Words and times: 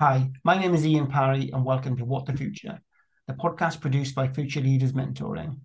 Hi, 0.00 0.30
my 0.44 0.58
name 0.58 0.74
is 0.74 0.86
Ian 0.86 1.08
Parry, 1.08 1.50
and 1.52 1.64
welcome 1.64 1.96
to 1.96 2.04
What 2.04 2.26
the 2.26 2.32
Future, 2.32 2.80
the 3.26 3.32
podcast 3.34 3.80
produced 3.80 4.14
by 4.14 4.28
Future 4.28 4.60
Leaders 4.60 4.92
Mentoring. 4.92 5.58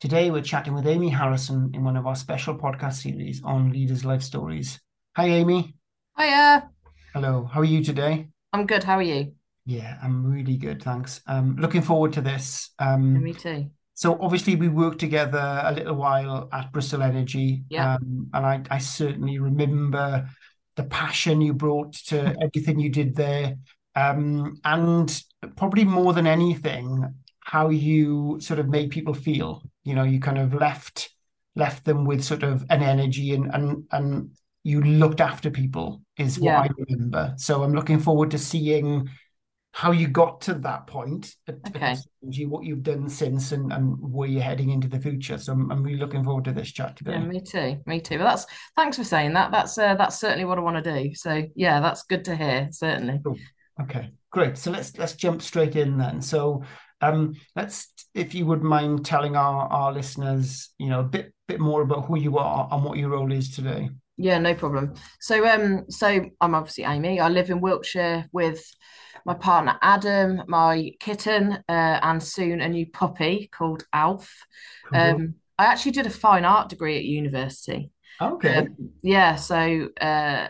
Today, 0.00 0.30
we're 0.30 0.42
chatting 0.42 0.74
with 0.74 0.86
Amy 0.86 1.08
Harrison 1.08 1.70
in 1.74 1.84
one 1.84 1.96
of 1.96 2.06
our 2.06 2.16
special 2.16 2.56
podcast 2.56 2.94
series 2.94 3.40
on 3.44 3.70
leaders' 3.72 4.04
life 4.04 4.22
stories. 4.22 4.80
Hi, 5.16 5.26
Amy. 5.26 5.74
Hiya. 6.18 6.70
Hello. 7.12 7.44
How 7.52 7.60
are 7.60 7.64
you 7.64 7.84
today? 7.84 8.28
I'm 8.52 8.66
good. 8.66 8.82
How 8.82 8.96
are 8.96 9.02
you? 9.02 9.32
Yeah, 9.64 9.96
I'm 10.02 10.26
really 10.28 10.56
good, 10.56 10.82
thanks. 10.82 11.20
Um, 11.28 11.56
looking 11.56 11.82
forward 11.82 12.12
to 12.14 12.20
this. 12.20 12.70
Yeah, 12.80 12.94
Um, 12.94 13.22
me 13.22 13.32
too. 13.32 13.70
so 13.94 14.18
obviously 14.20 14.56
we 14.56 14.66
worked 14.68 14.98
together 14.98 15.60
a 15.64 15.70
little 15.72 15.94
while 15.94 16.48
at 16.52 16.72
Bristol 16.72 17.02
Energy, 17.02 17.62
Yeah. 17.68 17.94
um, 17.94 18.28
and 18.34 18.44
I, 18.44 18.62
I 18.72 18.78
certainly 18.78 19.38
remember 19.38 20.28
the 20.76 20.84
passion 20.84 21.40
you 21.40 21.52
brought 21.54 21.92
to 22.06 22.36
everything 22.42 22.80
you 22.80 22.90
did 22.90 23.14
there, 23.14 23.56
um, 23.94 24.58
and 24.64 25.22
probably 25.56 25.84
more 25.84 26.12
than 26.12 26.26
anything, 26.26 27.14
how 27.40 27.68
you 27.68 28.38
sort 28.40 28.60
of 28.60 28.68
made 28.68 28.90
people 28.90 29.14
feel. 29.14 29.62
You 29.84 29.94
know, 29.94 30.04
you 30.04 30.20
kind 30.20 30.38
of 30.38 30.54
left 30.54 31.10
left 31.54 31.84
them 31.84 32.06
with 32.06 32.24
sort 32.24 32.42
of 32.42 32.64
an 32.70 32.82
energy 32.82 33.34
and 33.34 33.52
and 33.54 33.84
and 33.92 34.30
you 34.64 34.80
looked 34.80 35.20
after 35.20 35.50
people 35.50 36.02
is 36.16 36.38
what 36.38 36.54
Yeah. 36.54 36.60
I 36.60 36.68
remember. 36.78 37.34
So 37.36 37.62
I'm 37.62 37.74
looking 37.74 37.98
forward 37.98 38.30
to 38.30 38.38
seeing 38.38 39.08
how 39.72 39.90
you 39.90 40.06
got 40.06 40.42
to 40.42 40.54
that 40.54 40.86
point 40.86 41.34
Okay. 41.48 41.96
What 42.46 42.64
you've 42.64 42.82
done 42.82 43.08
since, 43.08 43.52
and, 43.52 43.72
and 43.72 43.96
where 43.98 44.28
you're 44.28 44.42
heading 44.42 44.70
into 44.70 44.86
the 44.86 45.00
future. 45.00 45.38
So 45.38 45.52
I'm, 45.52 45.72
I'm 45.72 45.82
really 45.82 45.98
looking 45.98 46.22
forward 46.22 46.44
to 46.44 46.52
this 46.52 46.70
chat 46.70 46.96
today. 46.96 47.12
Yeah, 47.12 47.24
me 47.24 47.40
too. 47.40 47.78
Me 47.86 48.00
too. 48.00 48.18
But 48.18 48.24
that's 48.24 48.46
thanks 48.76 48.96
for 48.96 49.04
saying 49.04 49.32
that. 49.32 49.50
That's 49.50 49.76
uh, 49.78 49.94
that's 49.94 50.20
certainly 50.20 50.44
what 50.44 50.58
I 50.58 50.60
want 50.60 50.82
to 50.82 51.02
do. 51.02 51.14
So 51.14 51.44
yeah, 51.56 51.80
that's 51.80 52.04
good 52.04 52.24
to 52.26 52.36
hear. 52.36 52.68
Certainly. 52.70 53.20
Cool. 53.24 53.38
Okay, 53.80 54.10
great. 54.30 54.58
So 54.58 54.70
let's 54.70 54.96
let's 54.98 55.14
jump 55.14 55.42
straight 55.42 55.74
in 55.74 55.98
then. 55.98 56.20
So 56.20 56.62
um, 57.00 57.34
let's, 57.56 57.92
if 58.14 58.34
you 58.34 58.46
would 58.46 58.62
mind 58.62 59.04
telling 59.04 59.36
our 59.36 59.66
our 59.66 59.92
listeners, 59.92 60.70
you 60.78 60.88
know, 60.88 61.00
a 61.00 61.04
bit 61.04 61.32
bit 61.48 61.60
more 61.60 61.82
about 61.82 62.04
who 62.04 62.18
you 62.18 62.38
are 62.38 62.68
and 62.70 62.84
what 62.84 62.98
your 62.98 63.10
role 63.10 63.32
is 63.32 63.54
today. 63.54 63.90
Yeah, 64.18 64.38
no 64.38 64.54
problem. 64.54 64.94
So 65.20 65.46
um, 65.48 65.90
so 65.90 66.26
I'm 66.40 66.54
obviously 66.54 66.84
Amy. 66.84 67.20
I 67.20 67.28
live 67.28 67.50
in 67.50 67.60
Wiltshire 67.60 68.26
with 68.32 68.62
my 69.24 69.34
partner 69.34 69.78
Adam, 69.82 70.42
my 70.48 70.92
kitten, 71.00 71.52
uh, 71.68 71.98
and 72.02 72.22
soon 72.22 72.60
a 72.60 72.68
new 72.68 72.86
puppy 72.86 73.48
called 73.52 73.84
Alf. 73.92 74.46
Cool. 74.84 75.00
Um, 75.00 75.34
I 75.58 75.66
actually 75.66 75.92
did 75.92 76.06
a 76.06 76.10
fine 76.10 76.44
art 76.44 76.68
degree 76.68 76.96
at 76.98 77.04
university. 77.04 77.90
Okay. 78.20 78.58
Um, 78.58 78.90
yeah, 79.02 79.36
so 79.36 79.88
uh, 80.00 80.48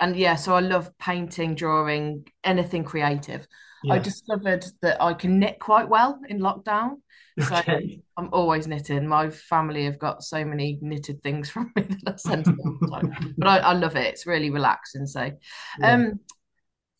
and 0.00 0.16
yeah, 0.16 0.36
so 0.36 0.54
I 0.54 0.60
love 0.60 0.90
painting, 0.98 1.54
drawing, 1.54 2.26
anything 2.42 2.84
creative. 2.84 3.46
I 3.88 3.98
discovered 3.98 4.64
that 4.82 5.00
I 5.02 5.14
can 5.14 5.38
knit 5.38 5.58
quite 5.60 5.88
well 5.88 6.20
in 6.28 6.40
lockdown. 6.40 6.96
So 7.38 7.60
Okay. 7.60 8.02
I'm 8.16 8.28
always 8.32 8.66
knitting. 8.66 9.06
My 9.06 9.30
family 9.30 9.84
have 9.84 9.98
got 9.98 10.22
so 10.22 10.44
many 10.44 10.78
knitted 10.80 11.22
things 11.22 11.50
from 11.52 11.72
me 11.76 11.82
that 12.04 12.14
I 12.14 12.16
send 12.16 12.46
to 12.46 12.50
them 12.52 12.60
all 12.66 12.78
the 12.82 12.96
time. 12.96 13.08
But 13.40 13.48
I, 13.48 13.58
I 13.58 13.72
love 13.74 13.96
it. 13.96 14.06
It's 14.06 14.26
really 14.26 14.50
relaxing. 14.50 15.06
So 15.06 15.30
Yeah. 15.76 15.86
um 15.88 16.20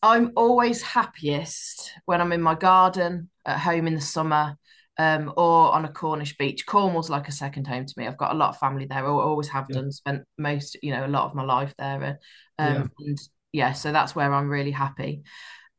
I'm 0.05 0.33
always 0.37 0.83
happiest 0.83 1.93
when 2.05 2.21
I'm 2.21 2.33
in 2.33 2.43
my 2.43 2.55
garden 2.55 3.31
at 3.47 3.59
home 3.59 3.87
in 3.87 3.95
the 3.95 4.03
summer, 4.03 4.59
um, 4.99 5.33
or 5.39 5.73
on 5.73 5.87
a 5.87 5.89
Cornish 5.93 6.37
beach. 6.37 6.67
Cornwall's 6.67 7.09
like 7.09 7.27
a 7.27 7.33
second 7.33 7.67
home 7.67 7.87
to 7.87 7.95
me. 7.97 8.07
I've 8.07 8.19
got 8.19 8.33
a 8.33 8.39
lot 8.39 8.51
of 8.51 8.59
family 8.59 8.85
there. 8.85 9.03
I 9.07 9.09
always 9.09 9.49
have 9.49 9.71
Yeah. 9.71 9.81
done. 9.81 9.91
Spent 9.93 10.25
most, 10.37 10.77
you 10.83 10.93
know, 10.93 11.07
a 11.07 11.09
lot 11.09 11.25
of 11.25 11.35
my 11.35 11.43
life 11.43 11.75
there. 11.79 12.05
Uh, 12.05 12.63
Yeah. 12.63 12.83
Um, 12.83 12.91
and 12.99 13.19
yeah, 13.55 13.73
so 13.73 13.93
that's 13.93 14.15
where 14.15 14.33
I'm 14.33 14.51
really 14.51 14.73
happy. 14.73 15.23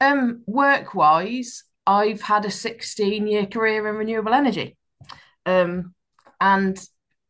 Um, 0.01 0.41
work-wise, 0.47 1.63
I've 1.85 2.21
had 2.21 2.45
a 2.45 2.51
16 2.51 3.27
year 3.27 3.45
career 3.45 3.87
in 3.87 3.95
renewable 3.95 4.33
energy. 4.33 4.75
Um, 5.45 5.93
and 6.41 6.77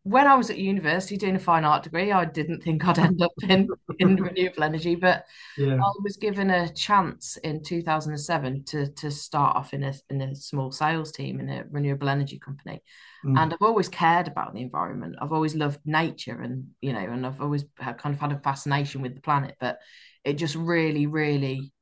when 0.05 0.27
I 0.27 0.35
was 0.35 0.51
at 0.51 0.59
university 0.59 1.17
doing 1.17 1.35
a 1.35 1.39
fine 1.39 1.65
art 1.65 1.81
degree, 1.81 2.11
I 2.11 2.25
didn't 2.25 2.61
think 2.61 2.85
I'd 2.85 2.99
end 2.99 3.23
up 3.23 3.31
in, 3.49 3.67
in 3.97 4.15
renewable 4.17 4.63
energy, 4.63 4.93
but 4.93 5.25
Yeah. 5.57 5.77
I 5.83 5.91
was 6.03 6.15
given 6.17 6.51
a 6.51 6.71
chance 6.71 7.37
in 7.37 7.63
2007 7.63 8.65
to 8.65 8.91
to 8.91 9.09
start 9.09 9.55
off 9.55 9.73
in 9.73 9.83
a 9.83 9.93
in 10.11 10.21
a 10.21 10.35
small 10.35 10.71
sales 10.71 11.11
team 11.11 11.39
in 11.39 11.49
a 11.49 11.63
renewable 11.71 12.07
energy 12.07 12.37
company. 12.37 12.83
Mm. 13.25 13.39
And 13.39 13.53
I've 13.53 13.63
always 13.63 13.89
cared 13.89 14.27
about 14.27 14.53
the 14.53 14.61
environment. 14.61 15.15
I've 15.19 15.33
always 15.33 15.55
loved 15.55 15.79
nature 15.85 16.39
and 16.39 16.67
you 16.81 16.93
know, 16.93 16.99
and 16.99 17.25
I've 17.25 17.41
always 17.41 17.65
kind 17.79 18.13
of 18.13 18.19
had 18.19 18.31
a 18.31 18.37
fascination 18.37 19.01
with 19.01 19.15
the 19.15 19.21
planet, 19.21 19.55
but 19.59 19.79
it 20.23 20.33
just 20.33 20.53
really, 20.53 21.07
really 21.07 21.73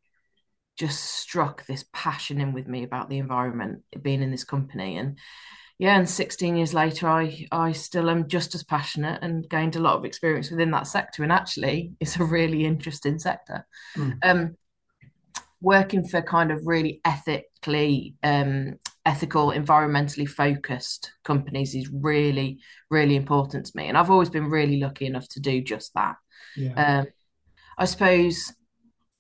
just 0.78 1.04
struck 1.04 1.66
this 1.66 1.84
passion 1.92 2.40
in 2.40 2.54
with 2.54 2.68
me 2.68 2.84
about 2.84 3.10
the 3.10 3.18
environment 3.18 3.82
being 4.02 4.24
in 4.24 4.32
this 4.32 4.46
company. 4.46 4.96
And 4.96 5.18
yeah, 5.84 5.98
and 5.98 6.10
16 6.10 6.56
years 6.56 6.74
later, 6.74 7.10
I 7.10 7.46
I 7.52 7.74
still 7.74 8.10
am 8.10 8.30
just 8.30 8.56
as 8.56 8.64
passionate 8.64 9.22
and 9.22 9.50
gained 9.50 9.76
a 9.76 9.82
lot 9.82 9.98
of 9.98 10.06
experience 10.06 10.50
within 10.50 10.72
that 10.72 10.88
sector. 10.88 11.24
And 11.24 11.32
actually, 11.32 11.92
it's 12.00 12.16
a 12.16 12.24
really 12.24 12.64
interesting 12.64 13.20
sector. 13.20 13.68
Mm. 13.98 14.18
Um, 14.24 14.58
working 15.60 16.08
for 16.08 16.22
kind 16.22 16.54
of 16.54 16.66
really 16.66 17.02
ethically, 17.04 18.16
um, 18.24 18.76
ethical, 19.06 19.48
environmentally 19.48 20.26
focused 20.26 21.12
companies 21.26 21.76
is 21.76 21.90
really, 21.92 22.60
really 22.90 23.18
important 23.18 23.66
to 23.66 23.74
me. 23.76 23.90
And 23.90 23.98
I've 23.98 24.10
always 24.10 24.30
been 24.30 24.50
really 24.50 24.80
lucky 24.80 25.06
enough 25.06 25.28
to 25.32 25.42
do 25.42 25.62
just 25.62 25.94
that. 25.96 26.16
Yeah. 26.56 27.02
Um, 27.02 27.08
I 27.78 27.84
suppose 27.84 28.54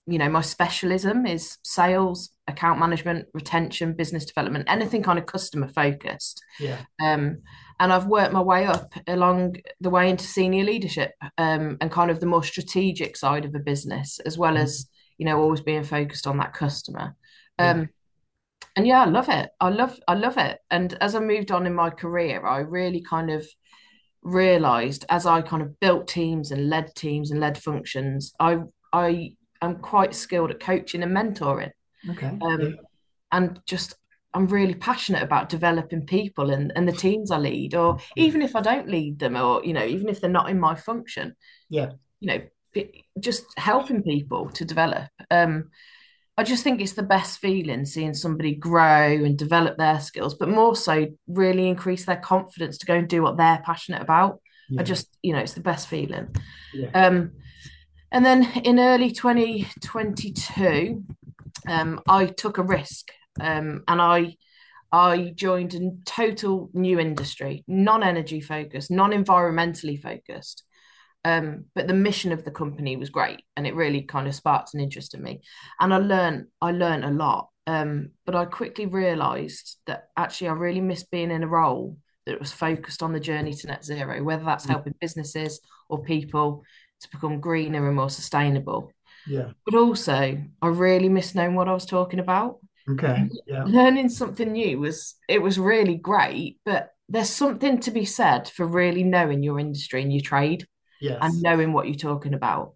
you 0.05 0.17
know, 0.17 0.29
my 0.29 0.41
specialism 0.41 1.25
is 1.25 1.57
sales, 1.63 2.29
account 2.47 2.79
management, 2.79 3.27
retention, 3.33 3.93
business 3.93 4.25
development, 4.25 4.65
anything 4.67 5.01
kind 5.01 5.17
of 5.17 5.25
customer 5.25 5.67
focused. 5.67 6.43
Yeah. 6.59 6.79
Um, 7.01 7.41
and 7.79 7.91
I've 7.93 8.07
worked 8.07 8.33
my 8.33 8.41
way 8.41 8.65
up 8.65 8.93
along 9.07 9.57
the 9.79 9.89
way 9.89 10.09
into 10.09 10.25
senior 10.25 10.63
leadership 10.63 11.11
um, 11.37 11.77
and 11.81 11.91
kind 11.91 12.11
of 12.11 12.19
the 12.19 12.25
more 12.25 12.43
strategic 12.43 13.15
side 13.17 13.45
of 13.45 13.55
a 13.55 13.59
business, 13.59 14.19
as 14.25 14.37
well 14.37 14.57
as, 14.57 14.87
you 15.17 15.25
know, 15.25 15.39
always 15.39 15.61
being 15.61 15.83
focused 15.83 16.27
on 16.27 16.37
that 16.37 16.53
customer. 16.53 17.15
Yeah. 17.59 17.71
Um, 17.71 17.89
and 18.75 18.87
yeah, 18.87 19.01
I 19.03 19.05
love 19.05 19.29
it. 19.29 19.49
I 19.59 19.69
love, 19.69 19.99
I 20.07 20.15
love 20.15 20.37
it. 20.37 20.59
And 20.69 20.97
as 20.99 21.15
I 21.15 21.19
moved 21.19 21.51
on 21.51 21.65
in 21.65 21.73
my 21.73 21.89
career, 21.89 22.45
I 22.45 22.59
really 22.59 23.01
kind 23.01 23.29
of 23.29 23.47
realized 24.23 25.05
as 25.09 25.25
I 25.25 25.41
kind 25.41 25.61
of 25.61 25.79
built 25.79 26.07
teams 26.07 26.51
and 26.51 26.69
led 26.69 26.95
teams 26.95 27.31
and 27.31 27.39
led 27.39 27.57
functions, 27.57 28.33
I 28.39 28.59
I 28.91 29.33
am 29.61 29.77
quite 29.77 30.15
skilled 30.15 30.51
at 30.51 30.59
coaching 30.59 31.03
and 31.03 31.15
mentoring. 31.15 31.71
Okay. 32.09 32.37
Um, 32.41 32.77
and 33.31 33.59
just 33.65 33.95
I'm 34.33 34.47
really 34.47 34.73
passionate 34.73 35.21
about 35.21 35.49
developing 35.49 36.05
people 36.05 36.49
and, 36.49 36.71
and 36.75 36.87
the 36.87 36.91
teams 36.91 37.29
I 37.31 37.37
lead, 37.37 37.75
or 37.75 37.99
even 38.15 38.41
if 38.41 38.55
I 38.55 38.61
don't 38.61 38.89
lead 38.89 39.19
them, 39.19 39.35
or 39.35 39.63
you 39.63 39.73
know, 39.73 39.85
even 39.85 40.09
if 40.09 40.19
they're 40.21 40.29
not 40.29 40.49
in 40.49 40.59
my 40.59 40.75
function, 40.75 41.35
Yeah. 41.69 41.91
you 42.19 42.27
know, 42.27 42.41
just 43.19 43.45
helping 43.57 44.01
people 44.01 44.49
to 44.49 44.65
develop. 44.65 45.07
Um, 45.29 45.69
I 46.35 46.43
just 46.43 46.63
think 46.63 46.81
it's 46.81 46.93
the 46.93 47.03
best 47.03 47.37
feeling 47.39 47.85
seeing 47.85 48.15
somebody 48.15 48.55
grow 48.55 49.05
and 49.23 49.37
develop 49.37 49.77
their 49.77 49.99
skills, 49.99 50.33
but 50.33 50.49
more 50.49 50.75
so 50.75 51.05
really 51.27 51.67
increase 51.67 52.05
their 52.05 52.17
confidence 52.17 52.79
to 52.79 52.87
go 52.87 52.95
and 52.95 53.07
do 53.07 53.21
what 53.21 53.37
they're 53.37 53.61
passionate 53.63 54.01
about. 54.01 54.39
Yeah. 54.67 54.81
I 54.81 54.83
just, 54.83 55.15
you 55.21 55.33
know, 55.33 55.39
it's 55.39 55.53
the 55.53 55.61
best 55.61 55.87
feeling. 55.87 56.35
Yeah. 56.73 56.89
Um, 56.95 57.33
and 58.11 58.25
then 58.25 58.45
in 58.63 58.79
early 58.79 59.11
2022, 59.11 61.03
um, 61.67 62.01
I 62.07 62.25
took 62.25 62.57
a 62.57 62.63
risk, 62.63 63.11
um, 63.39 63.83
and 63.87 64.01
I 64.01 64.35
I 64.91 65.31
joined 65.35 65.73
a 65.73 65.91
total 66.05 66.69
new 66.73 66.99
industry, 66.99 67.63
non-energy 67.67 68.41
focused, 68.41 68.91
non-environmentally 68.91 69.99
focused. 70.01 70.63
Um, 71.25 71.65
but 71.73 71.87
the 71.87 71.93
mission 71.93 72.31
of 72.31 72.43
the 72.43 72.51
company 72.51 72.97
was 72.97 73.09
great, 73.09 73.41
and 73.55 73.65
it 73.65 73.75
really 73.75 74.01
kind 74.01 74.27
of 74.27 74.35
sparked 74.35 74.73
an 74.73 74.81
interest 74.81 75.13
in 75.13 75.23
me. 75.23 75.41
And 75.79 75.93
I 75.93 75.97
learned 75.97 76.47
I 76.61 76.71
learned 76.71 77.05
a 77.05 77.11
lot. 77.11 77.49
Um, 77.65 78.09
but 78.25 78.35
I 78.35 78.43
quickly 78.43 78.87
realised 78.87 79.77
that 79.87 80.09
actually 80.17 80.49
I 80.49 80.53
really 80.53 80.81
missed 80.81 81.09
being 81.11 81.31
in 81.31 81.43
a 81.43 81.47
role 81.47 81.97
that 82.25 82.39
was 82.39 82.51
focused 82.51 83.01
on 83.01 83.13
the 83.13 83.21
journey 83.21 83.53
to 83.53 83.67
net 83.67 83.85
zero, 83.85 84.21
whether 84.21 84.43
that's 84.43 84.65
Mm. 84.65 84.71
helping 84.71 84.95
businesses 84.99 85.61
or 85.87 86.03
people 86.03 86.63
to 87.01 87.09
become 87.09 87.39
greener 87.39 87.87
and 87.87 87.95
more 87.95 88.09
sustainable. 88.09 88.91
Yeah. 89.27 89.51
But 89.65 89.75
also, 89.75 90.37
I 90.61 90.67
really 90.67 91.09
missed 91.09 91.35
knowing 91.35 91.55
what 91.55 91.69
I 91.69 91.73
was 91.73 91.85
talking 91.85 92.19
about. 92.19 92.59
Okay. 92.89 93.29
Yeah. 93.47 93.63
Learning 93.63 94.09
something 94.09 94.51
new 94.51 94.79
was 94.79 95.15
it 95.29 95.41
was 95.41 95.57
really 95.57 95.95
great, 95.95 96.59
but 96.65 96.91
there's 97.07 97.29
something 97.29 97.79
to 97.81 97.91
be 97.91 98.05
said 98.05 98.49
for 98.49 98.65
really 98.65 99.03
knowing 99.03 99.43
your 99.43 99.59
industry 99.59 100.01
and 100.01 100.11
your 100.11 100.21
trade 100.21 100.65
and 101.21 101.41
knowing 101.41 101.73
what 101.73 101.87
you're 101.87 101.95
talking 101.95 102.33
about. 102.33 102.73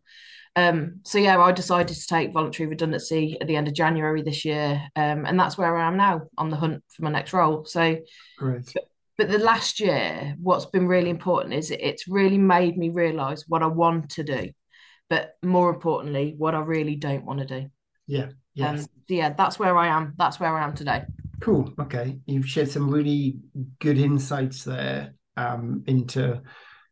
Um, 0.55 1.01
so 1.03 1.19
yeah, 1.19 1.39
I 1.39 1.51
decided 1.51 1.95
to 1.95 2.07
take 2.07 2.33
voluntary 2.33 2.67
redundancy 2.67 3.37
at 3.39 3.47
the 3.47 3.55
end 3.55 3.67
of 3.67 3.75
January 3.75 4.23
this 4.23 4.43
year, 4.43 4.81
um, 4.95 5.25
and 5.25 5.39
that's 5.39 5.57
where 5.57 5.77
I 5.77 5.87
am 5.87 5.97
now 5.97 6.23
on 6.37 6.49
the 6.49 6.55
hunt 6.55 6.83
for 6.89 7.03
my 7.03 7.11
next 7.11 7.31
role. 7.31 7.63
So, 7.65 7.97
Great. 8.39 8.73
but 9.19 9.29
the 9.29 9.37
last 9.37 9.79
year, 9.79 10.35
what's 10.41 10.65
been 10.65 10.87
really 10.87 11.11
important 11.11 11.53
is 11.53 11.69
it's 11.69 12.07
really 12.07 12.39
made 12.39 12.75
me 12.75 12.89
realize 12.89 13.45
what 13.47 13.61
I 13.61 13.67
want 13.67 14.09
to 14.11 14.23
do, 14.23 14.49
but 15.09 15.35
more 15.43 15.69
importantly, 15.69 16.35
what 16.37 16.55
I 16.55 16.59
really 16.59 16.95
don't 16.95 17.25
want 17.25 17.39
to 17.39 17.45
do. 17.45 17.69
Yeah. 18.07 18.29
Yes. 18.53 18.81
Um, 18.81 18.85
yeah, 19.07 19.33
that's 19.33 19.59
where 19.59 19.77
I 19.77 19.87
am. 19.87 20.13
That's 20.17 20.39
where 20.39 20.57
I 20.57 20.63
am 20.63 20.73
today. 20.73 21.03
Cool. 21.39 21.73
Okay. 21.79 22.17
You've 22.25 22.47
shared 22.47 22.71
some 22.71 22.89
really 22.89 23.37
good 23.79 23.97
insights 23.97 24.63
there 24.63 25.13
um, 25.35 25.83
into 25.87 26.41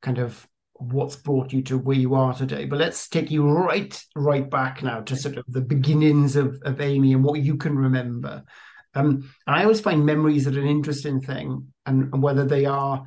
kind 0.01 0.19
of 0.19 0.47
what's 0.73 1.15
brought 1.15 1.53
you 1.53 1.61
to 1.63 1.77
where 1.77 1.97
you 1.97 2.15
are 2.15 2.33
today. 2.33 2.65
But 2.65 2.79
let's 2.79 3.07
take 3.09 3.31
you 3.31 3.49
right, 3.49 3.99
right 4.15 4.49
back 4.49 4.83
now 4.83 5.01
to 5.01 5.15
sort 5.15 5.37
of 5.37 5.45
the 5.47 5.61
beginnings 5.61 6.35
of, 6.35 6.61
of 6.63 6.81
Amy 6.81 7.13
and 7.13 7.23
what 7.23 7.39
you 7.39 7.57
can 7.57 7.77
remember. 7.77 8.43
Um, 8.93 9.29
and 9.47 9.55
I 9.55 9.63
always 9.63 9.81
find 9.81 10.05
memories 10.05 10.47
are 10.47 10.59
an 10.59 10.67
interesting 10.67 11.21
thing, 11.21 11.67
and, 11.85 12.13
and 12.13 12.23
whether 12.23 12.45
they 12.45 12.65
are 12.65 13.05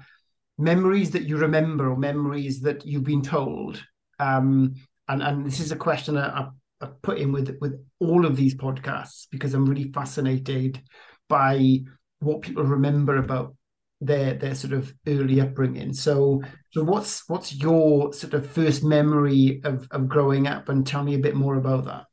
memories 0.58 1.12
that 1.12 1.22
you 1.22 1.38
remember 1.38 1.90
or 1.90 1.96
memories 1.96 2.60
that 2.62 2.86
you've 2.86 3.04
been 3.04 3.22
told. 3.22 3.82
Um, 4.18 4.74
and 5.08 5.22
and 5.22 5.46
this 5.46 5.60
is 5.60 5.72
a 5.72 5.76
question 5.76 6.16
I, 6.16 6.48
I 6.80 6.86
put 7.02 7.18
in 7.18 7.32
with 7.32 7.56
with 7.60 7.84
all 7.98 8.24
of 8.26 8.36
these 8.36 8.54
podcasts 8.54 9.26
because 9.30 9.54
I'm 9.54 9.66
really 9.66 9.90
fascinated 9.92 10.80
by 11.28 11.80
what 12.20 12.42
people 12.42 12.64
remember 12.64 13.16
about 13.16 13.54
their 14.00 14.34
their 14.34 14.54
sort 14.54 14.72
of 14.72 14.92
early 15.06 15.40
upbringing. 15.40 15.92
So 15.92 16.42
so 16.70 16.84
what's 16.84 17.28
what's 17.28 17.54
your 17.54 18.12
sort 18.12 18.34
of 18.34 18.48
first 18.50 18.84
memory 18.84 19.60
of 19.64 19.88
of 19.90 20.08
growing 20.08 20.46
up, 20.46 20.68
and 20.68 20.86
tell 20.86 21.02
me 21.02 21.14
a 21.14 21.18
bit 21.18 21.34
more 21.34 21.56
about 21.56 21.84
that. 21.86 22.04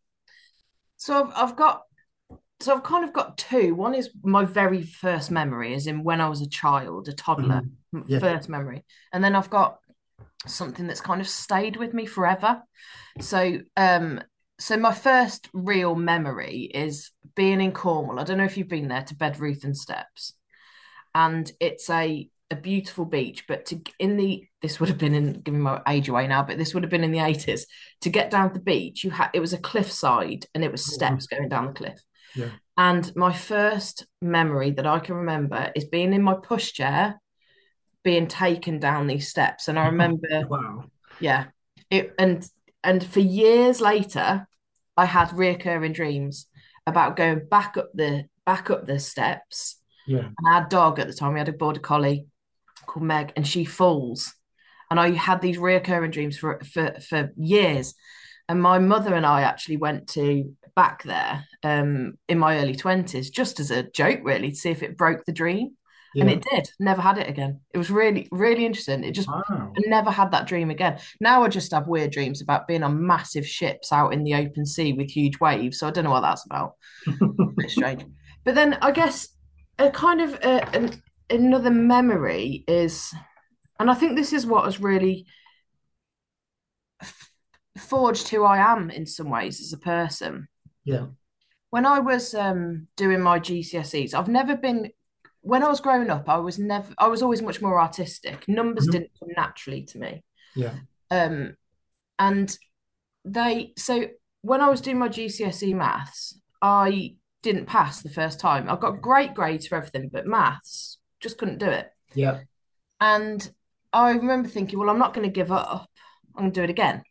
So 0.98 1.24
I've, 1.25 1.31
I've 1.36 1.56
got 1.56 1.83
so 2.59 2.74
I've 2.74 2.83
kind 2.83 3.03
of 3.03 3.13
got 3.13 3.38
two. 3.38 3.75
One 3.75 3.94
is 3.94 4.09
my 4.24 4.45
very 4.45 4.81
first 4.81 5.30
memory, 5.30 5.74
is 5.74 5.88
in 5.88 6.03
when 6.03 6.21
I 6.21 6.30
was 6.30 6.41
a 6.41 6.50
child, 6.50 7.07
a 7.07 7.13
toddler, 7.13 7.63
Mhm. 7.94 8.03
Yeah. 8.07 8.19
first 8.19 8.50
memory, 8.50 8.83
and 9.13 9.24
then 9.24 9.36
I've 9.36 9.50
got 9.50 9.80
something 10.46 10.88
that's 10.88 11.02
kind 11.02 11.22
of 11.22 11.28
stayed 11.28 11.78
with 11.78 11.94
me 11.94 12.06
forever. 12.06 12.62
So 13.22 13.60
um 13.78 14.22
so 14.60 14.78
my 14.78 14.94
first 14.94 15.50
real 15.54 15.96
memory 15.96 16.70
is 16.74 17.12
being 17.36 17.60
in 17.60 17.72
Cornwall. 17.74 18.20
I 18.20 18.24
don't 18.24 18.38
know 18.38 18.46
if 18.46 18.58
you've 18.58 18.68
been 18.68 18.88
there 18.88 19.04
to 19.04 19.16
Bedruthan 19.16 19.76
Steps 19.76 20.34
and 21.14 21.52
it's 21.60 21.90
a 21.90 22.30
a 22.52 22.56
beautiful 22.56 23.06
beach. 23.06 23.46
But 23.48 23.66
to 23.68 23.82
in 24.00 24.18
the 24.18 24.46
this 24.62 24.80
would 24.80 24.90
have 24.90 24.98
been 24.98 25.16
in 25.16 25.42
giving 25.42 25.62
my 25.62 25.82
age 25.88 26.10
away 26.10 26.28
now, 26.28 26.44
but 26.44 26.58
this 26.58 26.74
would 26.74 26.84
have 26.84 26.90
been 26.90 27.04
in 27.04 27.12
the 27.12 27.20
eighties. 27.20 27.66
To 28.02 28.10
get 28.10 28.32
down 28.32 28.50
to 28.50 28.54
the 28.54 28.64
beach, 28.64 29.04
you 29.04 29.12
had 29.12 29.30
it 29.34 29.40
was 29.40 29.54
a 29.54 29.58
cliffside 29.58 30.46
and 30.54 30.64
it 30.64 30.72
was 30.72 30.94
steps 30.94 31.28
going 31.28 31.50
down 31.50 31.68
the 31.68 31.74
cliff. 31.74 32.00
Yeah. 32.36 32.50
And 32.78 33.16
my 33.16 33.32
first 33.32 34.06
memory 34.22 34.72
that 34.72 34.86
I 34.86 35.00
can 35.00 35.16
remember 35.16 35.72
is 35.76 35.86
being 35.86 36.14
in 36.14 36.22
my 36.22 36.36
pushchair, 36.36 37.16
being 38.06 38.28
taken 38.28 38.80
down 38.80 39.07
these 39.07 39.28
steps. 39.28 39.68
And 39.68 39.78
I 39.78 39.88
remember, 39.88 40.46
Wow. 40.48 40.86
yeah, 41.19 41.48
it 41.90 42.13
and 42.18 42.48
and 42.84 43.04
for 43.04 43.19
years 43.19 43.81
later, 43.81 44.48
I 44.96 45.06
had 45.06 45.30
reoccurring 45.30 45.94
dreams 45.96 46.46
about 46.88 47.18
going 47.18 47.42
back 47.50 47.75
up 47.75 47.90
the 47.94 48.25
back 48.46 48.69
up 48.69 48.86
the 48.86 49.00
steps 49.00 49.81
Yeah. 50.06 50.30
and 50.38 50.48
our 50.48 50.68
dog 50.69 51.00
at 51.00 51.07
the 51.07 51.13
time, 51.13 51.34
we 51.34 51.40
had 51.40 51.50
a 51.50 51.54
border 51.54 51.80
collie 51.81 52.28
called 52.86 53.06
Meg, 53.06 53.34
and 53.36 53.46
she 53.46 53.66
falls. 53.66 54.34
And 54.92 55.00
I 55.00 55.12
had 55.12 55.42
these 55.42 55.58
reoccurring 55.58 56.12
dreams 56.12 56.38
for 56.38 56.62
for 56.74 56.96
for 57.01 57.31
years. 57.36 57.96
And 58.48 58.62
my 58.62 58.78
mother 58.78 59.16
and 59.16 59.25
I 59.25 59.42
actually 59.42 59.78
went 59.78 60.10
to 60.10 60.56
back 60.75 61.01
there 61.04 61.46
um, 61.63 62.19
in 62.30 62.38
my 62.38 62.60
early 62.60 62.75
twenties, 62.75 63.31
just 63.31 63.60
as 63.60 63.72
a 63.72 63.81
joke, 63.81 64.19
really, 64.24 64.51
to 64.51 64.56
see 64.56 64.69
if 64.69 64.84
it 64.84 64.96
broke 64.96 65.25
the 65.25 65.31
dream. 65.31 65.75
And 66.21 66.29
it 66.29 66.45
did. 66.50 66.69
Never 66.79 67.01
had 67.01 67.17
it 67.17 67.27
again. 67.29 67.59
It 67.73 67.77
was 67.77 67.91
really, 67.91 68.27
really 68.31 68.65
interesting. 68.65 69.03
It 69.03 69.12
just 69.12 69.27
Wow. 69.27 69.44
I 69.50 69.81
never 69.88 70.12
had 70.12 70.31
that 70.31 70.47
dream 70.47 70.69
again. 70.69 71.00
Now 71.19 71.44
I 71.44 71.50
just 71.50 71.71
have 71.71 71.88
weird 71.88 72.12
dreams 72.12 72.41
about 72.41 72.67
being 72.67 72.83
on 72.83 73.06
massive 73.06 73.47
ships 73.47 73.91
out 73.91 74.13
in 74.13 74.23
the 74.23 74.35
open 74.35 74.65
sea 74.65 74.94
with 74.94 75.09
huge 75.09 75.39
waves. 75.39 75.79
So 75.79 75.88
I 75.88 75.91
don't 75.91 76.03
know 76.06 76.12
what 76.12 76.21
that's 76.21 76.45
about 76.45 76.75
it's 77.57 77.73
strange. 77.73 78.06
But 78.44 78.56
then 78.56 78.75
I 78.81 78.91
guess 78.91 79.27
a 79.77 79.91
kind 79.91 80.21
of 80.21 80.35
uh 80.35 80.65
an, 80.73 81.01
another 81.29 81.71
memory 81.71 82.63
is, 82.67 83.13
and 83.79 83.89
I 83.89 83.94
think 83.94 84.15
this 84.15 84.33
is 84.33 84.45
what 84.45 84.65
has 84.65 84.79
really 84.79 85.25
f- 87.01 87.31
forged 87.77 88.29
who 88.29 88.44
I 88.44 88.57
am 88.57 88.89
in 88.89 89.06
some 89.06 89.29
ways 89.29 89.59
as 89.59 89.73
a 89.73 89.77
person. 89.77 90.47
Yeah. 90.83 91.07
When 91.71 91.85
I 91.85 92.00
was 92.00 92.33
um, 92.33 92.88
doing 92.95 93.19
my 93.21 93.39
GCSEs, 93.39 94.13
I've 94.13 94.29
never 94.29 94.56
been. 94.56 94.91
When 95.45 95.62
I 95.62 95.68
was 95.68 95.80
growing 95.80 96.09
up, 96.09 96.27
I 96.27 96.38
was 96.38 96.57
never. 96.57 96.92
I 96.97 97.07
was 97.07 97.21
always 97.21 97.42
much 97.44 97.62
more 97.62 97.80
artistic. 97.80 98.47
Numbers 98.47 98.88
Mhm. 98.88 98.92
didn't 98.92 99.12
come 99.19 99.30
naturally 99.38 99.83
to 99.83 100.00
me. 100.00 100.24
Yeah. 100.56 100.74
Um, 101.12 101.56
and 102.18 102.57
they 103.24 103.74
so 103.77 104.07
when 104.42 104.62
I 104.62 104.69
was 104.69 104.81
doing 104.81 104.97
my 104.97 105.07
GCSE 105.07 105.74
maths, 105.75 106.39
I 106.63 107.15
didn't 107.44 107.68
pass 107.68 108.01
the 108.01 108.09
first 108.09 108.39
time. 108.39 108.68
I 108.69 108.75
got 108.75 109.01
great 109.03 109.36
grades 109.36 109.68
for 109.68 109.75
everything, 109.75 110.09
but 110.12 110.25
maths 110.25 110.97
just 111.19 111.38
couldn't 111.38 111.59
do 111.59 111.68
it. 111.69 111.91
Yeah. 112.15 112.41
And 113.00 113.48
I 113.94 114.12
remember 114.12 114.50
thinking, 114.50 114.80
well, 114.80 114.89
I'm 114.89 114.98
not 115.00 115.13
going 115.13 115.27
to 115.27 115.31
give 115.41 115.51
up. 115.51 115.88
I'm 116.36 116.44
going 116.44 116.51
to 116.53 116.59
do 116.59 116.63
it 116.63 116.69
again. 116.71 117.03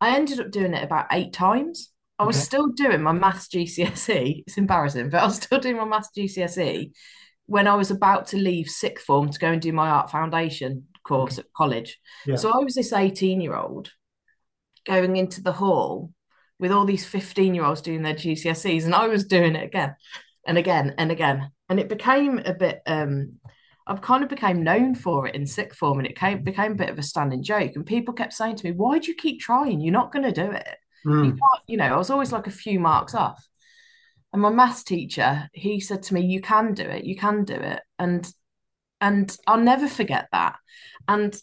I 0.00 0.14
ended 0.16 0.38
up 0.38 0.50
doing 0.52 0.72
it 0.74 0.84
about 0.84 1.06
eight 1.10 1.32
times. 1.32 1.90
I 2.18 2.24
was 2.24 2.36
Okay. 2.36 2.44
still 2.44 2.68
doing 2.68 3.02
my 3.02 3.12
maths 3.12 3.48
GCSE. 3.48 4.44
It's 4.46 4.56
embarrassing, 4.56 5.10
but 5.10 5.20
I 5.20 5.24
was 5.24 5.36
still 5.42 5.58
doing 5.58 5.76
my 5.78 5.84
maths 5.84 6.10
GCSE 6.16 6.92
when 7.46 7.66
I 7.66 7.74
was 7.74 7.90
about 7.90 8.28
to 8.28 8.36
leave 8.36 8.68
sixth 8.68 9.04
form 9.04 9.30
to 9.30 9.38
go 9.38 9.48
and 9.52 9.60
do 9.60 9.72
my 9.72 9.88
art 9.88 10.10
foundation 10.10 10.86
course 11.06 11.38
at 11.38 11.52
college. 11.56 11.98
Yeah. 12.26 12.36
So 12.36 12.50
I 12.50 12.64
was 12.64 12.74
this 12.74 12.92
18 12.92 13.40
year 13.40 13.54
old 13.54 13.90
going 14.86 15.16
into 15.16 15.42
the 15.42 15.52
hall 15.52 16.12
with 16.58 16.72
all 16.72 16.84
these 16.84 17.04
15 17.06 17.54
year 17.54 17.64
olds 17.64 17.80
doing 17.82 18.02
their 18.02 18.14
GCSEs, 18.14 18.84
and 18.84 18.94
I 18.94 19.08
was 19.08 19.24
doing 19.26 19.56
it 19.56 19.64
again 19.64 19.94
and 20.46 20.56
again 20.58 20.94
and 20.98 21.10
again. 21.10 21.50
And 21.68 21.80
it 21.80 21.88
became 21.88 22.38
a 22.38 22.54
bit, 22.54 22.80
um, 22.86 23.38
I 23.86 23.94
kind 23.96 24.22
of 24.22 24.30
became 24.30 24.62
known 24.62 24.94
for 24.94 25.26
it 25.26 25.34
in 25.34 25.46
sixth 25.46 25.78
form, 25.78 25.98
and 25.98 26.06
it 26.06 26.16
came, 26.18 26.42
became 26.42 26.72
a 26.72 26.76
bit 26.76 26.90
of 26.90 26.98
a 26.98 27.02
standing 27.02 27.42
joke. 27.42 27.72
And 27.74 27.84
people 27.84 28.14
kept 28.14 28.32
saying 28.32 28.56
to 28.56 28.64
me, 28.66 28.72
Why 28.72 28.98
do 28.98 29.08
you 29.08 29.14
keep 29.14 29.40
trying? 29.40 29.80
You're 29.80 29.92
not 29.92 30.12
going 30.12 30.24
to 30.24 30.32
do 30.32 30.50
it. 30.50 30.76
You 31.04 31.10
Mm. 31.10 31.30
can't, 31.38 31.62
you 31.66 31.76
know, 31.76 31.84
I 31.94 31.96
was 31.98 32.08
always 32.08 32.32
like 32.32 32.46
a 32.46 32.50
few 32.50 32.80
marks 32.80 33.14
off. 33.14 33.46
And 34.34 34.42
my 34.42 34.50
maths 34.50 34.82
teacher, 34.82 35.48
he 35.52 35.78
said 35.78 36.02
to 36.02 36.14
me, 36.14 36.22
You 36.22 36.40
can 36.42 36.74
do 36.74 36.82
it, 36.82 37.04
you 37.04 37.14
can 37.16 37.44
do 37.44 37.54
it. 37.54 37.80
And 38.00 38.28
and 39.00 39.34
I'll 39.46 39.60
never 39.60 39.86
forget 39.86 40.26
that. 40.32 40.56
And 41.06 41.40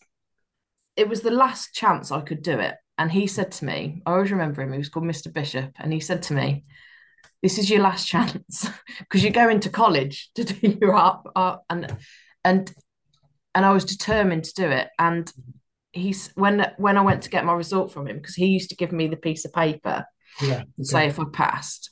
it 0.97 1.07
was 1.07 1.21
the 1.21 1.31
last 1.31 1.73
chance 1.73 2.11
I 2.11 2.19
could 2.19 2.43
do 2.43 2.59
it. 2.59 2.75
And 2.97 3.09
he 3.09 3.27
said 3.27 3.53
to 3.53 3.65
me, 3.65 4.01
I 4.05 4.11
always 4.11 4.31
remember 4.31 4.61
him, 4.61 4.73
he 4.73 4.77
was 4.77 4.89
called 4.89 5.05
Mr. 5.05 5.31
Bishop, 5.33 5.71
and 5.79 5.93
he 5.93 6.01
said 6.01 6.21
to 6.23 6.33
me, 6.33 6.65
This 7.41 7.57
is 7.57 7.69
your 7.69 7.81
last 7.81 8.09
chance 8.09 8.69
because 8.99 9.23
you 9.23 9.29
go 9.29 9.47
into 9.47 9.69
college 9.69 10.29
to 10.35 10.43
do 10.43 10.77
your 10.81 10.93
art, 10.93 11.25
art 11.33 11.61
and 11.69 11.95
and 12.43 12.73
and 13.55 13.65
I 13.65 13.71
was 13.71 13.85
determined 13.85 14.43
to 14.43 14.53
do 14.53 14.69
it. 14.69 14.89
And 14.99 15.31
he's 15.93 16.27
when 16.35 16.69
when 16.77 16.97
I 16.97 17.01
went 17.01 17.23
to 17.23 17.29
get 17.29 17.45
my 17.45 17.53
result 17.53 17.93
from 17.93 18.05
him, 18.09 18.17
because 18.17 18.35
he 18.35 18.47
used 18.47 18.71
to 18.71 18.75
give 18.75 18.91
me 18.91 19.07
the 19.07 19.15
piece 19.15 19.45
of 19.45 19.53
paper 19.53 20.03
Yeah. 20.41 20.63
and 20.77 20.85
say 20.85 21.07
if 21.07 21.21
I 21.21 21.23
passed, 21.31 21.91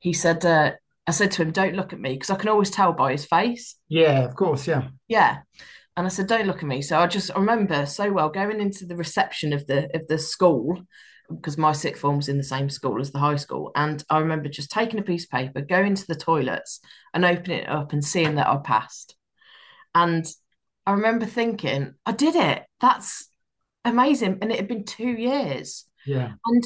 he 0.00 0.12
said, 0.12 0.44
uh, 0.44 0.72
I 1.06 1.12
said 1.12 1.30
to 1.32 1.42
him, 1.42 1.52
Don't 1.52 1.76
look 1.76 1.92
at 1.92 2.00
me, 2.00 2.14
because 2.14 2.30
I 2.30 2.36
can 2.36 2.48
always 2.48 2.70
tell 2.70 2.92
by 2.92 3.12
his 3.12 3.24
face. 3.24 3.76
Yeah. 3.88 4.24
Of 4.24 4.34
course. 4.34 4.66
Yeah. 4.66 4.88
Yeah. 5.08 5.38
And 5.96 6.06
I 6.06 6.10
said, 6.10 6.26
Don't 6.26 6.46
look 6.46 6.58
at 6.58 6.68
me. 6.68 6.82
So 6.82 6.98
I 6.98 7.06
just 7.06 7.30
I 7.34 7.38
remember 7.38 7.86
so 7.86 8.10
well 8.10 8.28
going 8.28 8.60
into 8.60 8.86
the 8.86 8.96
reception 8.96 9.52
of 9.52 9.66
the 9.66 9.94
of 9.94 10.06
the 10.08 10.18
school 10.18 10.82
because 11.30 11.56
my 11.58 11.72
sixth 11.72 12.00
form 12.02 12.16
was 12.16 12.28
in 12.28 12.38
the 12.38 12.42
same 12.42 12.68
school 12.68 13.00
as 13.00 13.12
the 13.12 13.18
high 13.18 13.36
school. 13.36 13.70
And 13.76 14.02
I 14.10 14.18
remember 14.18 14.48
just 14.48 14.70
taking 14.70 14.98
a 14.98 15.02
piece 15.02 15.24
of 15.24 15.30
paper, 15.30 15.60
going 15.60 15.94
to 15.94 16.06
the 16.06 16.16
toilets 16.16 16.80
and 17.14 17.24
opening 17.24 17.60
it 17.60 17.68
up 17.68 17.92
and 17.92 18.04
seeing 18.04 18.34
that 18.34 18.48
I 18.48 18.56
passed. 18.56 19.14
And 19.94 20.26
I 20.86 20.92
remember 20.92 21.26
thinking, 21.26 21.94
I 22.04 22.12
did 22.12 22.34
it. 22.34 22.64
That's 22.80 23.28
amazing. 23.84 24.38
And 24.42 24.50
it 24.50 24.58
had 24.58 24.68
been 24.68 24.84
two 24.84 25.10
years. 25.10 25.84
Yeah. 26.06 26.32
And 26.44 26.64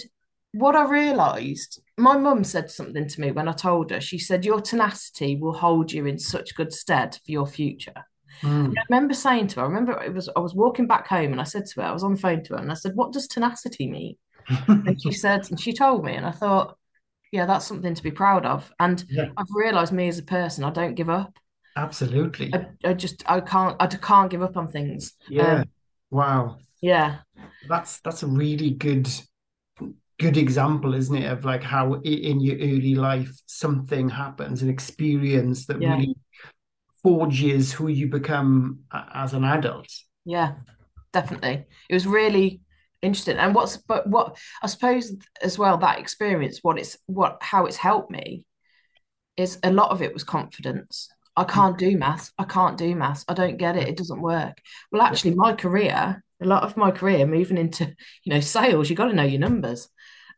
what 0.54 0.76
I 0.76 0.84
realised, 0.88 1.82
my 1.98 2.16
mum 2.16 2.44
said 2.44 2.70
something 2.70 3.08
to 3.08 3.20
me 3.20 3.32
when 3.32 3.48
I 3.48 3.52
told 3.52 3.90
her. 3.90 4.00
She 4.00 4.18
said, 4.18 4.44
Your 4.44 4.60
tenacity 4.60 5.36
will 5.36 5.52
hold 5.52 5.92
you 5.92 6.06
in 6.06 6.18
such 6.18 6.54
good 6.54 6.72
stead 6.72 7.14
for 7.24 7.32
your 7.32 7.46
future. 7.46 8.04
Mm. 8.42 8.74
I 8.78 8.82
remember 8.88 9.14
saying 9.14 9.48
to 9.48 9.56
her, 9.60 9.62
I 9.66 9.68
remember 9.68 10.00
it 10.02 10.14
was 10.14 10.28
I 10.36 10.40
was 10.40 10.54
walking 10.54 10.86
back 10.86 11.06
home 11.08 11.32
and 11.32 11.40
I 11.40 11.44
said 11.44 11.66
to 11.66 11.80
her, 11.80 11.86
I 11.88 11.92
was 11.92 12.04
on 12.04 12.14
the 12.14 12.20
phone 12.20 12.42
to 12.44 12.54
her 12.54 12.60
and 12.60 12.70
I 12.70 12.74
said, 12.74 12.92
What 12.94 13.12
does 13.12 13.26
tenacity 13.28 13.88
mean? 13.90 14.16
And 14.68 15.00
she 15.00 15.12
said, 15.12 15.50
and 15.50 15.58
she 15.60 15.72
told 15.72 16.04
me, 16.04 16.14
and 16.14 16.26
I 16.26 16.30
thought, 16.30 16.76
yeah, 17.32 17.46
that's 17.46 17.66
something 17.66 17.94
to 17.94 18.02
be 18.02 18.10
proud 18.10 18.46
of. 18.46 18.70
And 18.78 19.04
Yeah. 19.08 19.30
I've 19.36 19.46
realised 19.54 19.92
me 19.92 20.06
as 20.08 20.18
a 20.18 20.22
person, 20.22 20.64
I 20.64 20.70
don't 20.70 20.94
give 20.94 21.10
up. 21.10 21.36
Absolutely. 21.76 22.52
I, 22.54 22.66
I 22.84 22.92
just 22.94 23.24
I 23.28 23.40
can't 23.40 23.76
I 23.80 23.86
can't 23.86 24.30
give 24.30 24.42
up 24.42 24.56
on 24.56 24.68
things. 24.68 25.14
Yeah. 25.28 25.60
Um, 25.60 25.64
Wow. 26.10 26.58
yeah. 26.80 27.16
That's 27.68 28.00
that's 28.00 28.22
a 28.22 28.28
really 28.28 28.70
good 28.70 29.08
good 30.18 30.36
example, 30.36 30.94
isn't 30.94 31.16
it, 31.16 31.30
of 31.30 31.44
like 31.44 31.62
how 31.62 31.94
in 31.94 32.40
your 32.40 32.56
early 32.56 32.94
life 32.94 33.32
something 33.46 34.08
happens, 34.08 34.62
an 34.62 34.68
experience 34.70 35.66
that 35.66 35.80
Yeah. 35.80 35.94
really 35.94 36.16
forges 37.02 37.72
who 37.72 37.88
you 37.88 38.08
become 38.08 38.80
as 38.92 39.34
an 39.34 39.44
adult. 39.44 39.88
Yeah, 40.24 40.54
definitely. 41.12 41.66
It 41.88 41.94
was 41.94 42.06
really, 42.06 42.60
interesting. 43.04 43.36
And 43.36 43.54
what's 43.54 43.76
but 43.76 44.06
what 44.08 44.36
I 44.62 44.66
suppose 44.66 45.14
as 45.42 45.58
well 45.58 45.76
that 45.78 45.98
experience, 45.98 46.60
what 46.62 46.78
it's 46.78 46.96
what 47.06 47.38
how 47.42 47.66
it's 47.66 47.76
helped 47.76 48.10
me 48.10 48.44
is 49.36 49.58
a 49.62 49.72
lot 49.72 49.90
of 49.90 50.02
it 50.02 50.12
was 50.12 50.24
confidence. 50.24 51.08
I 51.36 51.44
mm. 51.44 51.48
can't 51.48 51.78
do 51.78 51.96
maths. 51.96 52.32
I 52.38 52.44
can't 52.44 52.78
do 52.78 52.94
maths. 52.94 53.24
I 53.28 53.34
don't 53.34 53.58
get 53.58 53.76
it. 53.76 53.88
It 53.88 53.96
doesn't 53.96 54.20
work. 54.20 54.58
Well, 54.90 55.02
actually, 55.02 55.34
my 55.34 55.52
career, 55.52 56.22
a 56.42 56.46
lot 56.46 56.62
of 56.62 56.76
my 56.76 56.90
career 56.90 57.26
moving 57.26 57.58
into, 57.58 57.94
you 58.24 58.32
know, 58.32 58.40
sales, 58.40 58.88
you 58.88 58.96
got 58.96 59.06
to 59.08 59.14
know 59.14 59.22
your 59.24 59.40
numbers. 59.40 59.88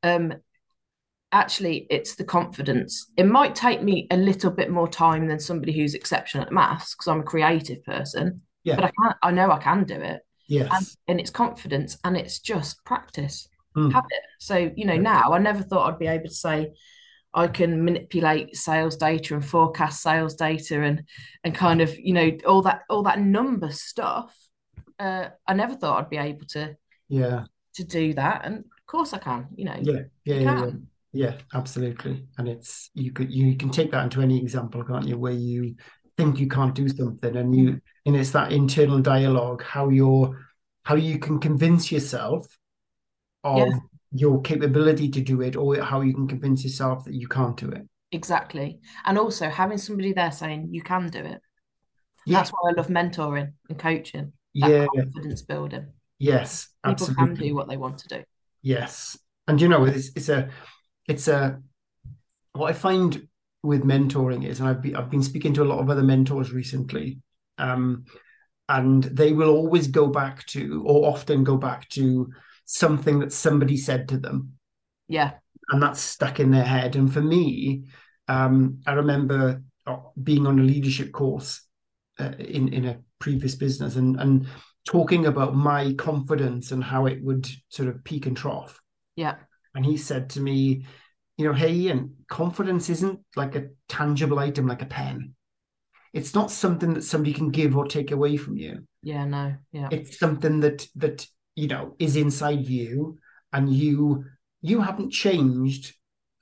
Um, 0.02 0.34
actually, 1.32 1.86
it's 1.90 2.14
the 2.16 2.24
confidence. 2.24 3.10
It 3.16 3.26
might 3.26 3.54
take 3.54 3.82
me 3.82 4.06
a 4.10 4.16
little 4.16 4.50
bit 4.50 4.70
more 4.70 4.88
time 4.88 5.28
than 5.28 5.40
somebody 5.40 5.72
who's 5.72 5.94
exceptional 5.94 6.44
at 6.44 6.52
maths 6.52 6.94
because 6.94 7.08
I'm 7.08 7.20
a 7.20 7.24
creative 7.24 7.82
person. 7.84 8.42
Yeah. 8.64 8.76
But 8.76 8.84
I 8.84 8.90
can 8.90 9.14
I 9.22 9.30
know 9.30 9.50
I 9.50 9.58
can 9.58 9.84
do 9.84 9.94
it. 9.94 10.20
Yes. 10.48 10.70
And, 10.72 10.86
and 11.08 11.20
it's 11.20 11.30
confidence 11.30 11.98
and 12.04 12.16
it's 12.16 12.38
just 12.38 12.84
practice. 12.84 13.48
Mm. 13.76 13.92
Habit. 13.92 14.22
So, 14.40 14.70
you 14.74 14.86
know, 14.86 14.96
now 14.96 15.32
I 15.32 15.38
never 15.38 15.62
thought 15.62 15.92
I'd 15.92 15.98
be 15.98 16.06
able 16.06 16.28
to 16.28 16.34
say, 16.34 16.72
I 17.34 17.48
can 17.48 17.84
manipulate 17.84 18.56
sales 18.56 18.96
data 18.96 19.34
and 19.34 19.44
forecast 19.44 20.02
sales 20.02 20.34
data 20.34 20.82
and 20.82 21.02
and 21.44 21.54
kind 21.54 21.82
of 21.82 21.96
you 21.98 22.14
know 22.14 22.30
all 22.46 22.62
that 22.62 22.82
all 22.88 23.02
that 23.02 23.20
number 23.20 23.70
stuff. 23.70 24.34
Uh, 24.98 25.28
I 25.46 25.52
never 25.52 25.74
thought 25.74 26.00
I'd 26.00 26.10
be 26.10 26.16
able 26.16 26.46
to 26.52 26.76
Yeah. 27.08 27.44
to 27.74 27.84
do 27.84 28.14
that, 28.14 28.46
and 28.46 28.64
of 28.86 28.92
course 28.92 29.12
I 29.12 29.18
can. 29.18 29.48
You 29.56 29.64
know, 29.66 29.76
Yeah. 29.80 30.00
Yeah. 30.24 30.40
Yeah. 30.40 30.70
yeah. 31.12 31.34
absolutely. 31.54 32.26
And 32.38 32.48
it's 32.48 32.90
you 32.94 33.12
could 33.12 33.32
you 33.32 33.56
can 33.56 33.70
take 33.70 33.90
that 33.90 34.04
into 34.04 34.20
any 34.20 34.40
example, 34.40 34.84
can't 34.84 35.06
you, 35.08 35.18
where 35.18 35.32
you 35.32 35.74
think 36.16 36.38
you 36.38 36.48
can't 36.48 36.74
do 36.74 36.88
something 36.88 37.36
and 37.36 37.54
you 37.54 37.80
and 38.06 38.16
it's 38.16 38.30
that 38.30 38.52
internal 38.52 39.00
dialogue, 39.00 39.62
how 39.62 39.88
you're 39.88 40.46
how 40.84 40.94
you 40.94 41.18
can 41.18 41.40
convince 41.40 41.90
yourself 41.90 42.46
of 43.42 43.58
Yeah. 43.68 43.78
your 44.12 44.40
capability 44.42 45.08
to 45.10 45.20
do 45.20 45.40
it, 45.42 45.56
or 45.56 45.80
how 45.82 46.00
you 46.00 46.14
can 46.14 46.28
convince 46.28 46.62
yourself 46.62 47.04
that 47.04 47.14
you 47.14 47.26
can't 47.28 47.56
do 47.56 47.70
it. 47.70 47.82
Exactly, 48.12 48.78
and 49.04 49.18
also 49.18 49.48
having 49.48 49.78
somebody 49.78 50.12
there 50.12 50.30
saying 50.30 50.68
you 50.70 50.80
can 50.80 51.08
do 51.08 51.18
it. 51.18 51.40
Yeah, 52.24 52.38
That's 52.38 52.50
why 52.50 52.70
I 52.70 52.74
love 52.76 52.86
mentoring 52.86 53.52
and 53.68 53.78
coaching. 53.78 54.32
Yeah, 54.54 54.86
confidence 54.94 55.42
building. 55.42 55.86
yes, 56.18 56.68
People 56.84 57.14
can 57.14 57.34
do 57.34 57.54
what 57.54 57.68
they 57.68 57.76
want 57.76 57.98
to 57.98 58.08
do. 58.08 58.24
Yes. 58.66 59.16
And 59.46 59.60
you 59.60 59.68
know, 59.68 59.84
it's 59.84 60.10
it's 60.16 60.28
a 60.28 60.48
it's 61.06 61.28
a 61.28 61.62
what 62.52 62.68
I 62.68 62.72
find 62.72 63.28
with 63.62 63.84
mentoring 63.84 64.44
is, 64.44 64.58
and 64.58 64.68
I've 64.68 64.82
been 64.82 64.96
I've 64.96 65.08
been 65.08 65.22
speaking 65.22 65.54
to 65.54 65.62
a 65.62 65.70
lot 65.70 65.78
of 65.78 65.88
other 65.88 66.02
mentors 66.02 66.50
recently, 66.50 67.20
um, 67.58 68.06
and 68.68 69.04
they 69.04 69.32
will 69.32 69.50
always 69.50 69.86
go 69.86 70.08
back 70.08 70.44
to, 70.46 70.82
or 70.84 71.08
often 71.08 71.44
go 71.44 71.56
back 71.56 71.88
to 71.90 72.28
something 72.64 73.20
that 73.20 73.32
somebody 73.32 73.76
said 73.76 74.08
to 74.08 74.18
them, 74.18 74.54
Yeah, 75.06 75.34
and 75.70 75.80
that's 75.80 76.00
stuck 76.00 76.40
in 76.40 76.50
their 76.50 76.64
head. 76.64 76.96
And 76.96 77.12
for 77.12 77.22
me, 77.22 77.84
um, 78.26 78.80
I 78.84 78.94
remember 78.94 79.62
uh, 79.86 79.98
being 80.20 80.44
on 80.44 80.58
a 80.58 80.64
leadership 80.64 81.12
course 81.12 81.62
uh, 82.18 82.32
in 82.40 82.72
in 82.72 82.84
a 82.86 82.98
previous 83.20 83.54
business, 83.54 83.94
and 83.94 84.18
and 84.18 84.48
talking 84.86 85.26
about 85.26 85.54
my 85.54 85.92
confidence 85.94 86.70
and 86.72 86.82
how 86.82 87.06
it 87.06 87.22
would 87.22 87.46
sort 87.68 87.88
of 87.88 88.02
peak 88.04 88.26
and 88.26 88.36
trough. 88.36 88.80
yeah, 89.16 89.34
And 89.74 89.84
he 89.84 89.96
said 89.96 90.30
to 90.30 90.40
me, 90.40 90.86
you 91.36 91.44
know, 91.44 91.52
hey, 91.52 91.72
Ian, 91.74 92.14
confidence 92.28 92.88
isn't 92.88 93.20
like 93.34 93.56
a 93.56 93.68
tangible 93.88 94.38
item 94.38 94.66
like 94.66 94.80
a 94.82 94.86
pen. 94.86 95.34
It's 96.14 96.34
not 96.34 96.50
something 96.50 96.94
that 96.94 97.04
somebody 97.04 97.34
can 97.34 97.50
give 97.50 97.76
or 97.76 97.86
take 97.86 98.10
away 98.10 98.38
from 98.38 98.56
you. 98.56 98.86
yeah. 99.02 99.24
No, 99.26 99.54
yeah, 99.72 99.88
It's 99.90 100.18
something 100.18 100.60
that 100.60 100.86
that 100.96 101.26
you 101.56 101.68
know 101.68 101.94
is 101.98 102.16
inside 102.16 102.66
you, 102.66 103.18
and 103.52 103.70
you 103.70 104.24
you 104.62 104.80
haven't 104.80 105.12
changed 105.12 105.94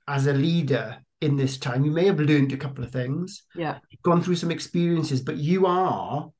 as 0.07 0.27
a 0.27 0.33
leader 0.33 0.97
in 1.19 1.35
this 1.35 1.57
time. 1.57 1.83
You 1.83 1.91
may 1.91 2.05
have 2.05 2.19
learned 2.19 2.53
a 2.53 2.57
couple 2.57 2.83
of 2.85 2.91
things, 2.91 3.43
yeah, 3.53 3.79
gone 4.03 4.21
through 4.21 4.35
some 4.35 4.51
experiences, 4.51 5.21
but 5.21 5.35
you 5.37 5.65
are, 5.65 6.31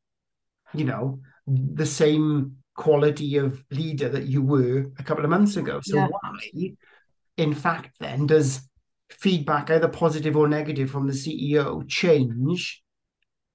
you 0.73 0.85
know, 0.85 1.19
the 1.47 1.85
same 1.85 2.57
quality 2.75 3.37
of 3.37 3.63
leader 3.71 4.09
that 4.09 4.25
you 4.25 4.41
were 4.41 4.91
a 4.99 5.03
couple 5.03 5.23
of 5.23 5.29
months 5.29 5.55
ago. 5.57 5.79
So 5.83 5.95
Yeah. 5.97 6.07
why, 6.07 6.71
in 7.37 7.53
fact, 7.53 7.95
then 7.99 8.27
does 8.27 8.67
feedback, 9.09 9.69
either 9.69 9.87
positive 9.87 10.35
or 10.35 10.47
negative, 10.47 10.89
from 10.89 11.07
the 11.07 11.13
CEO 11.13 11.83
change 11.87 12.81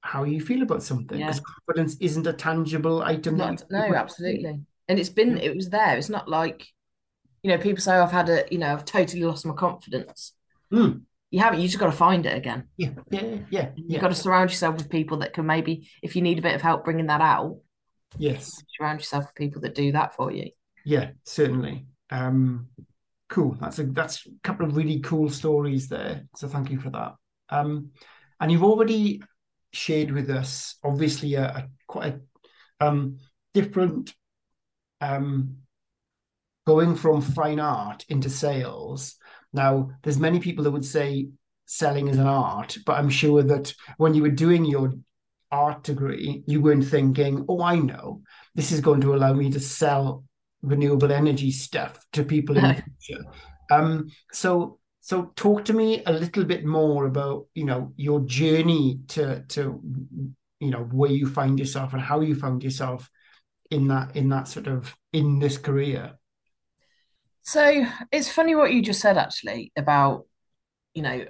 how 0.02 0.24
you 0.24 0.40
feel 0.40 0.62
about 0.62 0.82
something? 0.82 1.18
Yeah. 1.18 1.26
Because 1.26 1.40
confidence 1.66 1.96
isn't 2.00 2.26
a 2.26 2.32
tangible 2.32 3.02
item. 3.02 3.36
not 3.36 3.62
no, 3.70 3.94
absolutely. 3.94 4.60
And 4.88 4.98
it's 4.98 5.10
been 5.10 5.36
it 5.38 5.54
was 5.54 5.68
there. 5.68 5.96
It's 5.98 6.08
not 6.08 6.28
like 6.28 6.66
you 7.42 7.50
know 7.50 7.58
people 7.58 7.82
say 7.82 7.94
"Oh, 7.96 8.02
I've 8.04 8.10
had 8.12 8.28
a 8.28 8.44
you 8.50 8.58
know 8.58 8.72
I've 8.72 8.84
totally 8.84 9.22
lost 9.22 9.44
my 9.46 9.54
confidence. 9.54 10.32
Mm. 10.72 11.02
You 11.30 11.40
haven't. 11.40 11.60
You 11.60 11.68
just 11.68 11.78
got 11.78 11.86
to 11.86 11.92
find 11.92 12.26
it 12.26 12.36
again. 12.36 12.64
Yeah, 12.76 12.90
yeah, 13.10 13.36
yeah, 13.50 13.70
You've 13.76 14.00
got 14.00 14.08
to 14.08 14.16
surround 14.16 14.50
yourself 14.50 14.76
with 14.76 14.90
people 14.90 15.18
that 15.18 15.32
can 15.32 15.46
maybe, 15.46 15.88
if 16.02 16.16
you 16.16 16.22
need 16.22 16.40
a 16.40 16.42
bit 16.42 16.56
of 16.56 16.60
help 16.62 16.84
bringing 16.84 17.06
that 17.06 17.20
out, 17.20 17.58
Yes, 18.18 18.62
surround 18.76 19.00
yourself 19.00 19.26
with 19.26 19.34
people 19.34 19.62
that 19.62 19.74
do 19.74 19.92
that 19.92 20.14
for 20.14 20.32
you. 20.32 20.50
yeah, 20.84 21.10
certainly. 21.24 21.86
Um, 22.10 22.68
cool. 23.28 23.56
That's 23.60 23.78
a 23.78 23.84
that's 23.84 24.26
a 24.26 24.30
couple 24.42 24.66
of 24.66 24.76
really 24.76 25.00
cool 25.00 25.30
stories 25.30 25.88
there. 25.88 26.26
So 26.36 26.48
thank 26.48 26.70
you 26.70 26.78
for 26.78 26.90
that. 26.90 27.14
Um, 27.48 27.90
and 28.40 28.50
you've 28.50 28.64
already 28.64 29.22
shared 29.72 30.10
with 30.10 30.30
us, 30.30 30.76
obviously, 30.82 31.34
a, 31.34 31.44
a 31.44 31.68
quite 31.86 32.14
a 32.80 32.86
um, 32.86 33.18
different 33.54 34.14
um, 35.00 35.56
going 36.66 36.96
from 36.96 37.20
fine 37.20 37.60
art 37.60 38.04
into 38.08 38.30
sales. 38.30 39.16
Now, 39.52 39.90
there's 40.02 40.18
many 40.18 40.40
people 40.40 40.64
that 40.64 40.70
would 40.70 40.84
say 40.84 41.28
selling 41.66 42.08
is 42.08 42.18
an 42.18 42.26
art, 42.26 42.78
but 42.86 42.98
I'm 42.98 43.10
sure 43.10 43.42
that 43.42 43.74
when 43.96 44.14
you 44.14 44.22
were 44.22 44.30
doing 44.30 44.64
your 44.64 44.92
art 45.50 45.82
degree, 45.82 46.42
you 46.46 46.60
weren't 46.60 46.86
thinking, 46.86 47.44
"Oh, 47.48 47.62
I 47.62 47.76
know, 47.76 48.22
this 48.54 48.72
is 48.72 48.80
going 48.80 49.00
to 49.02 49.14
allow 49.14 49.32
me 49.32 49.50
to 49.50 49.60
sell 49.60 50.24
renewable 50.62 51.12
energy 51.12 51.50
stuff 51.50 52.04
to 52.12 52.24
people 52.24 52.56
in 52.56 52.62
the 52.62 52.74
future." 53.06 53.24
Um, 53.70 54.10
so, 54.32 54.78
so 55.00 55.32
talk 55.36 55.64
to 55.66 55.72
me 55.72 56.02
a 56.06 56.12
little 56.12 56.44
bit 56.44 56.64
more 56.64 57.06
about, 57.06 57.46
you 57.54 57.64
know, 57.64 57.92
your 57.96 58.20
journey 58.20 59.00
to 59.08 59.42
to 59.48 59.80
you 60.60 60.70
know 60.70 60.84
where 60.92 61.10
you 61.10 61.26
find 61.26 61.58
yourself 61.58 61.92
and 61.92 62.02
how 62.02 62.20
you 62.20 62.34
found 62.34 62.62
yourself 62.62 63.10
in 63.70 63.88
that 63.88 64.14
in 64.16 64.28
that 64.28 64.48
sort 64.48 64.66
of 64.66 64.94
in 65.12 65.38
this 65.38 65.58
career. 65.58 66.12
So 67.42 67.86
it's 68.12 68.30
funny 68.30 68.54
what 68.54 68.72
you 68.72 68.82
just 68.82 69.00
said 69.00 69.16
actually 69.16 69.72
about, 69.76 70.26
you 70.94 71.02
know, 71.02 71.24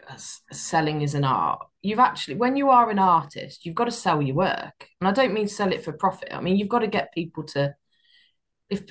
selling 0.50 1.02
is 1.02 1.14
an 1.14 1.24
art. 1.24 1.66
You've 1.82 1.98
actually, 1.98 2.36
when 2.36 2.56
you 2.56 2.70
are 2.70 2.90
an 2.90 2.98
artist, 2.98 3.64
you've 3.64 3.74
got 3.74 3.84
to 3.86 3.90
sell 3.90 4.22
your 4.22 4.36
work. 4.36 4.88
And 5.00 5.08
I 5.08 5.12
don't 5.12 5.34
mean 5.34 5.48
sell 5.48 5.72
it 5.72 5.84
for 5.84 5.92
profit. 5.92 6.30
I 6.32 6.40
mean, 6.40 6.56
you've 6.56 6.68
got 6.68 6.80
to 6.80 6.86
get 6.86 7.12
people 7.12 7.44
to, 7.44 7.74
if 8.68 8.84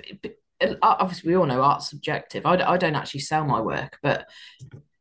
obviously 0.82 1.30
we 1.30 1.38
all 1.38 1.46
know 1.46 1.62
art's 1.62 1.90
subjective. 1.90 2.46
I 2.46 2.78
don't 2.78 2.96
actually 2.96 3.22
sell 3.22 3.46
my 3.46 3.62
work, 3.62 3.98
but 4.04 4.28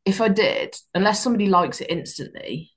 if 0.05 0.21
I 0.21 0.29
did, 0.29 0.75
unless 0.95 1.21
somebody 1.21 1.47
likes 1.47 1.81
it 1.81 1.89
instantly, 1.89 2.71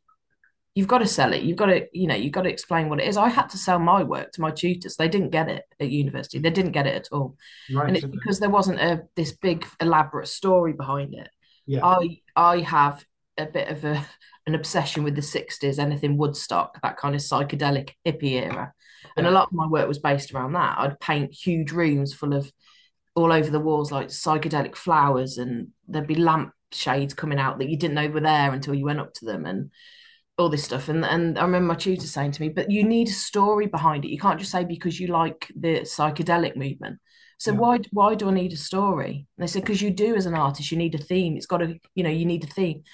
you've 0.75 0.89
got 0.89 0.99
to 0.99 1.07
sell 1.07 1.33
it. 1.33 1.43
You've 1.43 1.59
got 1.59 1.67
to, 1.67 1.87
you 1.93 2.07
know, 2.07 2.15
you've 2.15 2.33
got 2.33 2.43
to 2.43 2.51
explain 2.51 2.89
what 2.89 3.01
it 3.01 3.07
is. 3.07 3.17
I 3.17 3.29
had 3.29 3.49
to 3.51 3.59
sell 3.59 3.79
my 3.79 4.03
work 4.03 4.33
to 4.33 4.41
my 4.41 4.51
tutors. 4.51 4.97
They 4.97 5.09
didn't 5.09 5.31
get 5.31 5.49
it 5.49 5.65
at 5.79 5.91
university. 5.91 6.39
They 6.39 6.51
didn't 6.51 6.73
get 6.73 6.87
it 6.87 6.97
at 6.97 7.09
all. 7.13 7.37
Right. 7.73 7.89
And 7.89 7.97
it's 7.97 8.07
because 8.07 8.41
there 8.41 8.51
wasn't 8.51 8.81
a 8.81 9.03
this 9.15 9.33
big 9.33 9.67
elaborate 9.81 10.29
story 10.29 10.73
behind 10.73 11.15
it. 11.15 11.29
yeah. 11.67 11.85
I 11.85 12.22
I 12.37 12.61
have 12.61 13.05
a 13.39 13.47
bit 13.47 13.69
of 13.69 13.85
a 13.85 14.07
an 14.47 14.57
obsession 14.57 15.05
with 15.05 15.15
the 15.15 15.23
60s, 15.23 15.79
anything 15.79 16.17
Woodstock, 16.17 16.81
that 16.83 16.97
kind 16.97 17.15
of 17.15 17.21
psychedelic 17.21 17.91
hippie 18.05 18.43
era. 18.43 18.73
And 19.17 19.25
a 19.25 19.31
lot 19.31 19.47
of 19.47 19.53
my 19.53 19.69
work 19.69 19.87
was 19.87 20.01
based 20.01 20.35
around 20.35 20.55
that. 20.55 20.79
I'd 20.79 20.99
paint 20.99 21.33
huge 21.33 21.71
rooms 21.71 22.13
full 22.13 22.33
of 22.33 22.51
all 23.15 23.33
over 23.33 23.51
the 23.51 23.61
walls 23.61 23.93
like 23.93 24.09
psychedelic 24.09 24.75
flowers 24.75 25.39
and 25.39 25.69
there'd 25.87 26.09
be 26.09 26.17
lamp 26.17 26.53
shades 26.73 27.15
coming 27.15 27.39
out 27.39 27.59
that 27.59 27.69
you 27.69 27.77
didn't 27.77 27.95
know 27.95 28.09
were 28.09 28.21
there 28.21 28.53
until 28.53 28.75
you 28.75 28.85
went 28.85 29.01
up 29.01 29.13
to 29.15 29.27
them 29.27 29.45
and 29.47 29.71
all 30.39 30.49
this 30.49 30.65
stuff. 30.65 30.89
And 30.89 31.05
and 31.05 31.39
I 31.39 31.43
remember 31.43 31.69
my 31.69 31.75
tutor 31.75 32.07
saying 32.07 32.33
to 32.33 32.43
me, 32.43 32.49
but 32.49 32.71
you 32.71 32.85
need 32.85 33.09
a 33.09 33.13
story 33.13 33.67
behind 33.67 34.05
it. 34.05 34.11
You 34.11 34.19
can't 34.19 34.41
just 34.41 34.53
say 34.53 34.65
because 34.65 34.99
you 34.99 35.09
like 35.09 35.51
the 35.55 35.81
psychedelic 35.81 36.57
movement. 36.57 36.99
So 37.43 37.51
Yeah. 37.51 37.59
why 37.59 37.79
why 37.91 38.15
do 38.15 38.29
I 38.29 38.33
need 38.33 38.53
a 38.53 38.57
story? 38.57 39.27
And 39.37 39.43
they 39.43 39.49
said, 39.49 39.63
because 39.65 39.83
you 39.83 39.91
do 39.91 40.15
as 40.15 40.27
an 40.27 40.35
artist, 40.35 40.71
you 40.71 40.79
need 40.79 40.95
a 40.95 40.99
theme. 40.99 41.37
It's 41.37 41.47
got 41.47 41.59
to, 41.59 41.77
you 41.97 42.05
know, 42.05 42.11
you 42.11 42.25
need 42.25 42.45
a 42.45 42.47
theme. 42.47 42.85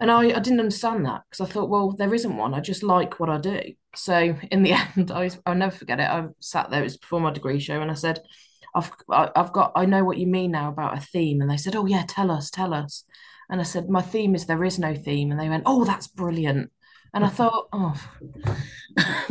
And 0.00 0.10
I, 0.10 0.20
I 0.36 0.40
didn't 0.40 0.60
understand 0.60 1.04
that 1.04 1.22
because 1.30 1.46
I 1.46 1.52
thought, 1.52 1.68
well, 1.68 1.92
there 1.92 2.14
isn't 2.14 2.36
one. 2.36 2.54
I 2.54 2.60
just 2.60 2.82
like 2.82 3.20
what 3.20 3.28
I 3.28 3.38
do. 3.38 3.60
So 3.94 4.36
in 4.50 4.62
the 4.62 4.72
end, 4.96 5.10
I 5.10 5.30
I'll 5.44 5.54
never 5.54 5.76
forget 5.76 6.00
it. 6.00 6.08
I 6.08 6.26
sat 6.40 6.70
there, 6.70 6.80
it 6.80 6.84
was 6.84 6.96
before 6.96 7.20
my 7.20 7.30
degree 7.30 7.60
show, 7.60 7.80
and 7.80 7.90
I 7.90 7.94
said, 7.94 8.20
I've 8.74 8.90
I've 9.10 9.52
got 9.52 9.72
I 9.76 9.84
know 9.86 10.04
what 10.04 10.18
you 10.18 10.26
mean 10.26 10.52
now 10.52 10.70
about 10.70 10.96
a 10.96 11.00
theme. 11.00 11.42
And 11.42 11.50
they 11.50 11.58
said, 11.58 11.76
Oh 11.76 11.86
yeah, 11.86 12.04
tell 12.08 12.30
us, 12.30 12.50
tell 12.50 12.72
us. 12.74 13.04
And 13.50 13.60
I 13.60 13.64
said, 13.64 13.90
My 13.90 14.02
theme 14.02 14.34
is 14.34 14.46
there 14.46 14.64
is 14.64 14.78
no 14.78 14.94
theme. 14.94 15.30
And 15.30 15.38
they 15.38 15.50
went, 15.50 15.64
Oh, 15.66 15.84
that's 15.84 16.08
brilliant. 16.08 16.70
And 17.14 17.24
I 17.24 17.28
thought, 17.28 17.68
oh, 17.72 17.94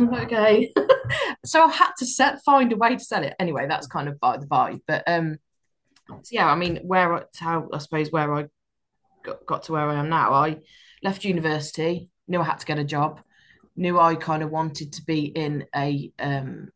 okay. 0.00 0.72
so 1.44 1.64
I 1.64 1.70
had 1.70 1.92
to 1.98 2.06
set 2.06 2.42
find 2.44 2.72
a 2.72 2.76
way 2.76 2.96
to 2.96 3.04
sell 3.04 3.24
it. 3.24 3.34
Anyway, 3.38 3.66
that's 3.68 3.86
kind 3.86 4.08
of 4.08 4.20
by 4.20 4.36
the 4.36 4.46
by. 4.46 4.78
But 4.86 5.04
um, 5.06 5.38
so 6.08 6.30
yeah, 6.30 6.50
I 6.50 6.54
mean, 6.54 6.78
where 6.84 7.26
how 7.38 7.68
I 7.72 7.78
suppose 7.78 8.10
where 8.10 8.32
I 8.34 8.46
got, 9.22 9.46
got 9.46 9.62
to 9.64 9.72
where 9.72 9.88
I 9.88 9.96
am 9.96 10.08
now, 10.08 10.32
I 10.32 10.58
left 11.02 11.24
university, 11.24 12.08
knew 12.28 12.40
I 12.40 12.44
had 12.44 12.60
to 12.60 12.66
get 12.66 12.78
a 12.78 12.84
job, 12.84 13.20
knew 13.76 13.98
I 13.98 14.14
kind 14.14 14.42
of 14.42 14.50
wanted 14.50 14.92
to 14.94 15.04
be 15.04 15.24
in 15.24 15.66
a 15.74 16.12
um 16.18 16.68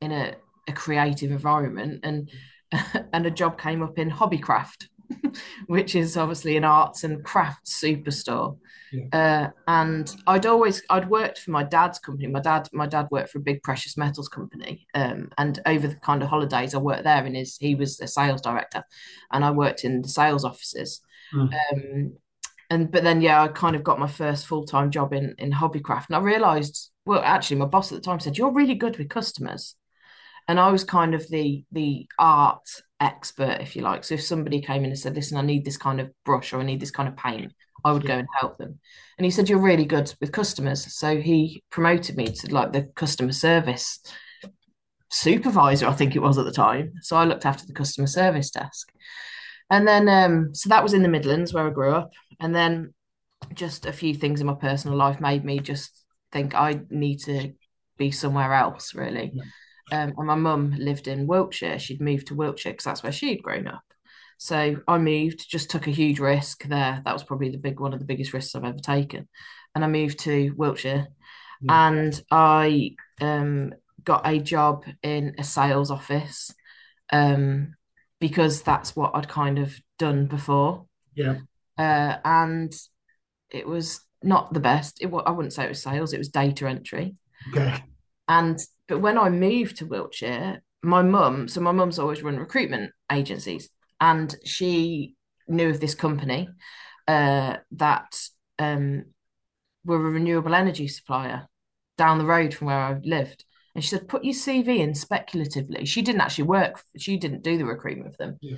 in 0.00 0.12
a, 0.12 0.34
a 0.68 0.72
creative 0.72 1.30
environment, 1.30 2.00
and 2.04 2.30
and 3.12 3.26
a 3.26 3.30
job 3.30 3.60
came 3.60 3.82
up 3.82 3.98
in 3.98 4.10
Hobbycraft, 4.10 4.86
which 5.66 5.94
is 5.94 6.16
obviously 6.16 6.56
an 6.56 6.64
arts 6.64 7.04
and 7.04 7.24
crafts 7.24 7.80
superstore. 7.82 8.58
Yeah. 8.92 9.06
Uh, 9.12 9.50
and 9.68 10.14
I'd 10.26 10.46
always 10.46 10.82
I'd 10.90 11.08
worked 11.08 11.38
for 11.38 11.50
my 11.50 11.62
dad's 11.62 11.98
company. 11.98 12.26
My 12.28 12.40
dad 12.40 12.68
my 12.72 12.86
dad 12.86 13.08
worked 13.10 13.30
for 13.30 13.38
a 13.38 13.42
big 13.42 13.62
precious 13.62 13.96
metals 13.96 14.28
company. 14.28 14.86
Um, 14.94 15.30
and 15.38 15.60
over 15.66 15.88
the 15.88 15.96
kind 15.96 16.22
of 16.22 16.28
holidays 16.28 16.74
I 16.74 16.78
worked 16.78 17.04
there 17.04 17.24
and 17.24 17.34
his 17.34 17.56
he 17.56 17.74
was 17.74 17.98
a 18.00 18.06
sales 18.06 18.42
director 18.42 18.84
and 19.30 19.44
I 19.44 19.50
worked 19.50 19.84
in 19.84 20.02
the 20.02 20.08
sales 20.08 20.44
offices. 20.44 21.00
Mm. 21.34 21.54
Um, 21.72 22.12
and 22.70 22.90
but 22.90 23.02
then 23.02 23.20
yeah, 23.20 23.42
I 23.42 23.48
kind 23.48 23.76
of 23.76 23.84
got 23.84 23.98
my 23.98 24.08
first 24.08 24.46
full-time 24.46 24.90
job 24.90 25.12
in 25.12 25.34
in 25.38 25.52
hobbycraft. 25.52 26.06
And 26.08 26.16
I 26.16 26.20
realized, 26.20 26.90
well, 27.06 27.22
actually 27.22 27.58
my 27.58 27.66
boss 27.66 27.92
at 27.92 27.96
the 27.96 28.04
time 28.04 28.20
said, 28.20 28.36
You're 28.36 28.52
really 28.52 28.74
good 28.74 28.98
with 28.98 29.08
customers. 29.08 29.74
And 30.48 30.58
I 30.58 30.70
was 30.70 30.84
kind 30.84 31.14
of 31.14 31.28
the 31.28 31.64
the 31.72 32.06
art 32.18 32.68
expert, 33.00 33.58
if 33.60 33.76
you 33.76 33.82
like. 33.82 34.04
So 34.04 34.14
if 34.14 34.22
somebody 34.22 34.60
came 34.60 34.84
in 34.84 34.90
and 34.90 34.98
said, 34.98 35.14
Listen, 35.14 35.38
I 35.38 35.42
need 35.42 35.64
this 35.64 35.76
kind 35.76 36.00
of 36.00 36.10
brush 36.24 36.52
or 36.52 36.60
I 36.60 36.64
need 36.64 36.80
this 36.80 36.90
kind 36.90 37.08
of 37.08 37.16
paint 37.16 37.52
I 37.84 37.92
would 37.92 38.06
go 38.06 38.14
and 38.14 38.28
help 38.38 38.58
them. 38.58 38.78
And 39.18 39.24
he 39.24 39.30
said, 39.30 39.48
You're 39.48 39.58
really 39.58 39.84
good 39.84 40.12
with 40.20 40.32
customers. 40.32 40.94
So 40.94 41.20
he 41.20 41.62
promoted 41.70 42.16
me 42.16 42.26
to 42.26 42.54
like 42.54 42.72
the 42.72 42.82
customer 42.94 43.32
service 43.32 44.00
supervisor, 45.10 45.86
I 45.86 45.92
think 45.92 46.16
it 46.16 46.22
was 46.22 46.38
at 46.38 46.44
the 46.44 46.52
time. 46.52 46.94
So 47.02 47.16
I 47.16 47.24
looked 47.24 47.44
after 47.44 47.66
the 47.66 47.74
customer 47.74 48.06
service 48.06 48.50
desk. 48.50 48.90
And 49.70 49.86
then, 49.86 50.08
um, 50.08 50.54
so 50.54 50.68
that 50.70 50.82
was 50.82 50.94
in 50.94 51.02
the 51.02 51.08
Midlands 51.08 51.52
where 51.52 51.66
I 51.66 51.70
grew 51.70 51.92
up. 51.92 52.12
And 52.40 52.54
then 52.54 52.94
just 53.54 53.84
a 53.84 53.92
few 53.92 54.14
things 54.14 54.40
in 54.40 54.46
my 54.46 54.54
personal 54.54 54.96
life 54.96 55.20
made 55.20 55.44
me 55.44 55.58
just 55.60 56.04
think 56.32 56.54
I 56.54 56.80
need 56.88 57.18
to 57.24 57.52
be 57.98 58.10
somewhere 58.10 58.54
else, 58.54 58.94
really. 58.94 59.32
Yeah. 59.34 59.42
Um, 59.92 60.14
and 60.16 60.26
my 60.26 60.34
mum 60.34 60.74
lived 60.78 61.06
in 61.06 61.26
Wiltshire. 61.26 61.78
She'd 61.78 62.00
moved 62.00 62.28
to 62.28 62.34
Wiltshire 62.34 62.72
because 62.72 62.84
that's 62.84 63.02
where 63.02 63.12
she'd 63.12 63.42
grown 63.42 63.68
up. 63.68 63.84
So 64.38 64.76
I 64.88 64.98
moved, 64.98 65.48
just 65.48 65.70
took 65.70 65.86
a 65.86 65.92
huge 65.92 66.18
risk 66.18 66.64
there. 66.64 67.02
That 67.04 67.12
was 67.12 67.22
probably 67.22 67.50
the 67.50 67.58
big 67.58 67.78
one 67.78 67.92
of 67.92 68.00
the 68.00 68.06
biggest 68.06 68.32
risks 68.32 68.54
I've 68.54 68.64
ever 68.64 68.78
taken. 68.78 69.28
And 69.74 69.84
I 69.84 69.88
moved 69.88 70.20
to 70.20 70.52
Wiltshire 70.56 71.08
yeah. 71.60 71.88
and 71.88 72.22
I 72.30 72.96
um, 73.20 73.74
got 74.02 74.26
a 74.26 74.38
job 74.38 74.84
in 75.02 75.34
a 75.38 75.44
sales 75.44 75.90
office 75.90 76.52
um, 77.12 77.74
because 78.18 78.62
that's 78.62 78.96
what 78.96 79.12
I'd 79.14 79.28
kind 79.28 79.58
of 79.58 79.78
done 79.98 80.26
before. 80.26 80.86
Yeah. 81.14 81.36
Uh, 81.76 82.16
and 82.24 82.72
it 83.50 83.68
was 83.68 84.00
not 84.22 84.54
the 84.54 84.60
best. 84.60 85.02
It, 85.02 85.12
I 85.26 85.30
wouldn't 85.30 85.52
say 85.52 85.66
it 85.66 85.68
was 85.68 85.82
sales, 85.82 86.14
it 86.14 86.18
was 86.18 86.30
data 86.30 86.66
entry. 86.66 87.14
Okay. 87.50 87.84
And 88.32 88.58
but 88.88 89.00
when 89.00 89.18
I 89.18 89.28
moved 89.28 89.76
to 89.76 89.86
Wiltshire, 89.86 90.62
my 90.82 91.02
mum, 91.02 91.48
so 91.48 91.60
my 91.60 91.70
mum's 91.70 91.98
always 91.98 92.22
run 92.22 92.38
recruitment 92.38 92.92
agencies 93.10 93.68
and 94.00 94.34
she 94.42 95.16
knew 95.48 95.68
of 95.68 95.80
this 95.80 95.94
company 95.94 96.48
uh, 97.06 97.58
that 97.72 98.18
um, 98.58 99.04
were 99.84 99.96
a 99.96 100.10
renewable 100.10 100.54
energy 100.54 100.88
supplier 100.88 101.46
down 101.98 102.16
the 102.16 102.24
road 102.24 102.54
from 102.54 102.68
where 102.68 102.78
I 102.78 102.96
lived. 103.04 103.44
And 103.74 103.84
she 103.84 103.90
said, 103.90 104.08
put 104.08 104.24
your 104.24 104.34
CV 104.34 104.78
in 104.78 104.94
speculatively. 104.94 105.84
She 105.84 106.00
didn't 106.00 106.22
actually 106.22 106.44
work, 106.44 106.82
she 106.96 107.18
didn't 107.18 107.42
do 107.42 107.58
the 107.58 107.66
recruitment 107.66 108.12
for 108.12 108.24
them. 108.24 108.38
Yeah. 108.40 108.56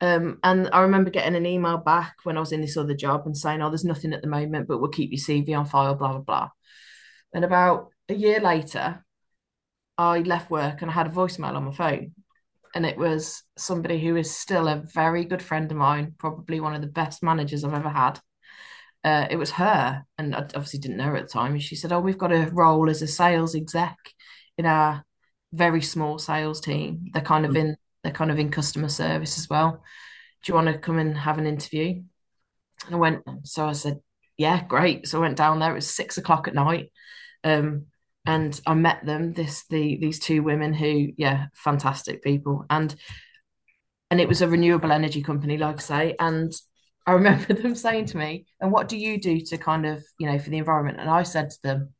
Um, 0.00 0.38
and 0.42 0.68
I 0.72 0.80
remember 0.80 1.10
getting 1.10 1.36
an 1.36 1.46
email 1.46 1.78
back 1.78 2.16
when 2.24 2.36
I 2.36 2.40
was 2.40 2.50
in 2.50 2.60
this 2.60 2.76
other 2.76 2.94
job 2.94 3.22
and 3.26 3.36
saying, 3.36 3.62
oh, 3.62 3.68
there's 3.68 3.84
nothing 3.84 4.12
at 4.12 4.20
the 4.20 4.26
moment, 4.28 4.66
but 4.66 4.78
we'll 4.78 4.90
keep 4.90 5.12
your 5.12 5.20
CV 5.20 5.56
on 5.56 5.64
file, 5.64 5.94
blah, 5.94 6.10
blah, 6.10 6.18
blah. 6.18 6.48
And 7.32 7.44
about 7.44 7.90
a 8.08 8.14
year 8.14 8.40
later, 8.40 9.04
I 9.98 10.20
left 10.20 10.50
work 10.50 10.82
and 10.82 10.90
I 10.90 10.94
had 10.94 11.06
a 11.06 11.10
voicemail 11.10 11.54
on 11.54 11.64
my 11.64 11.72
phone 11.72 12.12
and 12.74 12.86
it 12.86 12.96
was 12.96 13.42
somebody 13.56 13.98
who 14.00 14.16
is 14.16 14.34
still 14.34 14.68
a 14.68 14.82
very 14.94 15.24
good 15.24 15.42
friend 15.42 15.70
of 15.70 15.76
mine, 15.76 16.14
probably 16.18 16.60
one 16.60 16.74
of 16.74 16.80
the 16.80 16.86
best 16.86 17.22
managers 17.22 17.64
I've 17.64 17.74
ever 17.74 17.88
had. 17.88 18.18
Uh, 19.04 19.26
it 19.30 19.36
was 19.36 19.50
her, 19.52 20.04
and 20.16 20.34
I 20.34 20.40
obviously 20.40 20.78
didn't 20.78 20.96
know 20.96 21.04
her 21.04 21.16
at 21.16 21.26
the 21.26 21.32
time. 21.32 21.52
And 21.52 21.62
she 21.62 21.76
said, 21.76 21.92
"Oh, 21.92 22.00
we've 22.00 22.18
got 22.18 22.32
a 22.32 22.48
role 22.52 22.88
as 22.88 23.02
a 23.02 23.06
sales 23.06 23.54
exec 23.54 23.96
in 24.56 24.64
our 24.64 25.04
very 25.52 25.82
small 25.82 26.18
sales 26.18 26.60
team. 26.60 27.10
They're 27.12 27.22
kind 27.22 27.44
of 27.44 27.52
hmm. 27.52 27.58
in 27.58 27.76
they're 28.02 28.12
kind 28.12 28.30
of 28.30 28.38
in 28.38 28.50
customer 28.50 28.88
service 28.88 29.38
as 29.38 29.48
well. 29.48 29.82
Do 30.42 30.50
you 30.50 30.54
want 30.54 30.68
to 30.68 30.78
come 30.78 30.98
and 30.98 31.16
have 31.16 31.38
an 31.38 31.46
interview?" 31.46 32.02
And 32.86 32.94
I 32.94 32.98
went. 32.98 33.22
So 33.42 33.66
I 33.66 33.72
said, 33.72 34.00
"Yeah, 34.38 34.62
great." 34.64 35.08
So 35.08 35.18
I 35.18 35.22
went 35.22 35.36
down 35.36 35.58
there. 35.58 35.72
It 35.72 35.76
was 35.76 35.90
six 35.90 36.16
o'clock 36.16 36.46
at 36.46 36.54
night. 36.54 36.92
Um, 37.44 37.86
and 38.24 38.58
I 38.66 38.74
met 38.74 39.04
them. 39.04 39.32
This 39.32 39.64
the 39.68 39.98
these 40.00 40.18
two 40.18 40.42
women 40.42 40.72
who, 40.74 41.08
yeah, 41.16 41.46
fantastic 41.54 42.22
people, 42.22 42.64
and 42.70 42.94
and 44.10 44.20
it 44.20 44.28
was 44.28 44.42
a 44.42 44.48
renewable 44.48 44.92
energy 44.92 45.22
company, 45.22 45.56
like 45.56 45.76
I 45.76 45.80
say, 45.80 46.16
and 46.18 46.52
I 47.06 47.12
remember 47.12 47.54
them 47.54 47.74
saying 47.74 48.06
to 48.06 48.16
me, 48.16 48.46
"And 48.60 48.70
what 48.70 48.88
do 48.88 48.96
you 48.96 49.20
do 49.20 49.40
to 49.40 49.58
kind 49.58 49.86
of, 49.86 50.04
you 50.18 50.30
know, 50.30 50.38
for 50.38 50.50
the 50.50 50.58
environment?" 50.58 51.00
And 51.00 51.10
I 51.10 51.24
said 51.24 51.50
to 51.50 51.58
them, 51.62 51.94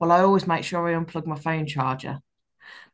"Well, 0.00 0.12
I 0.12 0.20
always 0.20 0.46
make 0.46 0.64
sure 0.64 0.88
I 0.88 0.98
unplug 0.98 1.26
my 1.26 1.36
phone 1.36 1.66
charger." 1.66 2.18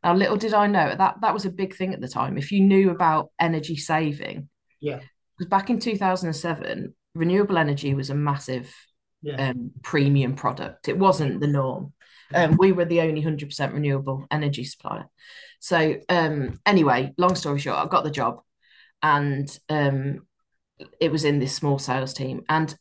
Now, 0.05 0.15
little 0.15 0.37
did 0.37 0.53
I 0.53 0.67
know 0.67 0.95
that 0.95 1.21
that 1.23 1.35
was 1.35 1.47
a 1.47 1.51
big 1.51 1.75
thing 1.75 1.95
at 1.95 2.01
the 2.01 2.09
time. 2.09 2.37
If 2.37 2.53
you 2.53 2.61
knew 2.61 2.91
about 2.91 3.31
energy 3.41 3.77
saving, 3.77 4.49
yeah, 4.81 5.01
because 5.38 5.49
back 5.49 5.71
in 5.71 5.79
two 5.79 5.97
thousand 5.97 6.29
and 6.29 6.37
seven, 6.37 6.95
renewable 7.15 7.57
energy 7.57 7.95
was 7.95 8.11
a 8.11 8.15
massive 8.15 8.75
yeah. 9.23 9.51
um, 9.51 9.71
premium 9.83 10.35
product. 10.35 10.88
It 10.88 10.99
wasn't 10.99 11.41
the 11.41 11.47
norm. 11.47 11.93
Um, 12.35 12.57
we 12.57 12.73
were 12.73 12.85
the 12.85 13.01
only 13.01 13.23
100% 13.23 13.73
renewable 13.73 14.27
energy 14.31 14.64
supplier. 14.64 15.07
So, 15.61 15.97
um, 16.09 16.61
anyway, 16.66 17.12
long 17.18 17.35
story 17.35 17.61
short, 17.61 17.79
I 17.79 17.87
got 17.87 18.05
the 18.05 18.11
job 18.11 18.40
and 19.03 19.59
um, 19.68 20.27
it 21.01 21.12
was 21.12 21.25
in 21.25 21.38
this 21.38 21.55
small 21.55 21.79
sales 21.79 22.14
team. 22.14 22.45
And 22.49 22.75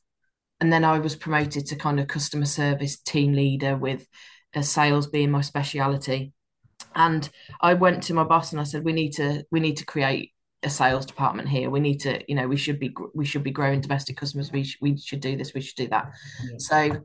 and 0.60 0.72
then 0.72 0.86
I 0.86 1.00
was 1.00 1.16
promoted 1.16 1.66
to 1.68 1.76
kind 1.76 2.00
of 2.00 2.08
customer 2.08 2.46
service 2.46 3.00
team 3.00 3.34
leader 3.34 3.76
with 3.76 4.08
uh, 4.56 4.62
sales 4.62 5.08
being 5.08 5.32
my 5.32 5.42
speciality. 5.42 6.34
And 6.94 7.28
I 7.60 7.74
went 7.74 8.04
to 8.04 8.14
my 8.14 8.24
boss 8.24 8.52
and 8.52 8.62
I 8.62 8.64
said, 8.64 8.84
we 8.84 8.94
need 8.94 9.14
to 9.14 9.44
we 9.52 9.60
need 9.60 9.78
to 9.78 9.86
create 9.86 10.34
a 10.64 10.70
sales 10.70 11.06
department 11.06 11.50
here. 11.50 11.70
We 11.70 11.80
need 11.80 12.00
to, 12.02 12.24
you 12.28 12.36
know, 12.36 12.48
we 12.48 12.58
should 12.58 12.80
be 12.80 12.96
we 13.16 13.26
should 13.26 13.44
be 13.44 13.52
growing 13.52 13.82
domestic 13.82 14.18
customers. 14.18 14.52
We 14.52 14.64
sh- 14.64 14.78
we 14.82 14.98
should 14.98 15.22
do 15.22 15.36
this. 15.36 15.54
We 15.54 15.62
should 15.62 15.78
do 15.78 15.88
that. 15.88 16.12
Yeah. 16.44 16.58
So 16.58 17.04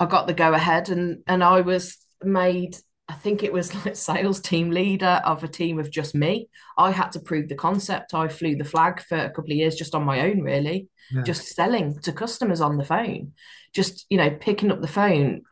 I 0.00 0.06
got 0.06 0.26
the 0.26 0.34
go 0.34 0.52
ahead 0.52 0.88
and 0.88 1.22
and 1.26 1.42
I 1.42 1.60
was 1.60 1.96
made 2.22 2.76
I 3.08 3.14
think 3.14 3.42
it 3.42 3.52
was 3.52 3.74
like 3.86 3.96
sales 3.96 4.40
team 4.40 4.70
leader 4.70 5.20
of 5.24 5.42
a 5.42 5.48
team 5.48 5.78
of 5.78 5.90
just 5.90 6.14
me. 6.14 6.48
I 6.76 6.90
had 6.90 7.12
to 7.12 7.20
prove 7.20 7.48
the 7.48 7.54
concept. 7.54 8.14
I 8.14 8.28
flew 8.28 8.56
the 8.56 8.64
flag 8.64 9.00
for 9.00 9.16
a 9.16 9.30
couple 9.30 9.50
of 9.50 9.56
years 9.56 9.76
just 9.76 9.94
on 9.94 10.04
my 10.04 10.20
own, 10.20 10.42
really, 10.42 10.88
yeah. 11.10 11.22
just 11.22 11.48
selling 11.48 11.98
to 12.00 12.12
customers 12.12 12.60
on 12.60 12.76
the 12.76 12.84
phone, 12.84 13.32
just 13.72 14.06
you 14.10 14.18
know 14.18 14.30
picking 14.30 14.70
up 14.70 14.80
the 14.80 14.88
phone 14.88 15.42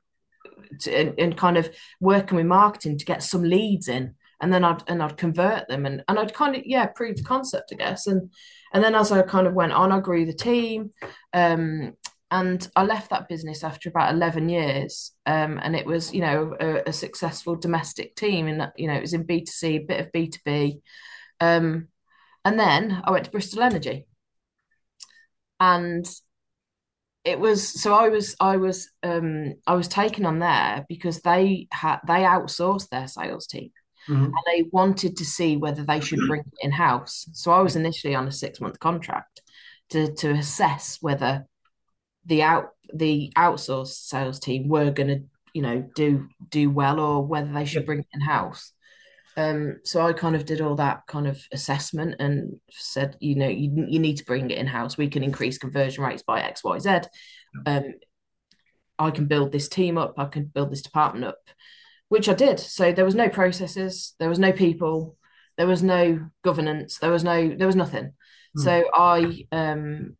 to, 0.80 0.94
and, 0.94 1.18
and 1.18 1.36
kind 1.36 1.56
of 1.56 1.70
working 2.00 2.36
with 2.36 2.46
marketing 2.46 2.98
to 2.98 3.04
get 3.04 3.22
some 3.22 3.42
leads 3.42 3.88
in, 3.88 4.14
and 4.40 4.52
then 4.52 4.64
I'd 4.64 4.82
and 4.86 5.02
I'd 5.02 5.16
convert 5.16 5.66
them 5.68 5.86
and 5.86 6.04
and 6.08 6.18
I'd 6.18 6.34
kind 6.34 6.56
of 6.56 6.62
yeah 6.66 6.86
prove 6.86 7.16
the 7.16 7.24
concept, 7.24 7.72
I 7.72 7.76
guess, 7.76 8.06
and 8.06 8.30
and 8.72 8.84
then 8.84 8.94
as 8.94 9.10
I 9.10 9.22
kind 9.22 9.46
of 9.46 9.54
went 9.54 9.72
on, 9.72 9.92
I 9.92 10.00
grew 10.00 10.26
the 10.26 10.34
team. 10.34 10.90
Um, 11.32 11.94
and 12.30 12.66
I 12.74 12.82
left 12.82 13.10
that 13.10 13.28
business 13.28 13.62
after 13.62 13.88
about 13.88 14.12
11 14.12 14.48
years. 14.48 15.12
Um, 15.26 15.60
and 15.62 15.76
it 15.76 15.86
was, 15.86 16.12
you 16.12 16.20
know, 16.20 16.56
a, 16.58 16.88
a, 16.88 16.92
successful 16.92 17.54
domestic 17.54 18.16
team. 18.16 18.48
And, 18.48 18.72
you 18.76 18.88
know, 18.88 18.94
it 18.94 19.00
was 19.00 19.14
in 19.14 19.24
B2C, 19.24 19.76
a 19.76 19.78
bit 19.78 20.00
of 20.00 20.12
B2B. 20.12 20.80
Um, 21.40 21.88
and 22.44 22.58
then 22.58 23.00
I 23.04 23.12
went 23.12 23.26
to 23.26 23.30
Bristol 23.30 23.62
Energy. 23.62 24.06
And 25.60 26.04
it 27.24 27.40
was 27.40 27.68
so 27.68 27.92
I 27.94 28.08
was 28.08 28.36
I 28.38 28.56
was 28.56 28.88
um 29.02 29.54
I 29.66 29.74
was 29.74 29.88
taken 29.88 30.24
on 30.26 30.38
there 30.38 30.86
because 30.88 31.22
they 31.22 31.66
had 31.72 31.98
they 32.06 32.20
outsourced 32.20 32.88
their 32.88 33.08
sales 33.08 33.46
team. 33.46 33.70
Mm-hmm. 34.08 34.24
And 34.24 34.34
they 34.46 34.64
wanted 34.70 35.16
to 35.16 35.24
see 35.24 35.56
whether 35.56 35.84
they 35.84 36.00
should 36.00 36.20
bring 36.28 36.42
it 36.42 36.54
in 36.60 36.70
house. 36.70 37.28
So 37.32 37.50
I 37.50 37.60
was 37.60 37.74
initially 37.74 38.14
on 38.14 38.28
a 38.28 38.32
six 38.32 38.60
month 38.60 38.78
contract 38.78 39.42
to 39.90 40.12
to 40.14 40.30
assess 40.30 40.98
whether 41.00 41.46
the 42.26 42.42
out 42.42 42.70
the 42.92 43.32
outsourced 43.36 44.06
sales 44.06 44.38
team 44.38 44.68
were 44.68 44.90
going 44.90 45.08
to 45.08 45.22
you 45.54 45.62
know 45.62 45.88
do 45.94 46.28
do 46.50 46.70
well 46.70 47.00
or 47.00 47.24
whether 47.24 47.52
they 47.52 47.64
should 47.64 47.86
bring 47.86 48.00
it 48.00 48.06
in 48.12 48.20
house 48.20 48.72
um, 49.38 49.80
so 49.84 50.00
I 50.00 50.14
kind 50.14 50.34
of 50.34 50.46
did 50.46 50.62
all 50.62 50.76
that 50.76 51.06
kind 51.06 51.26
of 51.26 51.38
assessment 51.52 52.16
and 52.20 52.58
said, 52.70 53.18
you 53.20 53.34
know, 53.34 53.48
you, 53.48 53.84
you 53.86 53.98
need 53.98 54.16
to 54.16 54.24
bring 54.24 54.50
it 54.50 54.56
in 54.56 54.66
house. 54.66 54.96
We 54.96 55.08
can 55.08 55.22
increase 55.22 55.58
conversion 55.58 56.02
rates 56.02 56.22
by 56.22 56.40
X, 56.40 56.64
Y, 56.64 56.78
Z. 56.78 57.00
Um, 57.66 57.94
I 58.98 59.10
can 59.10 59.26
build 59.26 59.52
this 59.52 59.68
team 59.68 59.98
up, 59.98 60.14
I 60.16 60.24
can 60.24 60.44
build 60.44 60.72
this 60.72 60.82
department 60.82 61.26
up, 61.26 61.38
which 62.08 62.28
I 62.28 62.34
did. 62.34 62.58
So 62.58 62.92
there 62.92 63.04
was 63.04 63.14
no 63.14 63.28
processes, 63.28 64.14
there 64.18 64.30
was 64.30 64.38
no 64.38 64.52
people, 64.52 65.16
there 65.58 65.66
was 65.66 65.82
no 65.82 66.30
governance, 66.42 66.98
there 66.98 67.10
was 67.10 67.22
no 67.24 67.54
there 67.56 67.66
was 67.66 67.76
nothing. 67.76 68.12
Mm. 68.56 68.64
So 68.64 68.84
I 68.94 69.44
um 69.52 70.16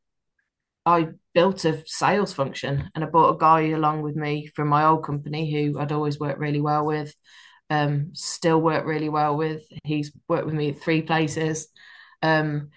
I 0.86 1.08
built 1.34 1.64
a 1.64 1.82
sales 1.84 2.32
function 2.32 2.90
and 2.94 3.04
I 3.04 3.08
brought 3.08 3.34
a 3.34 3.38
guy 3.38 3.70
along 3.70 4.02
with 4.02 4.14
me 4.14 4.46
from 4.54 4.68
my 4.68 4.84
old 4.86 5.04
company 5.04 5.52
who 5.52 5.78
I'd 5.78 5.92
always 5.92 6.20
worked 6.20 6.38
really 6.38 6.60
well 6.60 6.86
with, 6.86 7.12
um, 7.68 8.10
still 8.14 8.60
work 8.60 8.86
really 8.86 9.08
well 9.08 9.36
with. 9.36 9.64
He's 9.82 10.12
worked 10.28 10.46
with 10.46 10.54
me 10.54 10.70
at 10.70 10.80
three 10.80 11.02
places. 11.02 11.68
Um, 12.22 12.70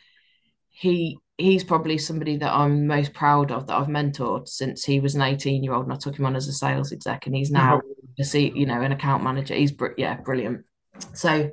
he 0.69 1.19
he's 1.37 1.63
probably 1.63 1.97
somebody 1.97 2.37
that 2.37 2.53
I'm 2.53 2.87
most 2.87 3.13
proud 3.13 3.51
of 3.51 3.67
that 3.67 3.77
I've 3.77 3.87
mentored 3.87 4.47
since 4.47 4.83
he 4.83 4.99
was 4.99 5.15
an 5.15 5.21
18 5.21 5.63
year 5.63 5.73
old 5.73 5.85
and 5.85 5.93
I 5.93 5.97
took 5.97 6.17
him 6.17 6.25
on 6.25 6.35
as 6.35 6.47
a 6.47 6.53
sales 6.53 6.91
exec 6.91 7.25
and 7.25 7.35
he's 7.35 7.51
now 7.51 7.81
a 8.19 8.37
you 8.37 8.65
know 8.65 8.81
an 8.81 8.91
account 8.91 9.23
manager 9.23 9.55
he's 9.55 9.71
br- 9.71 9.93
yeah 9.97 10.15
brilliant 10.17 10.65
so 11.13 11.49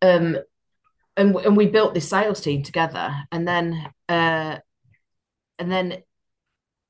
um 0.00 0.38
and 1.16 1.36
and 1.36 1.56
we 1.56 1.66
built 1.66 1.92
this 1.92 2.08
sales 2.08 2.40
team 2.40 2.62
together 2.62 3.14
and 3.30 3.46
then 3.46 3.90
uh 4.08 4.56
and 5.58 5.70
then 5.70 6.02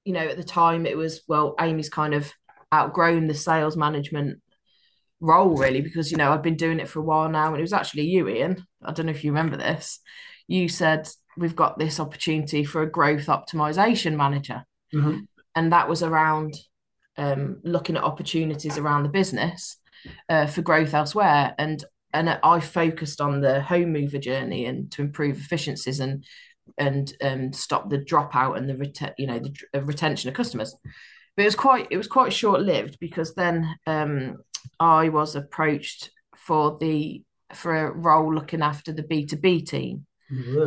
you 0.04 0.12
know 0.12 0.26
at 0.28 0.37
the 0.37 0.44
time 0.44 0.87
it 0.87 0.96
was 0.96 1.22
well 1.28 1.54
Amy's 1.61 1.88
kind 1.88 2.14
of 2.14 2.33
outgrown 2.72 3.26
the 3.26 3.35
sales 3.35 3.76
management 3.76 4.40
role 5.20 5.57
really 5.57 5.81
because 5.81 6.11
you 6.11 6.16
know 6.16 6.33
I've 6.33 6.42
been 6.42 6.57
doing 6.57 6.81
it 6.81 6.88
for 6.88 7.00
a 7.00 7.04
while 7.04 7.28
now 7.28 7.48
and 7.48 7.59
it 7.59 7.62
was 7.62 7.72
actually 7.72 8.04
you 8.04 8.28
Ian 8.28 8.66
I 8.85 8.92
don't 8.92 9.07
know 9.07 9.12
if 9.12 9.24
you 9.24 9.31
remember 9.33 9.57
this 9.57 10.00
you 10.46 10.68
said 10.68 11.09
we've 11.38 11.57
got 11.57 11.78
this 11.78 12.00
opportunity 12.00 12.64
for 12.64 12.83
a 12.83 12.90
growth 12.90 13.26
optimization 13.26 14.16
manager. 14.16 14.64
Mm-hmm. 14.92 15.20
And 15.54 15.72
that 15.72 15.88
was 15.88 16.02
around 16.02 16.54
um, 17.16 17.61
looking 17.62 17.96
at 17.96 18.02
opportunities 18.02 18.78
around 18.78 19.04
the 19.04 19.09
business 19.09 19.76
uh, 20.28 20.46
for 20.46 20.62
growth 20.62 20.94
elsewhere. 20.94 21.54
And 21.59 21.83
and 22.14 22.31
I 22.42 22.61
focused 22.61 23.20
on 23.20 23.42
the 23.42 23.61
home 23.61 23.92
mover 23.92 24.18
journey 24.18 24.64
and 24.64 24.90
to 24.92 25.02
improve 25.02 25.37
efficiencies 25.38 26.00
and 26.00 26.24
and 26.76 27.12
um, 27.22 27.52
stop 27.52 27.88
the 27.88 27.98
dropout 27.98 28.57
and 28.57 28.68
the 28.68 28.76
ret- 28.76 29.14
you 29.18 29.26
know 29.26 29.38
the, 29.38 29.54
the 29.72 29.83
retention 29.83 30.28
of 30.28 30.35
customers. 30.35 30.74
But 31.37 31.42
it 31.42 31.46
was 31.46 31.57
quite 31.57 31.88
it 31.90 31.96
was 31.96 32.09
quite 32.09 32.33
short 32.33 32.61
lived 32.61 32.98
because 33.00 33.35
then 33.35 33.76
um, 33.87 34.38
I 34.81 35.09
was 35.09 35.37
approached 35.37 36.11
for 36.37 36.76
the 36.81 37.22
for 37.54 37.74
a 37.74 37.92
role 37.92 38.35
looking 38.35 38.62
after 38.62 38.92
the 38.92 39.02
B 39.02 39.24
two 39.26 39.37
B 39.37 39.62
team. 39.62 40.07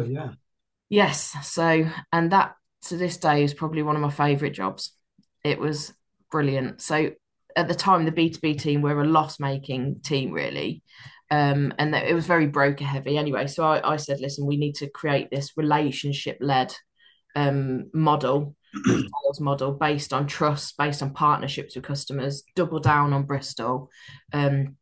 yeah. 0.02 0.32
Yes. 0.90 1.36
So, 1.44 1.90
and 2.12 2.32
that 2.32 2.56
to 2.88 2.98
this 2.98 3.18
day 3.18 3.44
is 3.44 3.54
probably 3.54 3.84
one 3.84 3.96
of 3.96 4.02
my 4.02 4.10
favourite 4.10 4.54
jobs. 4.54 4.92
It 5.44 5.60
was 5.60 5.94
brilliant. 6.30 6.82
So, 6.82 7.12
at 7.56 7.68
the 7.68 7.76
time, 7.76 8.06
the 8.06 8.12
B2B 8.12 8.60
team 8.62 8.82
were 8.82 9.02
a 9.02 9.08
loss 9.08 9.40
making 9.40 10.02
team, 10.02 10.32
really. 10.32 10.84
Um, 11.32 11.74
and 11.80 11.96
it 11.96 12.14
was 12.14 12.28
very 12.28 12.48
broker 12.48 12.84
heavy 12.84 13.18
anyway. 13.18 13.48
So, 13.48 13.64
I, 13.64 13.94
I 13.94 13.96
said, 13.96 14.20
listen, 14.20 14.46
we 14.46 14.58
need 14.58 14.76
to 14.76 14.90
create 14.90 15.32
this 15.32 15.54
relationship 15.56 16.38
led 16.42 16.76
um, 17.36 17.90
model, 17.94 18.56
sales 18.86 19.40
model 19.40 19.72
based 19.72 20.14
on 20.14 20.28
trust, 20.28 20.78
based 20.78 21.02
on 21.02 21.14
partnerships 21.14 21.76
with 21.76 21.86
customers, 21.86 22.44
double 22.56 22.80
down 22.80 23.14
on 23.14 23.24
Bristol. 23.24 23.90
Um, 24.34 24.76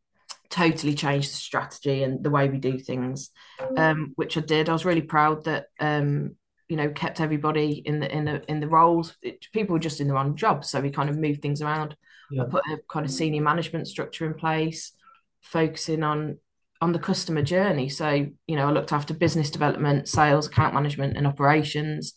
totally 0.50 0.94
changed 0.94 1.30
the 1.30 1.36
strategy 1.36 2.02
and 2.02 2.22
the 2.22 2.30
way 2.30 2.48
we 2.48 2.58
do 2.58 2.78
things, 2.78 3.30
um, 3.76 4.12
which 4.16 4.36
I 4.36 4.40
did. 4.40 4.68
I 4.68 4.72
was 4.72 4.84
really 4.84 5.02
proud 5.02 5.44
that 5.44 5.66
um, 5.78 6.36
you 6.68 6.76
know 6.76 6.90
kept 6.90 7.20
everybody 7.20 7.82
in 7.84 8.00
the 8.00 8.14
in 8.14 8.24
the 8.24 8.42
in 8.50 8.60
the 8.60 8.68
roles. 8.68 9.16
It, 9.22 9.46
people 9.52 9.74
were 9.74 9.80
just 9.80 10.00
in 10.00 10.08
the 10.08 10.14
wrong 10.14 10.36
jobs, 10.36 10.68
so 10.68 10.80
we 10.80 10.90
kind 10.90 11.08
of 11.08 11.16
moved 11.16 11.40
things 11.40 11.62
around. 11.62 11.96
Yeah. 12.30 12.42
I 12.42 12.46
put 12.46 12.64
a 12.70 12.78
kind 12.88 13.06
of 13.06 13.12
senior 13.12 13.42
management 13.42 13.88
structure 13.88 14.26
in 14.26 14.34
place, 14.34 14.92
focusing 15.40 16.02
on 16.02 16.38
on 16.80 16.92
the 16.92 16.98
customer 16.98 17.42
journey. 17.42 17.88
So 17.88 18.08
you 18.46 18.56
know, 18.56 18.68
I 18.68 18.72
looked 18.72 18.92
after 18.92 19.14
business 19.14 19.50
development, 19.50 20.08
sales, 20.08 20.46
account 20.46 20.74
management, 20.74 21.16
and 21.16 21.26
operations. 21.26 22.14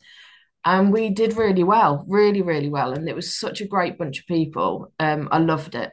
And 0.66 0.94
we 0.94 1.10
did 1.10 1.36
really 1.36 1.64
well, 1.64 2.06
really, 2.08 2.42
really 2.42 2.70
well. 2.70 2.94
And 2.94 3.10
it 3.10 3.16
was 3.16 3.38
such 3.38 3.60
a 3.60 3.68
great 3.68 3.98
bunch 3.98 4.20
of 4.20 4.26
people. 4.28 4.94
Um, 4.98 5.28
I 5.32 5.40
loved 5.40 5.76
it. 5.76 5.92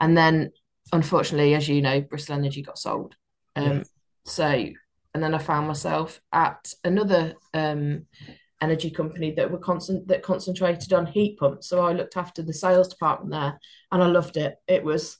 And 0.00 0.16
then 0.16 0.50
unfortunately, 0.92 1.54
as 1.54 1.68
you 1.68 1.80
know, 1.82 2.00
Bristol 2.00 2.36
Energy 2.36 2.62
got 2.62 2.78
sold. 2.78 3.14
Um, 3.54 3.84
So, 4.24 4.44
and 4.44 5.22
then 5.22 5.34
I 5.34 5.38
found 5.38 5.66
myself 5.66 6.20
at 6.32 6.72
another 6.84 7.34
um, 7.54 8.06
energy 8.60 8.90
company 8.90 9.32
that 9.32 9.50
were 9.50 9.58
constant 9.58 10.08
that 10.08 10.22
concentrated 10.22 10.92
on 10.92 11.06
heat 11.06 11.38
pumps. 11.38 11.68
So 11.68 11.80
I 11.80 11.92
looked 11.92 12.16
after 12.16 12.42
the 12.42 12.52
sales 12.52 12.88
department 12.88 13.32
there, 13.32 13.58
and 13.90 14.02
I 14.02 14.06
loved 14.06 14.36
it. 14.36 14.56
It 14.66 14.84
was 14.84 15.18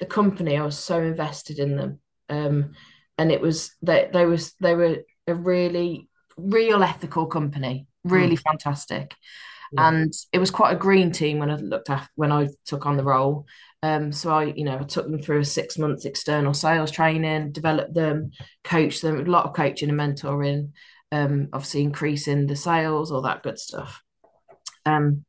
the 0.00 0.06
company 0.06 0.56
I 0.56 0.64
was 0.64 0.78
so 0.78 1.00
invested 1.00 1.58
in 1.58 1.76
them, 1.76 2.00
um, 2.28 2.72
and 3.16 3.32
it 3.32 3.40
was 3.40 3.74
they 3.82 4.08
they 4.12 4.26
was 4.26 4.54
they 4.60 4.74
were 4.74 4.98
a 5.26 5.34
really 5.34 6.08
real 6.36 6.82
ethical 6.82 7.26
company, 7.26 7.86
really 8.04 8.36
mm. 8.36 8.42
fantastic. 8.42 9.14
Yeah. 9.72 9.88
And 9.88 10.12
it 10.32 10.38
was 10.38 10.50
quite 10.50 10.72
a 10.72 10.78
green 10.78 11.12
team 11.12 11.38
when 11.38 11.50
I 11.50 11.56
looked 11.56 11.90
at 11.90 12.08
when 12.14 12.32
I 12.32 12.48
took 12.64 12.86
on 12.86 12.96
the 12.96 13.04
role. 13.04 13.46
Um, 13.82 14.10
so 14.12 14.30
I, 14.30 14.44
you 14.44 14.64
know, 14.64 14.78
I 14.78 14.84
took 14.84 15.08
them 15.08 15.22
through 15.22 15.40
a 15.40 15.44
six 15.44 15.78
months 15.78 16.04
external 16.04 16.54
sales 16.54 16.90
training, 16.90 17.52
developed 17.52 17.94
them, 17.94 18.32
coached 18.64 19.02
them, 19.02 19.20
a 19.20 19.24
lot 19.24 19.46
of 19.46 19.54
coaching 19.54 19.88
and 19.88 19.98
mentoring, 19.98 20.72
um, 21.12 21.48
obviously 21.52 21.82
increasing 21.82 22.46
the 22.46 22.56
sales, 22.56 23.12
all 23.12 23.22
that 23.22 23.42
good 23.42 23.58
stuff. 23.58 24.02
Um, 24.84 25.24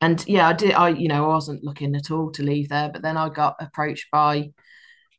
and 0.00 0.24
yeah, 0.26 0.48
I 0.48 0.52
did. 0.52 0.72
I, 0.72 0.88
you 0.90 1.08
know, 1.08 1.24
I 1.24 1.34
wasn't 1.34 1.64
looking 1.64 1.94
at 1.94 2.10
all 2.10 2.30
to 2.32 2.42
leave 2.42 2.68
there, 2.68 2.90
but 2.92 3.02
then 3.02 3.16
I 3.16 3.28
got 3.28 3.56
approached 3.60 4.06
by 4.10 4.52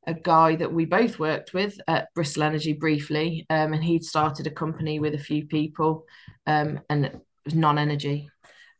a 0.08 0.13
guy 0.13 0.56
that 0.56 0.74
we 0.74 0.86
both 0.86 1.20
worked 1.20 1.54
with 1.54 1.80
at 1.88 2.13
Bristol 2.15 2.44
Energy 2.44 2.74
briefly, 2.74 3.46
um, 3.50 3.74
and 3.74 3.84
he'd 3.84 4.04
started 4.04 4.48
a 4.48 4.52
company 4.52 5.00
with 5.00 5.13
a 5.13 5.20
few 5.20 5.46
people, 5.46 6.06
um, 6.48 6.80
and 6.89 7.06
it 7.06 7.20
was 7.46 7.54
non-energy, 7.54 8.30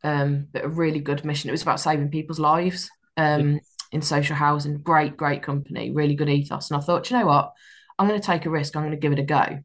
um, 0.04 0.48
but 0.52 0.66
a 0.66 0.70
really 0.70 1.00
good 1.00 1.24
mission. 1.24 1.50
It 1.50 1.54
was 1.54 1.62
about 1.62 1.80
saving 1.80 2.10
people's 2.10 2.40
lives. 2.40 2.90
Um, 3.18 3.60
in 3.92 4.02
social 4.02 4.36
housing. 4.36 4.78
Great, 4.78 5.18
great 5.18 5.44
company, 5.44 5.92
really 5.92 6.16
good 6.16 6.30
ethos. 6.30 6.72
And 6.72 6.82
I 6.82 6.84
thought, 6.84 7.10
you 7.10 7.18
know 7.18 7.26
what? 7.26 7.52
I'm 8.00 8.08
going 8.08 8.20
to 8.20 8.26
take 8.26 8.46
a 8.46 8.50
risk. 8.50 8.76
I'm 8.76 8.84
going 8.84 8.92
to 8.92 8.98
give 8.98 9.12
it 9.12 9.20
a 9.20 9.24
go. 9.24 9.60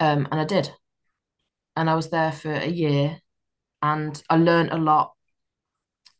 Um, 0.00 0.28
and 0.30 0.40
I 0.40 0.44
did. 0.44 0.70
And 1.76 1.88
I 1.88 1.94
was 1.94 2.10
there 2.10 2.32
for 2.32 2.52
a 2.52 2.68
year 2.68 3.18
and 3.82 4.22
I 4.30 4.36
learned 4.36 4.70
a 4.70 4.78
lot. 4.78 5.12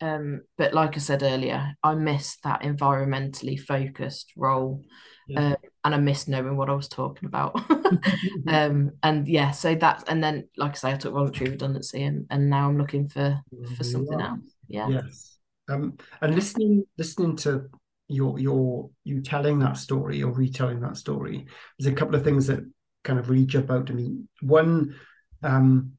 Um, 0.01 0.43
but 0.59 0.75
like 0.75 0.97
I 0.97 0.99
said 0.99 1.23
earlier, 1.23 1.75
I 1.83 1.95
missed 1.95 2.43
that 2.43 2.63
environmentally 2.63 3.59
focused 3.59 4.33
role. 4.37 4.83
Yeah. 5.29 5.53
Uh, 5.53 5.57
and 5.85 5.95
I 5.95 5.99
missed 5.99 6.29
knowing 6.29 6.57
what 6.57 6.69
I 6.69 6.75
was 6.75 6.89
talking 6.89 7.29
about. 7.29 7.61
um, 8.49 8.91
and 9.03 9.29
yeah, 9.29 9.53
so 9.53 9.75
that, 9.77 10.05
and 10.09 10.23
then, 10.23 10.49
like 10.57 10.73
I 10.73 10.75
say, 10.75 10.93
I 10.93 10.97
took 10.97 11.15
voluntary 11.15 11.51
redundancy 11.51 12.03
and, 12.03 12.27
and 12.31 12.51
now 12.51 12.69
I'm 12.69 12.79
looking 12.79 13.07
for, 13.09 13.41
for 13.77 13.85
something 13.85 14.21
else. 14.21 14.41
Yeah. 14.67 14.89
Yes. 14.89 15.39
Um, 15.69 15.97
and 16.21 16.35
listening 16.35 16.85
listening 16.99 17.37
to 17.37 17.69
your 18.09 18.39
your 18.39 18.91
you 19.05 19.23
telling 19.23 19.59
that 19.61 19.77
story 19.77 20.23
or 20.23 20.33
retelling 20.33 20.81
that 20.81 20.97
story, 20.97 21.47
there's 21.79 21.93
a 21.93 21.97
couple 21.97 22.15
of 22.15 22.25
things 22.25 22.49
that 22.49 22.61
kind 23.05 23.19
of 23.19 23.31
really 23.31 23.47
jump 23.47 23.71
out 23.71 23.87
to 23.87 23.93
me. 23.93 24.25
One, 24.41 24.97
um, 25.43 25.93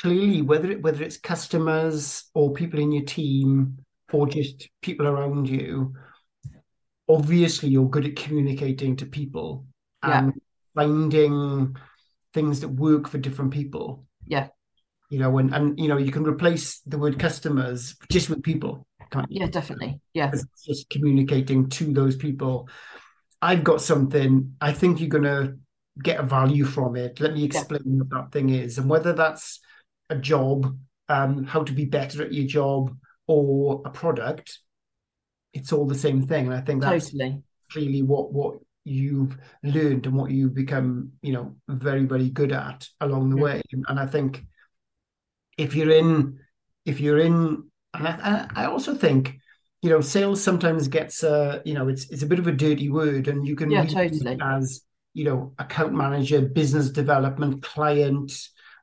clearly, 0.00 0.42
whether 0.42 0.70
it, 0.70 0.82
whether 0.82 1.02
it's 1.02 1.18
customers 1.18 2.30
or 2.34 2.52
people 2.52 2.80
in 2.80 2.92
your 2.92 3.04
team 3.04 3.78
or 4.12 4.26
just 4.26 4.68
people 4.82 5.06
around 5.06 5.48
you, 5.48 5.94
obviously 7.08 7.68
you're 7.68 7.88
good 7.88 8.06
at 8.06 8.16
communicating 8.16 8.96
to 8.96 9.06
people 9.06 9.66
yeah. 10.06 10.18
and 10.18 10.32
finding 10.74 11.76
things 12.34 12.60
that 12.60 12.68
work 12.68 13.08
for 13.08 13.18
different 13.18 13.52
people. 13.52 14.04
Yeah 14.26 14.48
you 15.10 15.18
know, 15.18 15.36
and 15.38 15.52
and 15.52 15.78
you 15.78 15.88
know, 15.88 15.98
you 15.98 16.12
can 16.12 16.24
replace 16.24 16.80
the 16.86 16.96
word 16.96 17.18
customers 17.18 17.96
just 18.10 18.30
with 18.30 18.42
people? 18.42 18.86
Yeah, 19.28 19.46
definitely. 19.48 20.00
Yeah, 20.14 20.30
just 20.64 20.88
communicating 20.88 21.68
to 21.70 21.92
those 21.92 22.14
people. 22.16 22.68
I've 23.42 23.64
got 23.64 23.82
something. 23.82 24.54
I 24.60 24.72
think 24.72 25.00
you're 25.00 25.08
gonna 25.08 25.56
get 26.00 26.20
a 26.20 26.22
value 26.22 26.64
from 26.64 26.94
it. 26.94 27.18
Let 27.18 27.34
me 27.34 27.42
explain 27.44 27.82
yeah. 27.84 27.98
what 27.98 28.10
that 28.10 28.32
thing 28.32 28.50
is, 28.50 28.78
and 28.78 28.88
whether 28.88 29.12
that's 29.12 29.58
a 30.10 30.16
job, 30.16 30.76
um, 31.08 31.44
how 31.44 31.62
to 31.62 31.72
be 31.72 31.86
better 31.86 32.22
at 32.22 32.32
your 32.32 32.46
job, 32.46 32.96
or 33.26 33.82
a 33.84 33.90
product. 33.90 34.58
It's 35.54 35.72
all 35.72 35.86
the 35.86 35.94
same 35.94 36.26
thing, 36.26 36.46
and 36.46 36.54
I 36.54 36.60
think 36.60 36.82
that's 36.82 37.10
totally. 37.10 37.42
clearly 37.72 38.02
what 38.02 38.32
what 38.32 38.58
you've 38.84 39.36
learned 39.62 40.06
and 40.06 40.16
what 40.16 40.30
you've 40.30 40.54
become, 40.54 41.12
you 41.22 41.32
know, 41.32 41.56
very 41.68 42.04
very 42.04 42.28
good 42.28 42.52
at 42.52 42.86
along 43.00 43.30
the 43.30 43.36
way. 43.36 43.62
And 43.88 43.98
I 43.98 44.06
think 44.06 44.44
if 45.56 45.74
you're 45.74 45.90
in 45.90 46.38
if 46.86 47.00
you're 47.00 47.18
in 47.18 47.64
and 47.94 48.08
I, 48.08 48.48
I 48.54 48.64
also 48.66 48.94
think 48.94 49.38
you 49.82 49.90
know 49.90 50.00
sales 50.00 50.42
sometimes 50.42 50.88
gets 50.88 51.24
uh 51.24 51.60
you 51.64 51.74
know 51.74 51.88
it's 51.88 52.08
it's 52.10 52.22
a 52.22 52.26
bit 52.26 52.38
of 52.38 52.46
a 52.46 52.52
dirty 52.52 52.88
word 52.88 53.28
and 53.28 53.46
you 53.46 53.56
can 53.56 53.70
yeah, 53.70 53.84
totally. 53.84 54.38
as 54.40 54.82
you 55.14 55.24
know 55.24 55.52
account 55.58 55.92
manager 55.92 56.40
business 56.40 56.90
development 56.90 57.62
client 57.62 58.32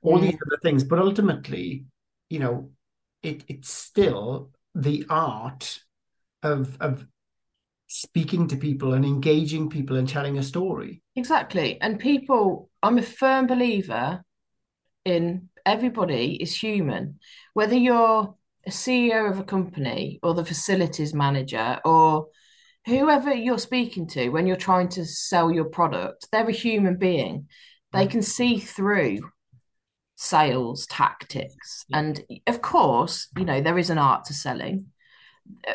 all 0.07 0.19
mm. 0.19 0.21
these 0.21 0.39
other 0.45 0.59
things 0.63 0.83
but 0.83 0.99
ultimately 0.99 1.85
you 2.29 2.39
know 2.39 2.71
it 3.23 3.43
it's 3.47 3.71
still 3.71 4.51
the 4.75 5.05
art 5.09 5.79
of 6.43 6.77
of 6.79 7.05
speaking 7.87 8.47
to 8.49 8.57
people 8.57 8.93
and 8.93 9.05
engaging 9.05 9.69
people 9.69 9.95
and 9.95 10.07
telling 10.07 10.37
a 10.37 10.43
story. 10.43 11.01
Exactly. 11.15 11.79
And 11.81 11.99
people, 11.99 12.69
I'm 12.83 12.97
a 12.97 13.01
firm 13.01 13.47
believer 13.47 14.23
in 15.05 15.49
everybody 15.65 16.35
is 16.35 16.53
human. 16.53 17.19
Whether 17.53 17.75
you're 17.75 18.35
a 18.65 18.69
CEO 18.69 19.31
of 19.31 19.39
a 19.39 19.43
company 19.43 20.19
or 20.21 20.33
the 20.33 20.45
facilities 20.45 21.13
manager 21.13 21.79
or 21.85 22.27
whoever 22.85 23.33
you're 23.33 23.57
speaking 23.57 24.07
to 24.07 24.29
when 24.29 24.47
you're 24.47 24.57
trying 24.57 24.89
to 24.89 25.05
sell 25.05 25.51
your 25.51 25.65
product, 25.65 26.27
they're 26.31 26.47
a 26.47 26.51
human 26.51 26.97
being. 26.97 27.47
They 27.93 28.05
can 28.07 28.21
see 28.21 28.59
through 28.59 29.19
sales 30.17 30.87
tactics. 30.87 31.85
And 31.93 32.23
of 32.47 32.61
course, 32.61 33.27
you 33.37 33.45
know, 33.45 33.61
there 33.61 33.77
is 33.77 33.89
an 33.89 33.99
art 33.99 34.25
to 34.25 34.33
selling. 34.33 34.87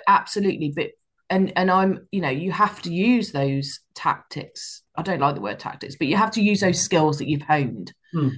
Absolutely. 0.07 0.72
But 0.74 0.90
and 1.31 1.52
and 1.57 1.70
I'm, 1.70 2.07
you 2.11 2.20
know, 2.20 2.28
you 2.28 2.52
have 2.52 2.83
to 2.83 2.92
use 2.92 3.33
those 3.33 3.81
tactics. 3.94 4.83
I 4.96 5.02
don't 5.02 5.20
like 5.20 5.37
the 5.37 5.40
word 5.40 5.59
tactics, 5.59 5.96
but 5.96 6.09
you 6.09 6.16
have 6.16 6.33
to 6.33 6.42
use 6.42 6.61
those 6.61 6.81
skills 6.81 7.18
that 7.18 7.28
you've 7.28 7.42
honed. 7.42 7.94
Hmm. 8.12 8.28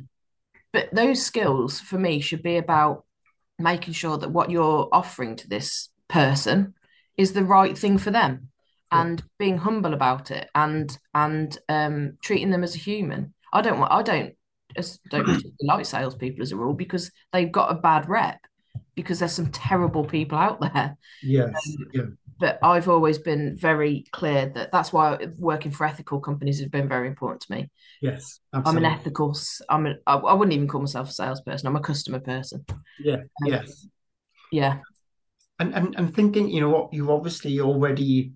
But 0.73 0.95
those 0.95 1.25
skills 1.25 1.81
for 1.81 1.99
me 1.99 2.21
should 2.21 2.43
be 2.43 2.57
about 2.57 3.05
making 3.59 3.95
sure 3.95 4.19
that 4.19 4.31
what 4.31 4.51
you're 4.51 4.89
offering 4.93 5.37
to 5.37 5.49
this 5.49 5.89
person 6.09 6.75
is 7.17 7.33
the 7.33 7.45
right 7.45 7.77
thing 7.79 7.97
for 7.97 8.11
them 8.11 8.49
and 8.91 9.23
being 9.39 9.59
humble 9.59 9.95
about 9.95 10.31
it 10.31 10.49
and 10.55 10.97
and 11.15 11.59
um, 11.69 12.19
treating 12.23 12.51
them 12.51 12.63
as 12.63 12.75
a 12.75 12.79
human. 12.79 13.33
I 13.53 13.63
don't 13.63 13.79
want 13.79 13.93
I 13.93 14.03
don't 14.03 14.35
don't 15.11 15.43
like 15.61 15.87
salespeople 15.87 16.43
as 16.43 16.53
a 16.53 16.57
rule 16.57 16.75
because 16.75 17.11
they've 17.33 17.53
got 17.53 17.71
a 17.71 17.81
bad 17.81 18.09
rep 18.09 18.41
because 18.95 19.19
there's 19.19 19.33
some 19.33 19.51
terrible 19.51 20.05
people 20.05 20.39
out 20.39 20.61
there. 20.61 20.97
Yes. 21.23 21.55
Um, 21.55 21.87
yeah. 21.93 22.03
But 22.41 22.59
I've 22.63 22.89
always 22.89 23.19
been 23.19 23.57
very 23.57 24.07
clear 24.11 24.47
that 24.55 24.73
that's 24.73 24.93
why 24.93 25.19
working 25.39 25.71
for 25.71 25.87
ethical 25.87 26.21
companies 26.21 26.59
has 26.59 26.69
been 26.69 26.89
very 26.89 27.07
important 27.07 27.43
to 27.43 27.53
me. 27.53 27.71
Yes, 28.03 28.41
absolutely. 28.53 28.87
I'm 28.87 28.93
an 28.93 28.99
ethical. 28.99 29.37
I'm 29.69 29.87
a. 29.87 29.95
I 30.07 30.35
wouldn't 30.35 30.53
even 30.53 30.67
call 30.67 30.81
myself 30.81 31.11
a 31.11 31.13
salesperson. 31.13 31.69
I'm 31.69 31.77
a 31.77 31.81
customer 31.81 32.19
person. 32.19 32.65
Yeah. 32.99 33.15
Um, 33.15 33.47
yes. 33.47 33.87
Yeah. 34.51 34.79
And 35.61 35.75
and 35.75 35.95
and 35.97 36.13
thinking, 36.13 36.49
you 36.49 36.61
know, 36.61 36.71
what 36.71 36.93
you've 36.93 37.11
obviously 37.11 37.61
already 37.61 38.33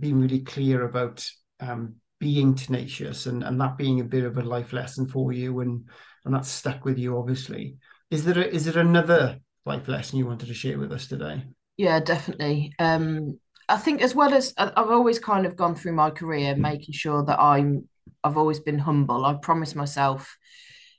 been 0.00 0.20
really 0.20 0.40
clear 0.40 0.84
about 0.84 1.24
um, 1.60 1.96
being 2.18 2.54
tenacious 2.54 3.26
and 3.26 3.42
and 3.42 3.60
that 3.60 3.76
being 3.76 4.00
a 4.00 4.04
bit 4.04 4.24
of 4.24 4.38
a 4.38 4.42
life 4.42 4.72
lesson 4.72 5.06
for 5.06 5.32
you, 5.32 5.60
and 5.60 5.88
and 6.24 6.34
that's 6.34 6.48
stuck 6.48 6.84
with 6.84 6.98
you, 6.98 7.18
obviously. 7.18 7.76
Is 8.10 8.24
there 8.24 8.38
a, 8.38 8.44
is 8.44 8.64
there 8.64 8.80
another 8.80 9.38
life 9.64 9.88
lesson 9.88 10.18
you 10.18 10.26
wanted 10.26 10.46
to 10.46 10.54
share 10.54 10.78
with 10.78 10.92
us 10.92 11.06
today? 11.08 11.44
Yeah, 11.76 12.00
definitely. 12.00 12.72
Um, 12.78 13.38
I 13.68 13.76
think 13.76 14.00
as 14.00 14.14
well 14.14 14.32
as 14.32 14.54
I've 14.56 14.90
always 14.90 15.18
kind 15.18 15.44
of 15.44 15.56
gone 15.56 15.74
through 15.74 15.92
my 15.92 16.10
career 16.10 16.54
making 16.54 16.94
sure 16.94 17.24
that 17.24 17.40
I'm 17.40 17.88
I've 18.22 18.36
always 18.36 18.60
been 18.60 18.78
humble. 18.78 19.24
I 19.24 19.34
promise 19.34 19.74
myself 19.74 20.36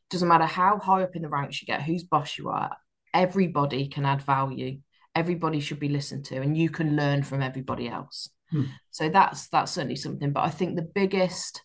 doesn't 0.10 0.28
matter 0.28 0.46
how 0.46 0.80
high 0.80 1.04
up 1.04 1.16
in 1.16 1.22
the 1.22 1.30
ranks 1.30 1.62
you 1.62 1.66
get, 1.66 1.82
whose 1.82 2.04
boss 2.04 2.38
you 2.38 2.50
are, 2.50 2.76
everybody 3.14 3.88
can 3.88 4.06
add 4.06 4.22
value. 4.22 4.80
Everybody 5.16 5.60
should 5.60 5.80
be 5.80 5.90
listened 5.90 6.26
to 6.26 6.42
and 6.42 6.56
you 6.56 6.70
can 6.70 6.96
learn 6.96 7.24
from 7.24 7.42
everybody 7.42 7.90
else. 7.90 8.30
Hmm. 8.52 8.64
So 8.92 9.10
that's 9.10 9.48
that's 9.50 9.72
certainly 9.72 9.96
something. 9.96 10.32
But 10.32 10.46
I 10.46 10.50
think 10.50 10.76
the 10.76 10.82
biggest 10.82 11.62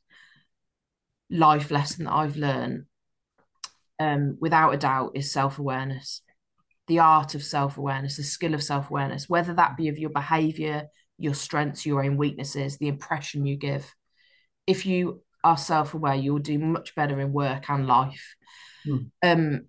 life 1.31 1.71
lesson 1.71 2.05
that 2.05 2.13
I've 2.13 2.37
learned, 2.37 2.87
um, 3.99 4.37
without 4.41 4.73
a 4.73 4.77
doubt, 4.77 5.13
is 5.15 5.33
self-awareness 5.33 6.23
the 6.89 6.99
art 6.99 7.35
of 7.35 7.43
self 7.43 7.79
awareness, 7.79 8.17
the 8.17 8.23
skill 8.23 8.55
of 8.55 8.63
self 8.63 8.91
awareness, 8.91 9.29
whether 9.29 9.55
that 9.55 9.77
be 9.77 9.89
of 9.89 9.99
your 9.99 10.11
behavior, 10.11 10.85
your 11.19 11.35
strengths, 11.35 11.87
your 11.87 12.05
own 12.05 12.17
weaknesses, 12.17 12.79
the 12.79 12.89
impression 12.89 13.47
you 13.47 13.57
give. 13.57 13.95
If 14.67 14.87
you 14.87 15.23
are 15.45 15.57
self 15.57 15.95
aware, 15.95 16.15
you'll 16.15 16.39
do 16.39 16.59
much 16.59 16.95
better 16.95 17.21
in 17.21 17.33
work 17.33 17.69
and 17.71 17.87
life. 17.87 18.35
Mm. 18.87 19.11
Um, 19.23 19.67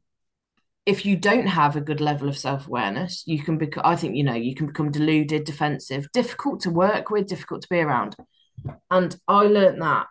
if 0.86 1.06
you 1.06 1.16
don't 1.16 1.48
have 1.48 1.76
a 1.76 1.82
good 1.82 2.02
level 2.02 2.28
of 2.28 2.38
self 2.38 2.68
awareness, 2.68 3.24
you 3.26 3.42
can 3.42 3.58
become, 3.58 3.84
I 3.86 3.96
think, 3.96 4.16
you 4.16 4.24
know, 4.24 4.34
you 4.34 4.56
can 4.56 4.68
become 4.68 4.92
deluded, 4.92 5.46
defensive, 5.46 6.08
difficult 6.14 6.62
to 6.62 6.70
work 6.70 7.10
with, 7.10 7.28
difficult 7.28 7.62
to 7.64 7.70
be 7.70 7.80
around. 7.80 8.16
And 8.92 9.16
I 9.28 9.44
learned 9.44 9.82
that 9.82 10.08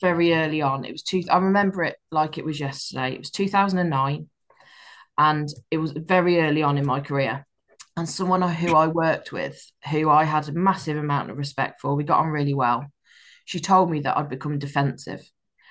very 0.00 0.34
early 0.34 0.62
on. 0.62 0.84
It 0.84 0.92
was 0.92 1.02
two, 1.02 1.22
I 1.30 1.38
remember 1.38 1.82
it 1.84 1.96
like 2.10 2.36
it 2.38 2.44
was 2.44 2.60
yesterday. 2.60 3.12
It 3.12 3.18
was 3.18 3.30
2009 3.30 4.28
and 5.18 5.48
it 5.70 5.78
was 5.78 5.92
very 5.92 6.40
early 6.40 6.62
on 6.62 6.78
in 6.78 6.86
my 6.86 7.00
career 7.00 7.46
and 7.96 8.08
someone 8.08 8.42
who 8.42 8.74
I 8.74 8.86
worked 8.86 9.32
with, 9.32 9.70
who 9.90 10.08
I 10.08 10.24
had 10.24 10.48
a 10.48 10.52
massive 10.52 10.96
amount 10.96 11.30
of 11.30 11.36
respect 11.36 11.80
for, 11.80 11.94
we 11.94 12.04
got 12.04 12.20
on 12.20 12.28
really 12.28 12.54
well. 12.54 12.86
She 13.44 13.60
told 13.60 13.90
me 13.90 14.00
that 14.00 14.16
I'd 14.16 14.28
become 14.28 14.58
defensive, 14.58 15.20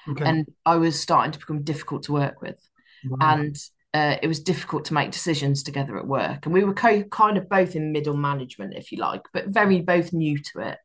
okay. 0.09 0.25
and 0.25 0.47
I 0.65 0.75
was 0.75 0.99
starting 0.99 1.31
to 1.31 1.39
become 1.39 1.63
difficult 1.63 2.03
to 2.03 2.13
work 2.13 2.41
with, 2.41 2.59
wow. 3.07 3.17
and 3.21 3.55
uh, 3.93 4.17
it 4.21 4.27
was 4.27 4.39
difficult 4.39 4.85
to 4.85 4.93
make 4.93 5.11
decisions 5.11 5.63
together 5.63 5.97
at 5.97 6.07
work. 6.07 6.45
And 6.45 6.53
we 6.53 6.63
were 6.63 6.73
co- 6.73 7.03
kind 7.03 7.37
of 7.37 7.49
both 7.49 7.75
in 7.75 7.91
middle 7.91 8.15
management, 8.15 8.75
if 8.75 8.91
you 8.91 8.99
like, 8.99 9.21
but 9.33 9.49
very 9.49 9.81
both 9.81 10.13
new 10.13 10.37
to 10.37 10.59
it. 10.59 10.77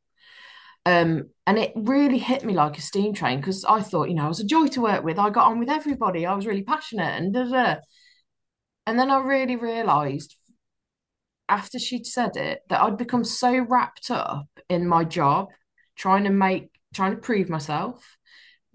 Um, 0.84 1.30
and 1.46 1.58
it 1.58 1.72
really 1.74 2.18
hit 2.18 2.44
me 2.44 2.54
like 2.54 2.78
a 2.78 2.80
steam 2.80 3.12
train 3.12 3.40
because 3.40 3.64
I 3.64 3.80
thought, 3.80 4.08
you 4.08 4.14
know, 4.14 4.24
I 4.24 4.28
was 4.28 4.40
a 4.40 4.46
joy 4.46 4.68
to 4.68 4.80
work 4.80 5.04
with. 5.04 5.18
I 5.18 5.30
got 5.30 5.50
on 5.50 5.58
with 5.58 5.68
everybody. 5.68 6.26
I 6.26 6.34
was 6.34 6.46
really 6.46 6.62
passionate 6.62 7.20
and 7.20 7.32
da, 7.32 7.44
da. 7.44 7.76
And 8.86 8.98
then 8.98 9.10
I 9.10 9.18
really 9.18 9.56
realized 9.56 10.36
after 11.48 11.78
she'd 11.78 12.06
said 12.06 12.36
it 12.36 12.62
that 12.68 12.80
I'd 12.80 12.96
become 12.96 13.24
so 13.24 13.58
wrapped 13.58 14.10
up 14.10 14.46
in 14.68 14.86
my 14.86 15.04
job, 15.04 15.48
trying 15.96 16.24
to 16.24 16.30
make, 16.30 16.70
trying 16.94 17.12
to 17.12 17.18
prove 17.20 17.48
myself, 17.48 18.15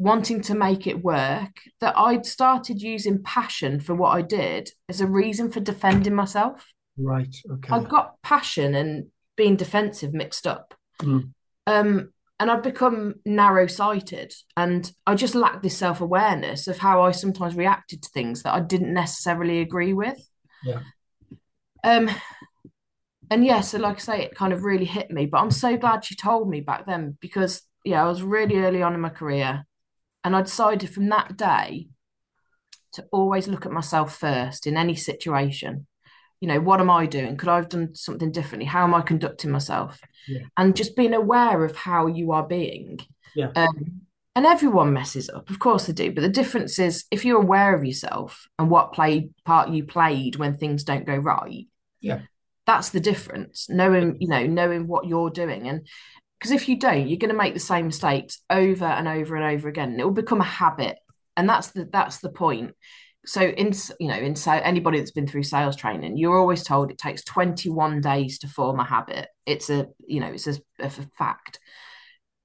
wanting 0.01 0.41
to 0.41 0.55
make 0.55 0.87
it 0.87 1.03
work, 1.03 1.61
that 1.79 1.93
I'd 1.95 2.25
started 2.25 2.81
using 2.81 3.21
passion 3.21 3.79
for 3.79 3.93
what 3.93 4.09
I 4.09 4.23
did 4.23 4.71
as 4.89 4.99
a 4.99 5.05
reason 5.05 5.51
for 5.51 5.59
defending 5.59 6.15
myself. 6.15 6.73
Right. 6.97 7.35
Okay. 7.49 7.69
I've 7.71 7.87
got 7.87 8.19
passion 8.23 8.73
and 8.73 9.07
being 9.37 9.55
defensive 9.55 10.11
mixed 10.11 10.47
up. 10.47 10.73
Mm. 11.01 11.33
Um, 11.67 12.13
and 12.39 12.49
I've 12.49 12.63
become 12.63 13.15
narrow 13.27 13.67
sighted 13.67 14.33
and 14.57 14.91
I 15.05 15.13
just 15.13 15.35
lack 15.35 15.61
this 15.61 15.77
self 15.77 16.01
awareness 16.01 16.67
of 16.67 16.79
how 16.79 17.03
I 17.03 17.11
sometimes 17.11 17.55
reacted 17.55 18.01
to 18.01 18.09
things 18.09 18.41
that 18.41 18.55
I 18.55 18.59
didn't 18.59 18.95
necessarily 18.95 19.61
agree 19.61 19.93
with. 19.93 20.17
Yeah. 20.65 20.79
Um, 21.83 22.09
and 23.29 23.45
yeah, 23.45 23.61
so 23.61 23.77
like 23.77 23.97
I 23.97 23.99
say, 23.99 24.21
it 24.23 24.35
kind 24.35 24.51
of 24.51 24.63
really 24.63 24.85
hit 24.85 25.11
me. 25.11 25.27
But 25.27 25.41
I'm 25.41 25.51
so 25.51 25.77
glad 25.77 26.03
she 26.03 26.15
told 26.15 26.49
me 26.49 26.61
back 26.61 26.87
then 26.87 27.15
because 27.21 27.61
yeah, 27.85 28.03
I 28.03 28.07
was 28.07 28.23
really 28.23 28.57
early 28.57 28.81
on 28.81 28.95
in 28.95 28.99
my 28.99 29.09
career, 29.09 29.63
and 30.23 30.35
I 30.35 30.41
decided 30.41 30.89
from 30.89 31.09
that 31.09 31.37
day 31.37 31.87
to 32.93 33.05
always 33.11 33.47
look 33.47 33.65
at 33.65 33.71
myself 33.71 34.17
first 34.17 34.67
in 34.67 34.77
any 34.77 34.95
situation. 34.95 35.87
You 36.39 36.47
know 36.47 36.59
what 36.59 36.81
am 36.81 36.89
i 36.89 37.05
doing? 37.05 37.37
Could 37.37 37.49
i 37.49 37.55
have 37.57 37.69
done 37.69 37.95
something 37.95 38.31
differently? 38.31 38.65
How 38.65 38.83
am 38.83 38.93
i 38.93 39.01
conducting 39.01 39.51
myself? 39.51 39.99
Yeah. 40.27 40.41
and 40.55 40.75
just 40.75 40.95
being 40.95 41.13
aware 41.13 41.65
of 41.65 41.75
how 41.75 42.07
you 42.07 42.31
are 42.31 42.45
being. 42.45 42.99
Yeah. 43.35 43.51
Um, 43.55 44.01
and 44.35 44.45
everyone 44.45 44.93
messes 44.93 45.29
up 45.29 45.49
of 45.49 45.59
course 45.59 45.87
they 45.87 45.93
do 45.93 46.11
but 46.11 46.21
the 46.21 46.29
difference 46.29 46.79
is 46.79 47.03
if 47.11 47.25
you're 47.25 47.41
aware 47.41 47.75
of 47.75 47.83
yourself 47.83 48.47
and 48.57 48.69
what 48.69 48.93
play 48.93 49.29
part 49.43 49.69
you 49.69 49.83
played 49.83 50.37
when 50.37 50.55
things 50.57 50.85
don't 50.85 51.05
go 51.05 51.17
right 51.17 51.67
yeah. 51.99 52.21
that's 52.65 52.89
the 52.89 52.99
difference 52.99 53.67
knowing 53.69 54.17
you 54.19 54.27
know 54.27 54.45
knowing 54.45 54.87
what 54.87 55.05
you're 55.05 55.29
doing. 55.29 55.67
And 55.67 55.87
because 56.41 56.51
if 56.51 56.67
you 56.67 56.75
don't 56.75 57.07
you're 57.07 57.19
going 57.19 57.29
to 57.29 57.37
make 57.37 57.53
the 57.53 57.59
same 57.59 57.85
mistakes 57.85 58.41
over 58.49 58.85
and 58.85 59.07
over 59.07 59.35
and 59.35 59.45
over 59.45 59.69
again 59.69 59.99
it 59.99 60.03
will 60.03 60.11
become 60.11 60.41
a 60.41 60.45
habit 60.45 60.97
and 61.37 61.47
that's 61.47 61.71
the 61.71 61.89
that's 61.91 62.19
the 62.19 62.29
point. 62.29 62.75
So 63.25 63.41
in 63.41 63.73
you 63.99 64.07
know 64.07 64.15
in 64.15 64.35
so 64.35 64.51
anybody 64.51 64.97
that's 64.97 65.11
been 65.11 65.27
through 65.27 65.43
sales 65.43 65.75
training 65.75 66.17
you're 66.17 66.37
always 66.37 66.63
told 66.63 66.91
it 66.91 66.97
takes 66.97 67.23
21 67.23 68.01
days 68.01 68.39
to 68.39 68.47
form 68.47 68.79
a 68.79 68.83
habit. 68.83 69.27
It's 69.45 69.69
a 69.69 69.87
you 70.05 70.19
know 70.19 70.27
it's 70.27 70.47
a, 70.47 70.57
a 70.79 70.89
fact. 70.89 71.59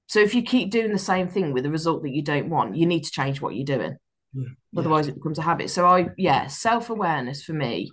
So 0.07 0.19
if 0.19 0.33
you 0.33 0.41
keep 0.41 0.71
doing 0.71 0.91
the 0.91 0.99
same 0.99 1.27
thing 1.27 1.51
with 1.51 1.65
a 1.65 1.69
result 1.69 2.03
that 2.03 2.13
you 2.13 2.21
don't 2.21 2.49
want 2.49 2.75
you 2.75 2.85
need 2.85 3.03
to 3.03 3.11
change 3.11 3.41
what 3.41 3.55
you're 3.55 3.65
doing. 3.65 3.97
Yeah. 4.33 4.49
otherwise 4.77 5.07
it 5.07 5.15
becomes 5.15 5.39
a 5.39 5.43
habit. 5.43 5.69
So 5.69 5.87
i 5.87 6.09
yeah 6.17 6.47
self-awareness 6.47 7.43
for 7.43 7.53
me 7.53 7.91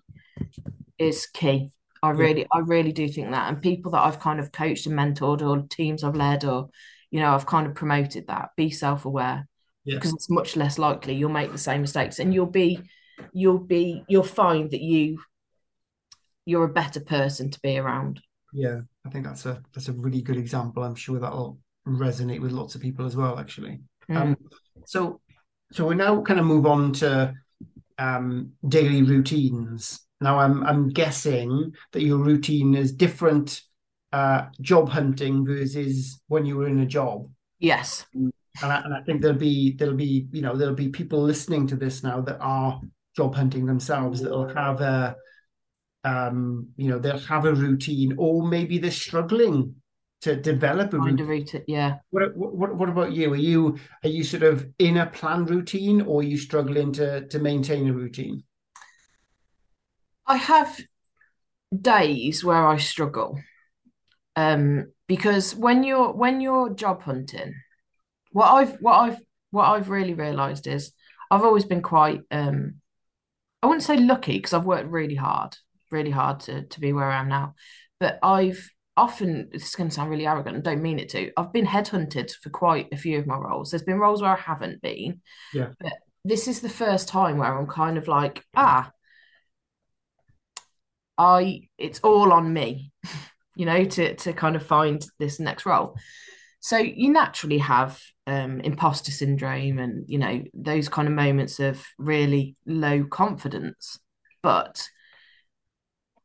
is 0.99 1.27
key 1.27 1.73
i 2.05 2.11
really 2.11 2.43
yeah. 2.43 2.47
i 2.53 2.59
really 2.59 2.93
do 2.93 3.09
think 3.09 3.31
that 3.31 3.49
and 3.49 3.63
people 3.63 3.93
that 3.93 4.03
i've 4.03 4.21
kind 4.21 4.39
of 4.39 4.53
coached 4.53 4.87
and 4.87 4.97
mentored 4.99 5.43
or 5.43 5.67
teams 5.69 6.05
i've 6.05 6.17
led 6.17 6.45
or 6.45 6.69
you 7.11 7.21
know 7.21 7.35
i've 7.35 7.47
kind 7.47 7.67
of 7.67 7.75
promoted 7.75 8.27
that 8.27 8.51
be 8.57 8.71
self-aware 8.71 9.47
yeah. 9.85 9.95
because 9.97 10.13
it's 10.13 10.31
much 10.31 10.57
less 10.57 10.79
likely 10.79 11.15
you'll 11.15 11.31
make 11.31 11.53
the 11.53 11.59
same 11.59 11.81
mistakes 11.81 12.19
and 12.19 12.35
you'll 12.35 12.47
be 12.47 12.81
you'll 13.33 13.59
be 13.59 14.05
you'll 14.09 14.23
find 14.23 14.71
that 14.71 14.81
you 14.81 15.19
you're 16.47 16.65
a 16.65 16.73
better 16.73 17.01
person 17.01 17.51
to 17.51 17.61
be 17.61 17.79
around 17.79 18.21
yeah 18.53 18.81
i 19.07 19.11
think 19.11 19.25
that's 19.25 19.47
a 19.47 19.63
that's 19.73 19.89
a 19.89 19.93
really 19.93 20.21
good 20.21 20.37
example 20.37 20.83
i'm 20.83 20.95
sure 20.95 21.19
that'll 21.19 21.59
resonate 21.87 22.41
with 22.41 22.53
lots 22.53 22.75
of 22.75 22.81
people 22.81 23.07
as 23.07 23.17
well 23.17 23.39
actually 23.39 23.81
mm. 24.11 24.17
um 24.17 24.37
so 24.87 25.21
so 25.73 25.87
we 25.87 25.95
now 25.95 26.21
kind 26.23 26.41
of 26.41 26.47
move 26.47 26.67
on 26.67 26.93
to 26.93 27.33
um 27.99 28.53
daily 28.69 29.03
routines 29.03 30.04
Now, 30.21 30.39
I'm 30.39 30.65
I'm 30.65 30.89
guessing 30.89 31.73
that 31.93 32.03
your 32.03 32.19
routine 32.19 32.75
is 32.75 32.93
different 32.93 33.61
uh, 34.13 34.47
job 34.61 34.89
hunting 34.89 35.45
versus 35.45 36.21
when 36.29 36.47
you 36.47 36.57
were 36.57 36.69
in 36.69 36.81
a 36.81 36.87
job. 36.87 37.29
Yes. 37.59 38.07
And 38.15 38.33
I, 38.63 38.81
and 38.85 38.95
I 38.95 39.03
think 39.03 39.21
there'll 39.21 39.37
be 39.37 39.73
there'll 39.73 39.97
be 39.97 40.29
you 40.31 40.41
know 40.41 40.57
there'll 40.57 40.75
be 40.75 40.89
people 40.89 41.21
listening 41.21 41.67
to 41.69 41.77
this 41.77 42.05
now 42.05 42.21
that 42.21 42.39
are 42.41 42.81
job 43.17 43.35
hunting 43.35 43.67
themselves 43.67 44.21
that'll 44.21 44.55
have 44.55 44.81
a 44.81 45.17
um, 46.05 46.69
you 46.77 46.89
know 46.89 46.99
they'll 46.99 47.19
have 47.19 47.45
a 47.45 47.55
routine 47.55 48.15
or 48.17 48.47
maybe 48.47 48.79
they're 48.79 48.93
struggling 48.93 49.75
to 50.21 50.37
develop 50.37 50.95
a 50.95 50.99
routine. 50.99 51.27
route. 51.27 51.65
Yeah. 51.67 51.97
What, 52.11 52.37
what 52.37 52.77
what 52.77 52.89
about 52.89 53.13
you? 53.13 53.33
Are 53.33 53.37
you 53.37 53.79
are 54.05 54.09
you 54.09 54.23
sort 54.23 54.45
of 54.45 54.67
in 54.79 54.99
a 54.99 55.07
planned 55.07 55.51
routine 55.51 56.03
or 56.03 56.21
are 56.21 56.25
you 56.25 56.39
struggling 56.39 56.93
to 56.93 57.27
to 57.27 57.39
maintain 57.41 57.89
a 57.89 57.93
routine? 57.93 58.45
I 60.27 60.37
have 60.37 60.79
days 61.79 62.45
where 62.45 62.67
I 62.67 62.77
struggle. 62.79 63.41
Um, 64.37 64.93
because 65.07 65.55
when 65.55 65.85
you're 65.85 66.13
when 66.13 66.41
you're 66.41 66.71
job 66.75 67.03
hunting, 67.03 67.55
what 68.33 68.49
I've 68.49 68.77
what 68.81 68.95
I've 68.95 69.19
what 69.51 69.67
I've 69.69 69.91
really 69.91 70.15
realized 70.15 70.67
is 70.67 70.93
I've 71.31 71.43
always 71.45 71.65
been 71.65 71.83
quite 71.83 72.21
um 72.31 72.77
I 73.63 73.67
wouldn't 73.67 73.85
say 73.85 73.97
lucky 73.97 74.37
because 74.39 74.53
I've 74.53 74.65
worked 74.67 74.91
really 74.91 75.15
hard, 75.15 75.57
really 75.91 76.11
hard 76.11 76.41
to 76.41 76.63
to 76.65 76.81
be 76.81 76.93
where 76.93 77.11
I 77.11 77.21
am 77.21 77.29
now. 77.29 77.55
But 78.01 78.19
I've 78.23 78.69
often 78.97 79.49
this 79.53 79.69
is 79.69 79.75
going 79.75 79.89
to 79.89 79.95
sound 79.95 80.11
really 80.11 80.27
arrogant 80.27 80.57
and 80.57 80.65
don't 80.65 80.83
mean 80.83 80.99
it 80.99 81.11
to. 81.11 81.31
I've 81.37 81.53
been 81.53 81.67
headhunted 81.67 82.31
for 82.43 82.51
quite 82.51 82.89
a 82.93 82.97
few 82.97 83.19
of 83.19 83.27
my 83.27 83.37
roles. 83.37 83.71
There's 83.71 83.83
been 83.83 83.99
roles 83.99 84.23
where 84.23 84.33
I 84.37 84.41
haven't 84.41 84.83
been, 84.83 85.21
Yeah. 85.53 85.71
but 85.81 85.93
this 86.25 86.49
is 86.49 86.61
the 86.61 86.69
first 86.69 87.09
time 87.09 87.39
where 87.39 87.57
I'm 87.57 87.67
kind 87.67 87.99
of 87.99 88.09
like, 88.09 88.45
ah, 88.57 88.91
I 91.19 91.69
it's 91.79 92.01
all 92.01 92.33
on 92.33 92.53
me, 92.53 92.93
you 93.57 93.67
know, 93.67 93.85
to 93.85 94.15
to 94.15 94.33
kind 94.33 94.57
of 94.57 94.67
find 94.67 95.05
this 95.19 95.41
next 95.41 95.67
role. 95.67 95.97
So 96.61 96.79
you 96.79 97.13
naturally 97.13 97.59
have 97.59 98.01
um, 98.27 98.61
imposter 98.63 99.11
syndrome 99.11 99.79
and 99.79 100.05
you 100.09 100.19
know 100.19 100.43
those 100.55 100.89
kind 100.89 101.07
of 101.09 101.15
moments 101.15 101.61
of 101.61 101.85
really 101.99 102.57
low 102.67 103.05
confidence. 103.05 103.99
But 104.43 104.89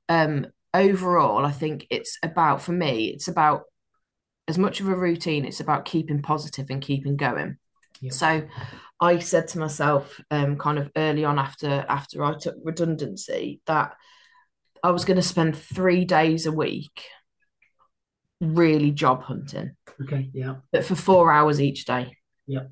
um, 0.07 0.47
overall, 0.73 1.45
I 1.45 1.51
think 1.51 1.87
it's 1.89 2.17
about 2.23 2.61
for 2.61 2.71
me, 2.71 3.07
it's 3.07 3.27
about 3.27 3.63
as 4.47 4.57
much 4.57 4.79
of 4.79 4.87
a 4.87 4.95
routine. 4.95 5.45
It's 5.45 5.59
about 5.59 5.85
keeping 5.85 6.21
positive 6.21 6.67
and 6.69 6.81
keeping 6.81 7.15
going. 7.17 7.57
Yeah. 8.01 8.11
So 8.11 8.47
I 9.01 9.19
said 9.19 9.47
to 9.49 9.59
myself, 9.59 10.19
um, 10.31 10.57
kind 10.57 10.79
of 10.79 10.89
early 10.95 11.25
on 11.25 11.37
after 11.37 11.85
after 11.87 12.23
I 12.23 12.35
took 12.37 12.55
redundancy, 12.63 13.61
that 13.67 13.93
I 14.83 14.91
was 14.91 15.05
going 15.05 15.17
to 15.17 15.23
spend 15.23 15.57
three 15.57 16.05
days 16.05 16.45
a 16.45 16.51
week 16.51 17.03
really 18.41 18.91
job 18.91 19.23
hunting, 19.23 19.71
Okay. 20.01 20.29
Yeah. 20.33 20.55
but 20.71 20.85
for 20.85 20.95
four 20.95 21.31
hours 21.31 21.59
each 21.61 21.85
day. 21.85 22.15
Yeah. 22.47 22.63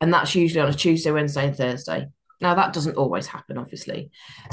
And 0.00 0.12
that's 0.12 0.34
usually 0.34 0.60
on 0.60 0.68
a 0.68 0.74
Tuesday, 0.74 1.10
Wednesday, 1.10 1.46
and 1.46 1.56
Thursday. 1.56 2.08
Now 2.40 2.54
that 2.54 2.72
doesn't 2.72 2.96
always 2.96 3.26
happen, 3.26 3.58
obviously, 3.58 4.10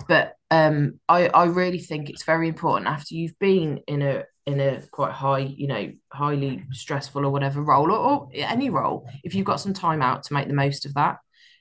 but 0.08 0.34
um, 0.50 1.00
I 1.08 1.28
I 1.28 1.46
really 1.46 1.78
think 1.78 2.10
it's 2.10 2.24
very 2.24 2.48
important 2.48 2.88
after 2.88 3.14
you've 3.14 3.38
been 3.38 3.80
in 3.88 4.02
a 4.02 4.24
in 4.48 4.60
a 4.60 4.82
quite 4.90 5.12
high, 5.12 5.40
you 5.40 5.68
know, 5.68 5.92
highly 6.12 6.64
stressful 6.72 7.24
or 7.26 7.30
whatever 7.30 7.62
role 7.62 7.92
or, 7.92 7.98
or 7.98 8.30
any 8.34 8.72
role, 8.72 9.08
if 9.24 9.36
you've 9.36 9.46
got 9.46 9.60
some 9.60 9.74
time 9.74 10.02
out 10.02 10.24
to 10.24 10.34
make 10.34 10.48
the 10.48 10.54
most 10.56 10.86
of 10.88 10.96
that, 10.96 11.18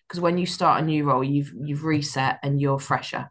because 0.08 0.20
when 0.20 0.38
you 0.38 0.46
start 0.46 0.82
a 0.82 0.84
new 0.86 1.04
role, 1.04 1.22
you've 1.22 1.52
you've 1.62 1.84
reset 1.84 2.38
and 2.42 2.58
you're 2.58 2.78
fresher. 2.78 3.30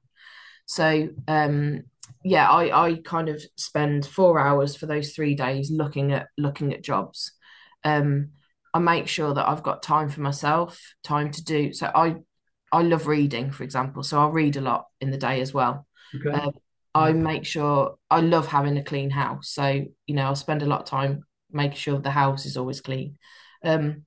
So 0.67 1.09
um, 1.27 1.83
yeah, 2.23 2.49
I 2.49 2.87
I 2.87 2.95
kind 3.03 3.29
of 3.29 3.41
spend 3.57 4.05
four 4.05 4.39
hours 4.39 4.75
for 4.75 4.85
those 4.85 5.13
three 5.13 5.35
days 5.35 5.71
looking 5.71 6.11
at 6.13 6.27
looking 6.37 6.73
at 6.73 6.83
jobs. 6.83 7.33
Um, 7.83 8.29
I 8.73 8.79
make 8.79 9.07
sure 9.07 9.33
that 9.33 9.47
I've 9.47 9.63
got 9.63 9.83
time 9.83 10.09
for 10.09 10.21
myself, 10.21 10.79
time 11.03 11.31
to 11.31 11.43
do. 11.43 11.73
So 11.73 11.91
I 11.93 12.15
I 12.71 12.81
love 12.81 13.07
reading, 13.07 13.51
for 13.51 13.63
example. 13.63 14.03
So 14.03 14.19
I'll 14.19 14.31
read 14.31 14.55
a 14.55 14.61
lot 14.61 14.85
in 15.01 15.11
the 15.11 15.17
day 15.17 15.41
as 15.41 15.53
well. 15.53 15.85
Okay. 16.15 16.37
Um, 16.37 16.51
I 16.95 17.11
make 17.11 17.45
sure 17.45 17.95
I 18.09 18.21
love 18.21 18.47
having 18.47 18.77
a 18.77 18.83
clean 18.83 19.09
house. 19.09 19.49
So, 19.49 19.85
you 20.05 20.15
know, 20.15 20.25
I'll 20.25 20.35
spend 20.35 20.61
a 20.61 20.67
lot 20.67 20.81
of 20.81 20.85
time 20.85 21.23
making 21.51 21.77
sure 21.77 21.99
the 21.99 22.11
house 22.11 22.45
is 22.45 22.55
always 22.57 22.81
clean. 22.81 23.17
Um, 23.63 24.05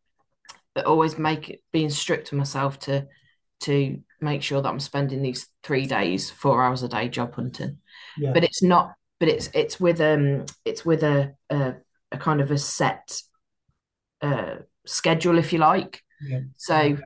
but 0.74 0.86
always 0.86 1.18
make 1.18 1.48
it 1.48 1.62
being 1.72 1.90
strict 1.90 2.28
to 2.28 2.34
myself 2.36 2.78
to 2.80 3.06
to 3.60 3.98
make 4.20 4.42
sure 4.42 4.60
that 4.60 4.68
I'm 4.68 4.80
spending 4.80 5.22
these 5.22 5.48
three 5.62 5.86
days, 5.86 6.30
four 6.30 6.62
hours 6.62 6.82
a 6.82 6.88
day 6.88 7.08
job 7.08 7.34
hunting. 7.34 7.78
Yeah. 8.18 8.32
But 8.32 8.44
it's 8.44 8.62
not 8.62 8.94
but 9.18 9.28
it's 9.28 9.48
it's 9.54 9.80
with 9.80 10.00
um 10.00 10.44
it's 10.64 10.84
with 10.84 11.02
a 11.02 11.34
a, 11.50 11.74
a 12.12 12.18
kind 12.18 12.40
of 12.40 12.50
a 12.50 12.58
set 12.58 13.20
uh 14.22 14.56
schedule 14.86 15.38
if 15.38 15.52
you 15.52 15.58
like. 15.58 16.02
Yeah. 16.26 16.40
So 16.56 16.98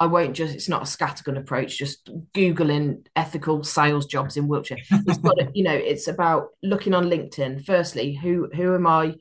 I 0.00 0.06
won't 0.06 0.36
just, 0.36 0.54
it's 0.54 0.68
not 0.68 0.82
a 0.82 0.84
scattergun 0.84 1.36
approach, 1.38 1.76
just 1.76 2.08
Googling 2.32 3.04
ethical 3.16 3.64
sales 3.64 4.06
jobs 4.06 4.36
in 4.36 4.46
Wiltshire. 4.46 4.78
It's 4.90 5.18
got 5.18 5.38
to, 5.38 5.50
you 5.54 5.64
know, 5.64 5.74
it's 5.74 6.06
about 6.06 6.50
looking 6.62 6.94
on 6.94 7.06
LinkedIn. 7.10 7.64
Firstly, 7.64 8.14
who 8.14 8.48
who 8.54 8.74
am 8.76 8.86
I? 8.86 9.16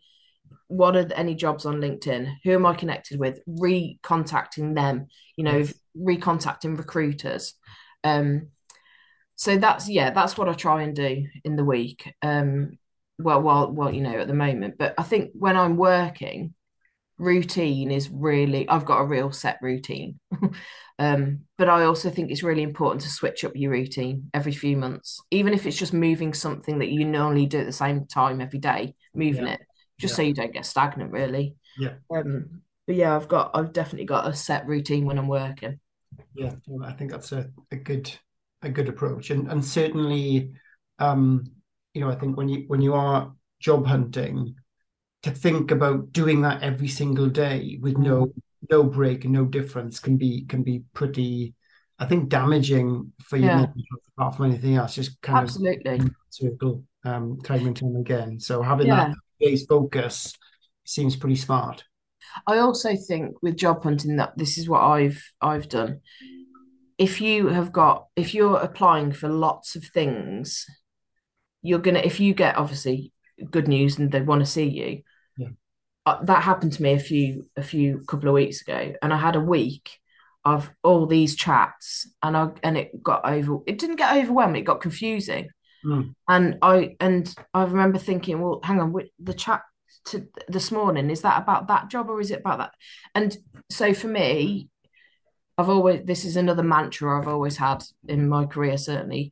What 0.68 0.96
are 0.96 1.12
any 1.14 1.34
jobs 1.34 1.66
on 1.66 1.78
LinkedIn? 1.82 2.32
Who 2.44 2.52
am 2.52 2.66
I 2.66 2.76
connected 2.76 3.20
with? 3.20 3.40
Recontacting 3.48 4.76
them, 4.76 5.08
you 5.36 5.46
know, 5.46 5.58
Yes. 5.58 5.74
recontacting 5.98 6.78
recruiters. 6.78 7.56
Um, 8.04 8.50
so 9.38 9.58
that's 9.58 9.90
yeah, 9.90 10.12
that's 10.12 10.38
what 10.38 10.50
I 10.50 10.54
try 10.54 10.84
and 10.84 10.96
do 10.96 11.26
in 11.46 11.56
the 11.58 11.66
week. 11.66 12.14
Um, 12.24 12.80
well, 13.20 13.42
well, 13.42 13.72
well, 13.72 13.94
you 13.94 14.02
know, 14.02 14.20
at 14.20 14.28
the 14.28 14.36
moment. 14.36 14.76
But 14.80 14.96
I 14.98 15.04
think 15.04 15.32
when 15.36 15.58
I'm 15.58 15.78
working, 15.78 16.56
routine 17.20 17.92
is 17.92 18.10
really 18.10 18.68
I've 18.70 18.86
got 18.86 19.02
a 19.02 19.06
real 19.06 19.32
set 19.32 19.60
routine. 19.62 20.20
um, 21.00 21.42
but 21.58 21.70
I 21.70 21.86
also 21.86 22.10
think 22.10 22.32
it's 22.32 22.44
really 22.44 22.64
important 22.64 23.02
to 23.04 23.10
switch 23.10 23.44
up 23.46 23.54
your 23.56 23.72
routine 23.72 24.30
every 24.34 24.54
few 24.54 24.78
months, 24.78 25.22
even 25.32 25.54
if 25.54 25.66
it's 25.66 25.78
just 25.78 25.94
moving 25.94 26.34
something 26.34 26.80
that 26.80 26.90
you 26.90 27.06
normally 27.06 27.48
do 27.48 27.60
at 27.60 27.66
the 27.68 27.72
same 27.74 28.06
time 28.08 28.42
every 28.42 28.60
day, 28.60 28.96
moving 29.16 29.48
Yeah. 29.48 29.54
it 29.54 29.62
just 30.00 30.14
Yeah. 30.14 30.16
so 30.18 30.22
you 30.24 30.34
don't 30.36 30.54
get 30.54 30.66
stagnant, 30.66 31.12
really. 31.12 31.56
Yeah. 31.78 31.96
Um, 32.16 32.62
but 32.88 32.96
yeah, 32.96 33.16
I've 33.16 33.28
got 33.28 33.52
I've 33.54 33.74
definitely 33.74 34.06
got 34.06 34.28
a 34.28 34.34
set 34.34 34.68
routine 34.68 35.06
when 35.06 35.18
I'm 35.20 35.28
working. 35.28 35.80
Yeah, 36.34 36.54
I 36.84 36.94
think 36.94 37.12
that's 37.12 37.32
a, 37.32 37.50
a 37.72 37.76
good 37.76 38.12
a 38.62 38.70
good 38.70 38.90
approach, 38.90 39.30
and 39.30 39.50
and 39.52 39.64
certainly, 39.64 40.54
um, 41.00 41.44
you 41.94 42.02
know, 42.02 42.10
I 42.10 42.16
think 42.16 42.38
when 42.38 42.50
you 42.50 42.66
when 42.68 42.82
you 42.82 42.94
are 42.94 43.34
job 43.60 43.86
hunting, 43.86 44.56
to 45.24 45.32
think 45.32 45.72
about 45.72 46.12
doing 46.12 46.42
that 46.42 46.64
every 46.64 46.88
single 46.88 47.28
day 47.28 47.78
with 47.82 47.98
no 47.98 48.32
no 48.70 48.84
break 48.84 49.24
and 49.24 49.34
no 49.34 49.46
difference 49.46 50.00
can 50.00 50.18
be 50.18 50.46
can 50.46 50.64
be 50.64 50.84
pretty, 50.94 51.54
I 52.00 52.06
think, 52.06 52.30
damaging 52.30 53.14
for 53.24 53.38
you 53.38 53.46
Yeah. 53.48 53.66
apart 54.18 54.36
from 54.36 54.46
anything 54.48 54.76
else. 54.76 54.96
Just 54.96 55.22
kind 55.22 55.38
of 55.40 55.44
Absolutely. 55.46 56.02
circle 56.30 56.84
um, 57.04 57.40
time 57.44 57.66
and 57.68 57.76
time 57.76 57.96
again. 57.96 58.40
So 58.40 58.62
having 58.62 58.88
Yeah. 58.88 59.10
that 59.10 59.16
base 59.40 59.66
focus 59.66 60.34
seems 60.86 61.16
pretty 61.16 61.36
smart. 61.36 61.84
I 62.46 62.58
also 62.58 62.96
think 62.96 63.42
with 63.42 63.58
job 63.58 63.84
hunting 63.84 64.18
that 64.18 64.38
this 64.38 64.58
is 64.58 64.68
what 64.70 64.82
I've 64.82 65.22
I've 65.42 65.70
done. 65.70 66.02
If 66.98 67.22
you 67.22 67.48
have 67.48 67.72
got 67.72 68.08
if 68.16 68.34
you're 68.34 68.58
applying 68.58 69.12
for 69.12 69.30
lots 69.30 69.76
of 69.76 69.86
things, 69.86 70.66
you're 71.62 71.80
gonna 71.80 72.00
if 72.00 72.20
you 72.20 72.34
get 72.34 72.58
obviously 72.58 73.12
good 73.52 73.68
news 73.68 73.98
and 73.98 74.12
they 74.12 74.22
want 74.22 74.42
to 74.42 74.46
see 74.46 74.66
you. 74.66 75.02
Yeah. 75.38 75.50
Uh, 76.06 76.24
that 76.24 76.44
happened 76.44 76.74
to 76.74 76.82
me 76.82 76.94
a 76.94 77.00
few 77.00 77.50
a 77.56 77.64
few 77.64 78.04
couple 78.08 78.30
of 78.30 78.36
weeks 78.36 78.62
ago, 78.62 78.94
and 79.02 79.14
I 79.14 79.18
had 79.18 79.36
a 79.36 79.42
week 79.42 80.00
of 80.46 80.72
all 80.82 81.06
these 81.06 81.36
chats, 81.36 82.10
and 82.24 82.36
I 82.36 82.50
and 82.64 82.78
it 82.78 83.04
got 83.04 83.30
over. 83.30 83.60
It 83.68 83.78
didn't 83.78 83.98
get 83.98 84.16
overwhelming. 84.16 84.62
It 84.62 84.66
got 84.66 84.82
confusing. 84.82 85.50
Mm. 85.86 86.16
And 86.28 86.58
I 86.62 86.96
and 87.00 87.34
I 87.54 87.64
remember 87.64 88.00
thinking, 88.00 88.42
well, 88.42 88.60
hang 88.64 88.80
on, 88.80 88.96
the 89.20 89.34
chat 89.34 89.62
to 90.06 90.28
this 90.48 90.72
morning 90.72 91.10
is 91.10 91.22
that 91.22 91.42
about 91.42 91.68
that 91.68 91.90
job 91.90 92.10
or 92.10 92.20
is 92.22 92.32
it 92.32 92.40
about 92.40 92.60
that? 92.60 92.74
And 93.14 93.38
so 93.70 93.94
for 93.94 94.08
me, 94.08 94.70
I've 95.58 95.70
always 95.70 96.06
this 96.06 96.26
is 96.26 96.36
another 96.36 96.64
mantra 96.64 97.20
I've 97.20 97.28
always 97.28 97.58
had 97.58 97.84
in 98.08 98.30
my 98.30 98.46
career. 98.46 98.78
Certainly, 98.78 99.32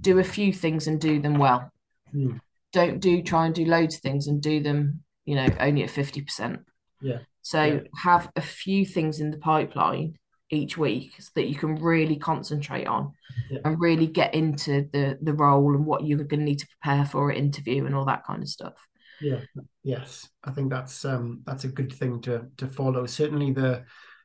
do 0.00 0.18
a 0.18 0.24
few 0.24 0.52
things 0.52 0.86
and 0.86 1.00
do 1.00 1.20
them 1.20 1.38
well. 1.38 1.70
Mm. 2.14 2.40
Don't 2.72 3.00
do 3.00 3.22
try 3.22 3.46
and 3.46 3.54
do 3.54 3.64
loads 3.64 3.96
of 3.96 4.00
things 4.02 4.26
and 4.26 4.40
do 4.40 4.62
them, 4.62 5.02
you 5.24 5.34
know, 5.34 5.48
only 5.60 5.82
at 5.82 5.90
fifty 5.90 6.20
percent. 6.22 6.60
Yeah. 7.00 7.18
So 7.42 7.62
Yeah. 7.64 7.80
have 8.02 8.30
a 8.36 8.40
few 8.40 8.86
things 8.86 9.20
in 9.20 9.30
the 9.30 9.36
pipeline 9.38 10.16
each 10.50 10.78
week 10.78 11.14
so 11.20 11.30
that 11.34 11.48
you 11.48 11.56
can 11.56 11.74
really 11.76 12.16
concentrate 12.16 12.86
on 12.86 13.12
Yeah. 13.50 13.58
and 13.64 13.80
really 13.80 14.06
get 14.06 14.34
into 14.34 14.88
the 14.92 15.18
the 15.20 15.34
role 15.34 15.74
and 15.74 15.84
what 15.86 16.04
you're 16.06 16.18
going 16.18 16.40
to 16.40 16.44
need 16.44 16.60
to 16.60 16.68
prepare 16.68 17.04
for 17.04 17.30
an 17.30 17.36
interview 17.36 17.84
and 17.86 17.94
all 17.94 18.04
that 18.06 18.24
kind 18.24 18.42
of 18.42 18.48
stuff. 18.48 18.74
Yeah, 19.20 19.40
yes, 19.82 20.28
I 20.42 20.50
think 20.52 20.70
that's 20.70 21.04
um 21.04 21.42
that's 21.46 21.64
a 21.64 21.68
good 21.68 21.92
thing 21.92 22.20
to 22.22 22.46
to 22.58 22.66
follow. 22.68 23.06
Certainly 23.06 23.52
the, 23.52 23.84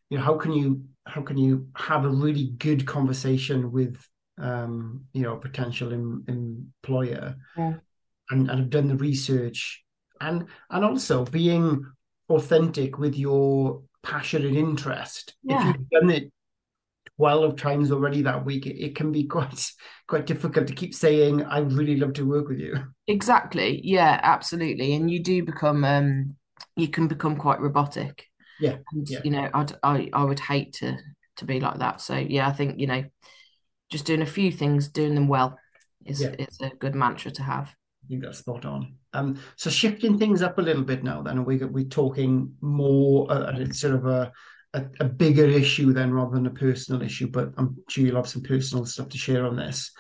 you 0.09 0.17
know, 0.17 0.23
how 0.23 0.35
can 0.37 0.51
you 0.51 0.83
how 1.09 1.21
can 1.21 1.37
you 1.37 1.67
have 1.75 2.05
a 2.05 2.09
really 2.09 2.51
good 2.57 2.85
conversation 2.85 3.71
with 3.71 3.97
um, 4.37 5.05
you 5.13 5.23
know, 5.23 5.35
potential 5.35 5.91
em, 5.93 6.23
employer, 6.27 7.35
Yeah. 7.57 7.79
and, 8.29 8.49
and 8.49 8.59
have 8.59 8.69
done 8.69 8.87
the 8.87 8.95
research, 8.95 9.83
and 10.21 10.45
and 10.69 10.85
also 10.85 11.25
being 11.25 11.85
authentic 12.29 12.97
with 12.97 13.17
your 13.17 13.81
passion 14.03 14.45
and 14.45 14.55
interest. 14.55 15.35
If 15.47 15.63
you've 15.65 15.89
done 15.89 16.09
it 16.09 16.31
twelve 17.17 17.57
times 17.57 17.91
already 17.91 18.21
that 18.23 18.45
week, 18.45 18.65
it, 18.65 18.77
it 18.81 18.95
can 18.95 19.11
be 19.11 19.25
quite 19.25 19.71
quite 20.07 20.25
difficult 20.25 20.67
to 20.67 20.73
keep 20.73 20.93
saying, 20.95 21.43
"I 21.43 21.59
really 21.59 21.97
love 21.97 22.13
to 22.13 22.25
work 22.25 22.47
with 22.47 22.59
you." 22.59 22.75
Exactly. 23.07 23.81
Yeah, 23.83 24.19
absolutely. 24.23 24.93
And 24.93 25.09
you 25.11 25.19
do 25.21 25.43
become 25.43 25.83
um 25.83 26.35
you 26.75 26.87
can 26.87 27.07
become 27.07 27.35
quite 27.35 27.59
robotic. 27.59 28.28
Yeah, 28.59 28.77
And 28.91 29.09
yeah. 29.09 29.21
you 29.23 29.31
know, 29.31 29.49
I'd, 29.53 29.71
I 29.83 30.09
I 30.13 30.23
would 30.23 30.39
hate 30.39 30.73
to 30.73 30.97
to 31.37 31.45
be 31.45 31.59
like 31.59 31.79
that. 31.79 32.01
So 32.01 32.15
yeah, 32.15 32.47
I 32.47 32.51
think, 32.51 32.79
you 32.79 32.87
know, 32.87 33.03
just 33.89 34.05
doing 34.05 34.21
a 34.21 34.25
few 34.25 34.51
things, 34.51 34.89
doing 34.89 35.15
them 35.15 35.27
well 35.27 35.57
is 36.05 36.21
Yeah. 36.21 36.35
is 36.37 36.59
a 36.61 36.69
good 36.79 36.95
mantra 36.95 37.31
to 37.31 37.43
have. 37.43 37.73
I 38.11 38.15
got 38.15 38.35
spot 38.35 38.65
on. 38.65 38.95
Um, 39.13 39.39
so 39.55 39.69
shifting 39.69 40.17
things 40.17 40.41
up 40.41 40.57
a 40.57 40.61
little 40.61 40.83
bit 40.83 41.03
now, 41.03 41.21
then 41.21 41.45
we 41.45 41.57
we're 41.57 41.85
talking 41.85 42.53
more 42.61 43.31
uh, 43.31 43.59
at 43.61 43.75
sort 43.75 43.95
of 43.95 44.05
a, 44.05 44.31
a 44.73 44.85
a 44.99 45.05
bigger 45.05 45.45
issue 45.45 45.93
then 45.93 46.11
rather 46.13 46.35
than 46.35 46.47
a 46.47 46.51
personal 46.51 47.01
issue. 47.01 47.27
But 47.27 47.53
I'm 47.57 47.77
sure 47.89 48.05
you'll 48.05 48.15
have 48.15 48.27
some 48.27 48.43
personal 48.43 48.85
stuff 48.85 49.09
to 49.09 49.17
share 49.17 49.45
on 49.45 49.55
this. 49.55 49.91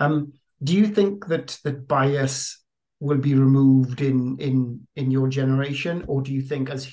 Um, 0.00 0.32
do 0.62 0.74
you 0.74 0.86
think 0.86 1.26
that 1.26 1.58
that 1.64 1.88
bias 1.88 2.62
will 3.00 3.18
be 3.18 3.34
removed 3.34 4.00
in 4.00 4.36
in 4.38 4.86
in 4.96 5.10
your 5.10 5.28
generation, 5.28 6.04
or 6.06 6.22
do 6.22 6.32
you 6.32 6.42
think 6.42 6.70
as 6.70 6.92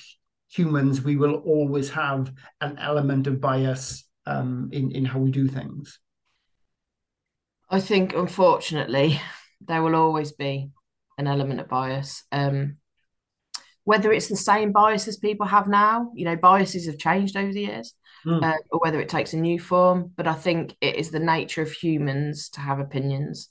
humans 0.52 1.02
we 1.02 1.16
will 1.16 1.36
always 1.36 1.90
have 1.90 2.32
an 2.60 2.78
element 2.78 3.26
of 3.26 3.40
bias 3.40 4.04
um, 4.26 4.68
in 4.72 4.92
in 4.92 5.04
how 5.04 5.18
we 5.18 5.30
do 5.30 5.48
things? 5.48 5.98
I 7.70 7.80
think 7.80 8.14
unfortunately 8.14 9.20
there 9.60 9.82
will 9.82 9.96
always 9.96 10.32
be 10.32 10.70
an 11.18 11.26
element 11.26 11.60
of 11.60 11.68
bias. 11.68 12.24
Um, 12.30 12.76
whether 13.84 14.12
it's 14.12 14.28
the 14.28 14.36
same 14.36 14.72
biases 14.72 15.16
people 15.16 15.46
have 15.46 15.66
now, 15.66 16.12
you 16.14 16.24
know, 16.24 16.36
biases 16.36 16.86
have 16.86 16.98
changed 16.98 17.36
over 17.36 17.52
the 17.52 17.62
years, 17.62 17.94
Mm, 18.24 18.44
uh, 18.44 18.58
or 18.70 18.78
whether 18.78 19.00
it 19.00 19.08
takes 19.08 19.32
a 19.32 19.36
new 19.36 19.58
form. 19.58 20.12
But 20.16 20.28
I 20.28 20.34
think 20.34 20.76
it 20.80 20.94
is 20.94 21.10
the 21.10 21.18
nature 21.18 21.62
of 21.62 21.72
humans 21.72 22.48
to 22.50 22.60
have 22.60 22.78
opinions 22.78 23.48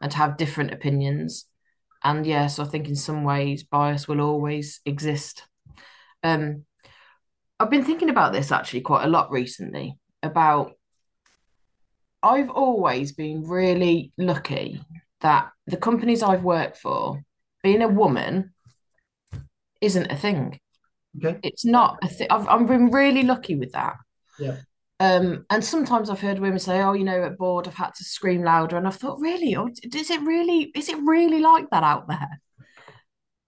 and 0.00 0.10
to 0.10 0.16
have 0.16 0.38
different 0.38 0.72
opinions. 0.72 1.44
And 2.02 2.26
yes, 2.26 2.58
I 2.58 2.64
think 2.64 2.88
in 2.88 2.96
some 2.96 3.22
ways 3.24 3.62
bias 3.62 4.08
will 4.08 4.22
always 4.22 4.80
exist. 4.86 5.42
Um, 6.24 6.64
I've 7.60 7.70
been 7.70 7.84
thinking 7.84 8.10
about 8.10 8.32
this 8.32 8.50
actually 8.50 8.80
quite 8.80 9.04
a 9.04 9.08
lot 9.08 9.30
recently 9.30 9.98
about 10.22 10.72
I've 12.22 12.50
always 12.50 13.12
been 13.12 13.46
really 13.46 14.12
lucky 14.16 14.82
that 15.20 15.50
the 15.66 15.76
companies 15.76 16.22
I've 16.22 16.42
worked 16.42 16.78
for, 16.78 17.22
being 17.62 17.82
a 17.82 17.88
woman 17.88 18.54
isn't 19.82 20.10
a 20.10 20.16
thing. 20.16 20.58
okay. 21.22 21.38
It's 21.42 21.66
not 21.66 21.98
a 22.02 22.08
thing. 22.08 22.28
I've, 22.30 22.48
I've 22.48 22.66
been 22.66 22.90
really 22.90 23.22
lucky 23.22 23.56
with 23.56 23.72
that. 23.72 23.96
Yeah. 24.38 24.56
Um, 25.00 25.44
and 25.50 25.62
sometimes 25.62 26.08
I've 26.08 26.20
heard 26.20 26.38
women 26.38 26.58
say, 26.58 26.80
"Oh, 26.80 26.94
you 26.94 27.04
know, 27.04 27.24
at 27.24 27.36
board 27.36 27.68
I've 27.68 27.74
had 27.74 27.94
to 27.94 28.04
scream 28.04 28.42
louder," 28.42 28.78
and 28.78 28.86
I've 28.86 28.96
thought, 28.96 29.20
"Really? 29.20 29.54
Or 29.54 29.68
is 29.68 30.10
it 30.10 30.20
really? 30.22 30.72
Is 30.74 30.88
it 30.88 30.98
really 31.02 31.40
like 31.40 31.68
that 31.70 31.82
out 31.82 32.08
there?" 32.08 32.40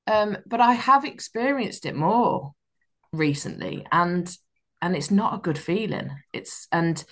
Um, 0.07 0.37
but 0.47 0.61
I 0.61 0.74
have 0.74 1.05
experienced 1.05 1.87
it 1.87 1.97
more 1.97 2.53
recently, 3.16 3.86
and 3.92 4.34
and 4.82 4.96
it's 4.96 5.10
not 5.10 5.34
a 5.34 5.42
good 5.42 5.58
feeling. 5.58 6.10
It's 6.32 6.68
and 6.72 7.02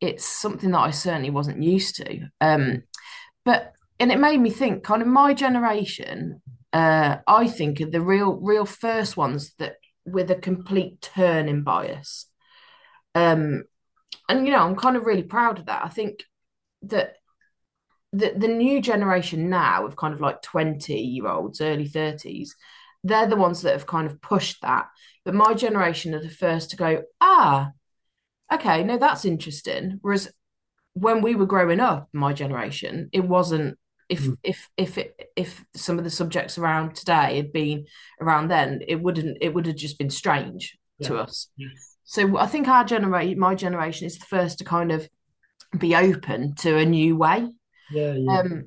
it's 0.00 0.24
something 0.24 0.70
that 0.70 0.78
I 0.78 0.90
certainly 0.90 1.30
wasn't 1.30 1.62
used 1.62 1.96
to. 1.96 2.28
Um, 2.40 2.82
but 3.44 3.72
and 3.98 4.10
it 4.10 4.18
made 4.18 4.40
me 4.40 4.50
think, 4.50 4.82
kind 4.82 5.02
of 5.02 5.08
my 5.08 5.34
generation, 5.34 6.40
uh, 6.72 7.16
I 7.26 7.48
think 7.48 7.80
are 7.80 7.90
the 7.90 8.00
real 8.00 8.34
real 8.34 8.64
first 8.64 9.16
ones 9.16 9.52
that 9.58 9.76
with 10.06 10.30
a 10.30 10.36
complete 10.36 11.00
turn 11.02 11.48
in 11.48 11.62
bias. 11.62 12.26
Um, 13.14 13.64
and 14.28 14.46
you 14.46 14.52
know, 14.52 14.60
I'm 14.60 14.76
kind 14.76 14.96
of 14.96 15.04
really 15.04 15.22
proud 15.22 15.58
of 15.58 15.66
that. 15.66 15.84
I 15.84 15.88
think 15.88 16.24
that 16.82 17.16
the 18.12 18.32
the 18.36 18.48
new 18.48 18.80
generation 18.80 19.50
now 19.50 19.86
of 19.86 19.96
kind 19.96 20.14
of 20.14 20.20
like 20.20 20.42
20 20.42 20.94
year 20.94 21.28
olds, 21.28 21.60
early 21.60 21.88
30s, 21.88 22.50
they're 23.04 23.28
the 23.28 23.36
ones 23.36 23.62
that 23.62 23.72
have 23.72 23.86
kind 23.86 24.06
of 24.06 24.20
pushed 24.20 24.62
that. 24.62 24.88
But 25.30 25.36
my 25.36 25.54
generation 25.54 26.12
are 26.12 26.20
the 26.20 26.28
first 26.28 26.70
to 26.70 26.76
go, 26.76 27.02
ah, 27.20 27.70
okay, 28.52 28.82
no, 28.82 28.98
that's 28.98 29.24
interesting. 29.24 30.00
Whereas 30.02 30.28
when 30.94 31.22
we 31.22 31.36
were 31.36 31.46
growing 31.46 31.78
up, 31.78 32.08
my 32.12 32.32
generation, 32.32 33.08
it 33.12 33.20
wasn't. 33.20 33.78
If 34.08 34.22
Mm. 34.22 34.38
if 34.42 34.68
if 34.76 34.98
it 34.98 35.30
if 35.36 35.64
some 35.72 35.98
of 35.98 36.04
the 36.04 36.10
subjects 36.10 36.58
around 36.58 36.96
today 36.96 37.36
had 37.36 37.52
been 37.52 37.86
around 38.20 38.48
then, 38.48 38.80
it 38.88 39.00
wouldn't. 39.00 39.38
It 39.40 39.54
would 39.54 39.66
have 39.66 39.76
just 39.76 39.98
been 39.98 40.10
strange 40.10 40.76
to 41.02 41.16
us. 41.18 41.48
Yes. 41.56 41.96
So 42.02 42.36
I 42.36 42.48
think 42.48 42.66
our 42.66 42.82
generation, 42.84 43.38
my 43.38 43.54
generation, 43.54 44.08
is 44.08 44.18
the 44.18 44.26
first 44.26 44.58
to 44.58 44.64
kind 44.64 44.90
of 44.90 45.08
be 45.78 45.94
open 45.94 46.56
to 46.56 46.76
a 46.76 46.84
new 46.84 47.14
way. 47.16 47.46
Yeah, 47.92 48.14
yeah. 48.14 48.40
Um, 48.40 48.50
Yeah. 48.50 48.60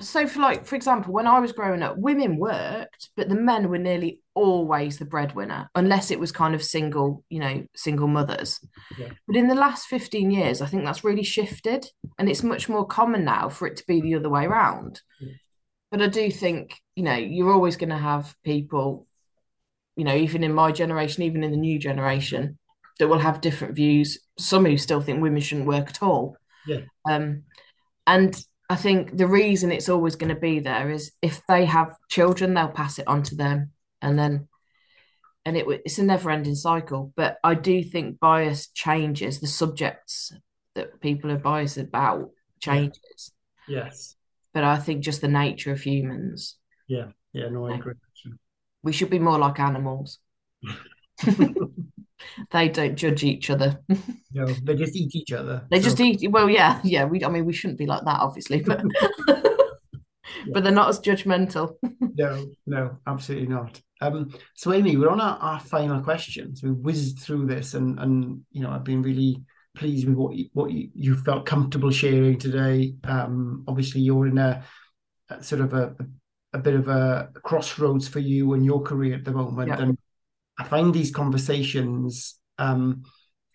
So 0.00 0.26
for 0.26 0.40
like, 0.40 0.66
for 0.66 0.76
example, 0.76 1.12
when 1.12 1.26
I 1.26 1.40
was 1.40 1.52
growing 1.52 1.82
up, 1.82 1.96
women 1.96 2.36
worked, 2.36 3.10
but 3.16 3.28
the 3.28 3.34
men 3.34 3.68
were 3.70 3.78
nearly 3.78 4.20
always 4.34 4.98
the 4.98 5.06
breadwinner, 5.06 5.70
unless 5.74 6.10
it 6.10 6.20
was 6.20 6.32
kind 6.32 6.54
of 6.54 6.62
single, 6.62 7.24
you 7.30 7.40
know, 7.40 7.64
single 7.74 8.06
mothers. 8.06 8.60
Yeah. 8.98 9.08
But 9.26 9.36
in 9.36 9.48
the 9.48 9.54
last 9.54 9.86
15 9.86 10.30
years, 10.30 10.60
I 10.60 10.66
think 10.66 10.84
that's 10.84 11.04
really 11.04 11.22
shifted, 11.22 11.86
and 12.18 12.28
it's 12.28 12.42
much 12.42 12.68
more 12.68 12.86
common 12.86 13.24
now 13.24 13.48
for 13.48 13.66
it 13.66 13.76
to 13.76 13.86
be 13.86 14.00
the 14.00 14.16
other 14.16 14.28
way 14.28 14.44
around. 14.44 15.00
Yeah. 15.18 15.32
But 15.90 16.02
I 16.02 16.08
do 16.08 16.30
think, 16.30 16.78
you 16.94 17.02
know, 17.02 17.14
you're 17.14 17.52
always 17.52 17.76
going 17.76 17.90
to 17.90 17.96
have 17.96 18.34
people, 18.44 19.06
you 19.96 20.04
know, 20.04 20.14
even 20.14 20.44
in 20.44 20.52
my 20.52 20.72
generation, 20.72 21.22
even 21.22 21.42
in 21.42 21.52
the 21.52 21.56
new 21.56 21.78
generation, 21.78 22.58
that 22.98 23.08
will 23.08 23.18
have 23.18 23.40
different 23.40 23.74
views. 23.74 24.18
Some 24.38 24.66
who 24.66 24.76
still 24.76 25.00
think 25.00 25.22
women 25.22 25.40
shouldn't 25.40 25.66
work 25.66 25.88
at 25.88 26.02
all. 26.02 26.36
Yeah. 26.66 26.82
Um, 27.08 27.44
and 28.06 28.40
I 28.70 28.76
think 28.76 29.16
the 29.16 29.26
reason 29.26 29.72
it's 29.72 29.88
always 29.88 30.14
going 30.14 30.32
to 30.32 30.40
be 30.40 30.60
there 30.60 30.90
is 30.90 31.10
if 31.20 31.42
they 31.48 31.64
have 31.64 31.96
children, 32.08 32.54
they'll 32.54 32.68
pass 32.68 33.00
it 33.00 33.08
on 33.08 33.24
to 33.24 33.34
them, 33.34 33.72
and 34.00 34.16
then, 34.16 34.46
and 35.44 35.56
it 35.56 35.66
it's 35.84 35.98
a 35.98 36.04
never-ending 36.04 36.54
cycle. 36.54 37.12
But 37.16 37.38
I 37.42 37.54
do 37.54 37.82
think 37.82 38.20
bias 38.20 38.68
changes 38.68 39.40
the 39.40 39.48
subjects 39.48 40.32
that 40.76 41.00
people 41.00 41.32
are 41.32 41.38
biased 41.38 41.78
about 41.78 42.30
changes. 42.60 43.32
Yes. 43.66 44.14
But 44.54 44.62
I 44.62 44.78
think 44.78 45.02
just 45.02 45.20
the 45.20 45.28
nature 45.28 45.72
of 45.72 45.80
humans, 45.80 46.56
Yeah. 46.86 47.08
Yeah. 47.32 47.48
No, 47.48 47.66
I 47.66 47.74
agree. 47.76 47.94
we 48.84 48.92
should 48.92 49.10
be 49.10 49.18
more 49.18 49.38
like 49.38 49.58
animals. 49.58 50.20
They 52.50 52.68
don't 52.68 52.96
judge 52.96 53.24
each 53.24 53.50
other. 53.50 53.80
No, 54.32 54.46
they 54.46 54.76
just 54.76 54.94
eat 54.94 55.16
each 55.16 55.32
other. 55.32 55.66
They 55.72 55.78
So, 55.80 55.84
just 55.84 56.00
eat. 56.00 56.30
Well, 56.30 56.48
yeah, 56.48 56.80
yeah. 56.84 57.04
We, 57.04 57.24
I 57.24 57.28
mean, 57.28 57.44
we 57.44 57.52
shouldn't 57.52 57.80
be 57.80 57.86
like 57.86 58.04
that, 58.04 58.20
obviously, 58.20 58.60
but 58.62 58.80
but 60.52 60.62
they're 60.62 60.72
not 60.72 60.88
as 60.88 61.00
judgmental. 61.00 61.74
no, 62.14 62.46
no, 62.66 62.98
absolutely 63.06 63.48
not. 63.48 63.80
Um, 64.00 64.32
so 64.54 64.72
Amy, 64.72 64.96
we're 64.96 65.10
on 65.10 65.20
our, 65.20 65.36
our 65.38 65.60
final 65.60 66.00
questions. 66.00 66.62
We 66.62 66.70
whizzed 66.70 67.18
through 67.18 67.46
this, 67.46 67.74
and 67.74 67.98
and 67.98 68.42
you 68.52 68.62
know, 68.62 68.70
I've 68.70 68.84
been 68.84 69.02
really 69.02 69.42
pleased 69.76 70.06
with 70.08 70.16
what 70.16 70.36
you, 70.36 70.46
what 70.52 70.70
you, 70.70 70.90
you 70.94 71.16
felt 71.16 71.44
comfortable 71.46 71.90
sharing 71.90 72.38
today. 72.38 72.94
Um, 73.04 73.64
obviously, 73.68 74.00
you're 74.00 74.26
in 74.28 74.38
a, 74.38 74.62
a 75.28 75.42
sort 75.42 75.60
of 75.60 75.74
a 75.74 75.96
a 76.52 76.58
bit 76.58 76.74
of 76.74 76.88
a 76.88 77.30
crossroads 77.44 78.08
for 78.08 78.18
you 78.20 78.54
and 78.54 78.64
your 78.64 78.80
career 78.82 79.14
at 79.16 79.24
the 79.24 79.32
moment, 79.32 79.68
Yeah. 79.68 79.80
and 79.82 79.98
I 80.60 80.64
find 80.64 80.92
these 80.92 81.10
conversations 81.10 82.38
um, 82.58 83.04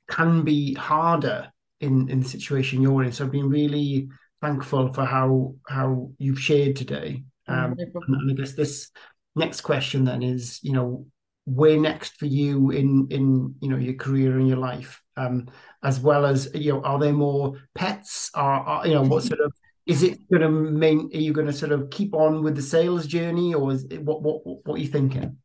can 0.10 0.43
be 0.43 0.74
harder 0.74 1.51
in 1.80 2.10
in 2.10 2.22
the 2.22 2.28
situation 2.28 2.82
you're 2.82 3.03
in. 3.03 3.12
So 3.12 3.24
I've 3.24 3.32
been 3.32 3.49
really 3.49 4.10
thankful 4.41 4.91
for 4.91 5.06
how 5.06 5.56
how 5.68 6.10
you've 6.18 6.39
shared 6.39 6.76
today. 6.76 7.24
Um, 7.47 7.76
No 7.78 8.01
and 8.08 8.32
I 8.32 8.34
guess 8.34 8.53
this 8.53 8.89
next 9.36 9.62
question 9.62 10.03
then 10.03 10.24
is, 10.24 10.60
you 10.64 10.74
know, 10.74 11.06
where 11.45 11.80
next 11.80 12.18
for 12.18 12.26
you 12.26 12.72
in 12.72 13.08
in 13.12 13.53
you 13.62 13.70
know 13.70 13.78
your 13.78 13.93
career 13.93 14.39
and 14.39 14.47
your 14.47 14.58
life, 14.58 15.03
um, 15.16 15.47
as 15.84 15.99
well 15.99 16.26
as 16.26 16.49
you 16.56 16.74
know, 16.74 16.82
are 16.82 16.97
there 16.97 17.14
more 17.14 17.53
pets? 17.76 18.32
Are, 18.34 18.62
are 18.62 18.88
you 18.88 18.95
know 18.95 19.03
what 19.03 19.24
sort 19.24 19.41
of 19.41 19.53
is 19.86 20.01
it 20.01 20.28
going 20.32 20.41
to 20.41 20.49
main? 20.49 21.12
Are 21.14 21.20
you 21.20 21.34
going 21.34 21.47
to 21.47 21.53
sort 21.53 21.72
of 21.72 21.91
keep 21.91 22.16
on 22.16 22.41
with 22.41 22.56
the 22.56 22.64
sales 22.64 23.06
journey, 23.06 23.53
or 23.53 23.74
is 23.74 23.84
it, 23.91 24.01
what 24.01 24.24
what 24.24 24.41
what 24.66 24.76
are 24.76 24.82
you 24.82 24.88
thinking? 24.88 25.38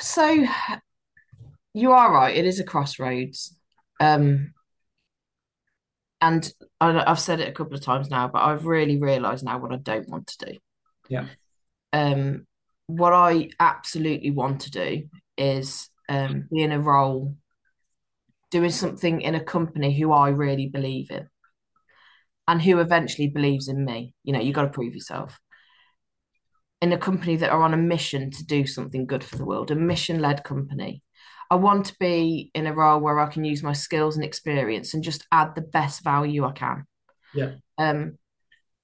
So 0.00 0.46
you 1.74 1.92
are 1.92 2.12
right. 2.12 2.36
It 2.36 2.46
is 2.46 2.60
a 2.60 2.64
crossroads. 2.64 3.56
Um, 4.00 4.52
and 6.20 6.50
I've 6.80 7.20
said 7.20 7.40
it 7.40 7.48
a 7.48 7.52
couple 7.52 7.74
of 7.74 7.82
times 7.82 8.08
now, 8.08 8.28
but 8.28 8.42
I've 8.42 8.66
really 8.66 8.98
realised 8.98 9.44
now 9.44 9.58
what 9.58 9.72
I 9.72 9.76
don't 9.76 10.08
want 10.08 10.26
to 10.28 10.46
do. 10.46 10.58
Yeah. 11.08 11.26
Um, 11.92 12.46
what 12.86 13.12
I 13.12 13.50
absolutely 13.60 14.30
want 14.30 14.62
to 14.62 14.70
do 14.70 15.08
is 15.36 15.90
um, 16.08 16.48
be 16.50 16.62
in 16.62 16.72
a 16.72 16.80
role 16.80 17.36
doing 18.50 18.70
something 18.70 19.20
in 19.20 19.34
a 19.34 19.44
company 19.44 19.96
who 19.96 20.12
I 20.12 20.30
really 20.30 20.68
believe 20.68 21.10
in. 21.10 21.28
and 22.48 22.62
who 22.62 22.78
eventually 22.78 23.28
believes 23.28 23.68
in 23.68 23.84
me. 23.84 24.14
You 24.24 24.32
know, 24.32 24.40
you 24.40 24.52
got 24.52 24.62
to 24.62 24.68
prove 24.68 24.94
yourself. 24.94 25.38
In 26.82 26.92
a 26.92 26.98
company 26.98 27.36
that 27.36 27.50
are 27.50 27.62
on 27.62 27.74
a 27.74 27.78
mission 27.78 28.30
to 28.32 28.44
do 28.44 28.66
something 28.66 29.06
good 29.06 29.24
for 29.24 29.36
the 29.36 29.46
world, 29.46 29.70
a 29.70 29.74
mission 29.74 30.20
led 30.20 30.44
company. 30.44 31.02
I 31.50 31.56
want 31.56 31.86
to 31.86 31.96
be 31.98 32.50
in 32.54 32.66
a 32.66 32.74
role 32.74 33.00
where 33.00 33.18
I 33.18 33.30
can 33.30 33.44
use 33.44 33.62
my 33.62 33.72
skills 33.72 34.16
and 34.16 34.24
experience 34.24 34.92
and 34.92 35.02
just 35.02 35.26
add 35.30 35.54
the 35.54 35.62
best 35.62 36.02
value 36.02 36.44
I 36.44 36.52
can. 36.52 36.84
Yeah. 37.34 37.52
Um, 37.78 38.18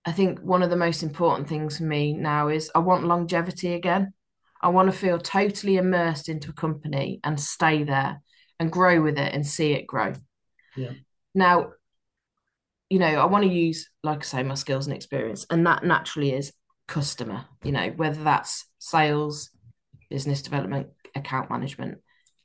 I 0.05 0.13
think 0.13 0.41
one 0.41 0.63
of 0.63 0.71
the 0.71 0.77
most 0.77 1.03
important 1.03 1.49
things 1.49 1.79
for 1.79 1.85
me 1.85 2.13
now 2.13 2.49
is 2.49 2.71
I 2.75 2.79
want 2.79 3.05
longevity 3.05 3.75
again. 3.75 4.15
I 4.61 4.69
want 4.69 4.91
to 4.91 4.97
feel 4.97 5.19
totally 5.19 5.77
immersed 5.77 6.29
into 6.29 6.51
a 6.51 6.55
company 6.55 7.21
and 7.25 7.39
stay 7.39 7.83
there 7.83 8.23
and 8.59 8.71
grow 8.71 9.03
with 9.03 9.19
it 9.19 9.35
and 9.35 9.47
see 9.47 9.73
it 9.73 9.87
grow. 9.87 10.15
Yeah. 10.77 10.93
Now, 11.35 11.73
you 12.89 12.99
know, 12.99 13.07
I 13.07 13.25
want 13.25 13.45
to 13.45 13.51
use, 13.51 13.89
like 14.03 14.21
I 14.21 14.23
say, 14.23 14.43
my 14.43 14.55
skills 14.55 14.87
and 14.87 14.95
experience, 14.95 15.47
and 15.51 15.67
that 15.67 15.85
naturally 15.85 16.33
is 16.33 16.53
customer, 16.89 17.47
you 17.63 17.73
know, 17.73 17.91
whether 17.97 18.23
that's 18.23 18.67
sales, 18.79 19.51
business 20.11 20.43
development, 20.43 20.89
account 21.15 21.51
management, 21.51 21.99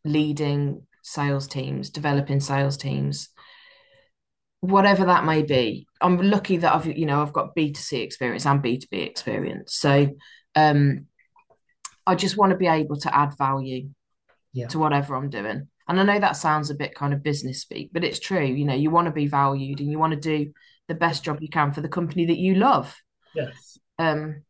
leading 0.05 0.83
sales 1.03 1.47
teams, 1.47 1.89
developing 1.89 2.39
sales 2.39 2.77
teams, 2.77 3.29
whatever 4.61 5.05
that 5.05 5.25
may 5.25 5.43
be. 5.43 5.87
I'm 6.01 6.17
lucky 6.17 6.57
that 6.57 6.73
I've, 6.73 6.85
you 6.85 7.05
know, 7.05 7.21
I've 7.21 7.33
got 7.33 7.55
B2C 7.55 8.01
experience 8.01 8.45
and 8.45 8.61
B2B 8.61 9.05
experience. 9.05 9.75
So 9.75 10.09
um 10.55 11.05
I 12.05 12.15
just 12.15 12.37
want 12.37 12.51
to 12.51 12.57
be 12.57 12.67
able 12.67 12.97
to 12.97 13.15
add 13.15 13.37
value 13.37 13.89
Yeah. 14.53 14.67
to 14.67 14.79
whatever 14.79 15.15
I'm 15.15 15.29
doing. 15.29 15.67
And 15.89 15.99
I 15.99 16.03
know 16.03 16.19
that 16.19 16.37
sounds 16.37 16.69
a 16.69 16.75
bit 16.75 16.95
kind 16.95 17.13
of 17.13 17.23
business 17.23 17.61
speak, 17.61 17.91
but 17.93 18.03
it's 18.03 18.19
true. 18.19 18.43
You 18.43 18.65
know, 18.65 18.73
you 18.73 18.89
want 18.89 19.05
to 19.05 19.11
be 19.11 19.27
valued 19.27 19.79
and 19.79 19.91
you 19.91 19.99
want 19.99 20.13
to 20.13 20.19
do 20.19 20.51
the 20.87 20.95
best 20.95 21.23
job 21.23 21.39
you 21.41 21.49
can 21.49 21.71
for 21.73 21.81
the 21.81 21.89
company 21.89 22.25
that 22.25 22.37
you 22.37 22.55
love. 22.55 22.95
Yes. 23.35 23.77
Um, 23.99 24.43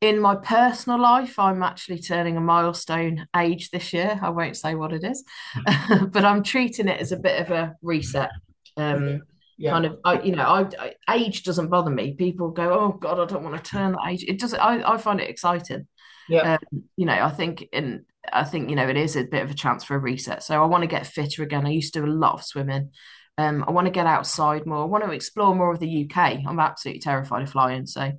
in 0.00 0.20
my 0.20 0.36
personal 0.36 1.00
life, 1.00 1.38
I'm 1.38 1.62
actually 1.62 2.00
turning 2.00 2.36
a 2.36 2.40
milestone 2.40 3.26
age 3.34 3.70
this 3.70 3.92
year. 3.92 4.18
I 4.22 4.30
won't 4.30 4.56
say 4.56 4.74
what 4.74 4.92
it 4.92 5.04
is, 5.04 5.24
but 6.10 6.24
I'm 6.24 6.42
treating 6.42 6.88
it 6.88 7.00
as 7.00 7.12
a 7.12 7.16
bit 7.16 7.40
of 7.40 7.50
a 7.50 7.74
reset. 7.82 8.30
Um, 8.76 9.22
Yeah. 9.58 9.70
kind 9.70 9.86
of, 9.86 9.98
I, 10.04 10.20
you 10.20 10.36
know, 10.36 10.44
I, 10.44 10.94
I 11.08 11.14
age 11.14 11.42
doesn't 11.42 11.68
bother 11.68 11.90
me. 11.90 12.12
People 12.14 12.50
go, 12.50 12.78
"Oh 12.78 12.92
God, 12.92 13.18
I 13.18 13.24
don't 13.24 13.42
want 13.42 13.56
to 13.56 13.70
turn 13.70 13.92
that 13.92 14.06
age." 14.08 14.24
It 14.28 14.38
doesn't. 14.38 14.60
I, 14.60 14.94
I 14.94 14.98
find 14.98 15.20
it 15.20 15.30
exciting. 15.30 15.86
Yeah. 16.28 16.58
Um, 16.72 16.84
you 16.96 17.06
know, 17.06 17.14
I 17.14 17.30
think 17.30 17.66
in 17.72 18.04
I 18.32 18.44
think 18.44 18.68
you 18.68 18.76
know 18.76 18.88
it 18.88 18.96
is 18.96 19.16
a 19.16 19.24
bit 19.24 19.42
of 19.44 19.50
a 19.50 19.54
chance 19.54 19.82
for 19.84 19.94
a 19.94 19.98
reset. 19.98 20.42
So 20.42 20.62
I 20.62 20.66
want 20.66 20.82
to 20.82 20.88
get 20.88 21.06
fitter 21.06 21.42
again. 21.42 21.66
I 21.66 21.70
used 21.70 21.94
to 21.94 22.00
do 22.00 22.06
a 22.06 22.12
lot 22.12 22.34
of 22.34 22.44
swimming. 22.44 22.90
Um, 23.38 23.64
I 23.66 23.70
want 23.70 23.86
to 23.86 23.90
get 23.90 24.06
outside 24.06 24.66
more. 24.66 24.82
I 24.82 24.86
want 24.86 25.04
to 25.04 25.10
explore 25.12 25.54
more 25.54 25.72
of 25.72 25.80
the 25.80 25.88
UK. 25.88 26.42
I'm 26.46 26.60
absolutely 26.60 27.00
terrified 27.00 27.42
of 27.42 27.50
flying, 27.50 27.86
so 27.86 28.12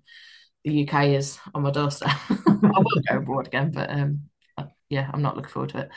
the 0.68 0.76
UK 0.76 1.16
is 1.16 1.40
on 1.54 1.64
my 1.64 1.72
doorstep. 1.72 2.10
I 2.30 2.80
will 2.80 3.02
go 3.10 3.18
abroad 3.18 3.48
again, 3.48 3.72
but 3.72 3.90
um, 3.90 4.30
yeah, 4.90 5.10
I'm 5.14 5.22
not 5.22 5.36
looking 5.36 5.52
forward 5.52 5.70
to 5.72 5.80
it. 5.80 5.90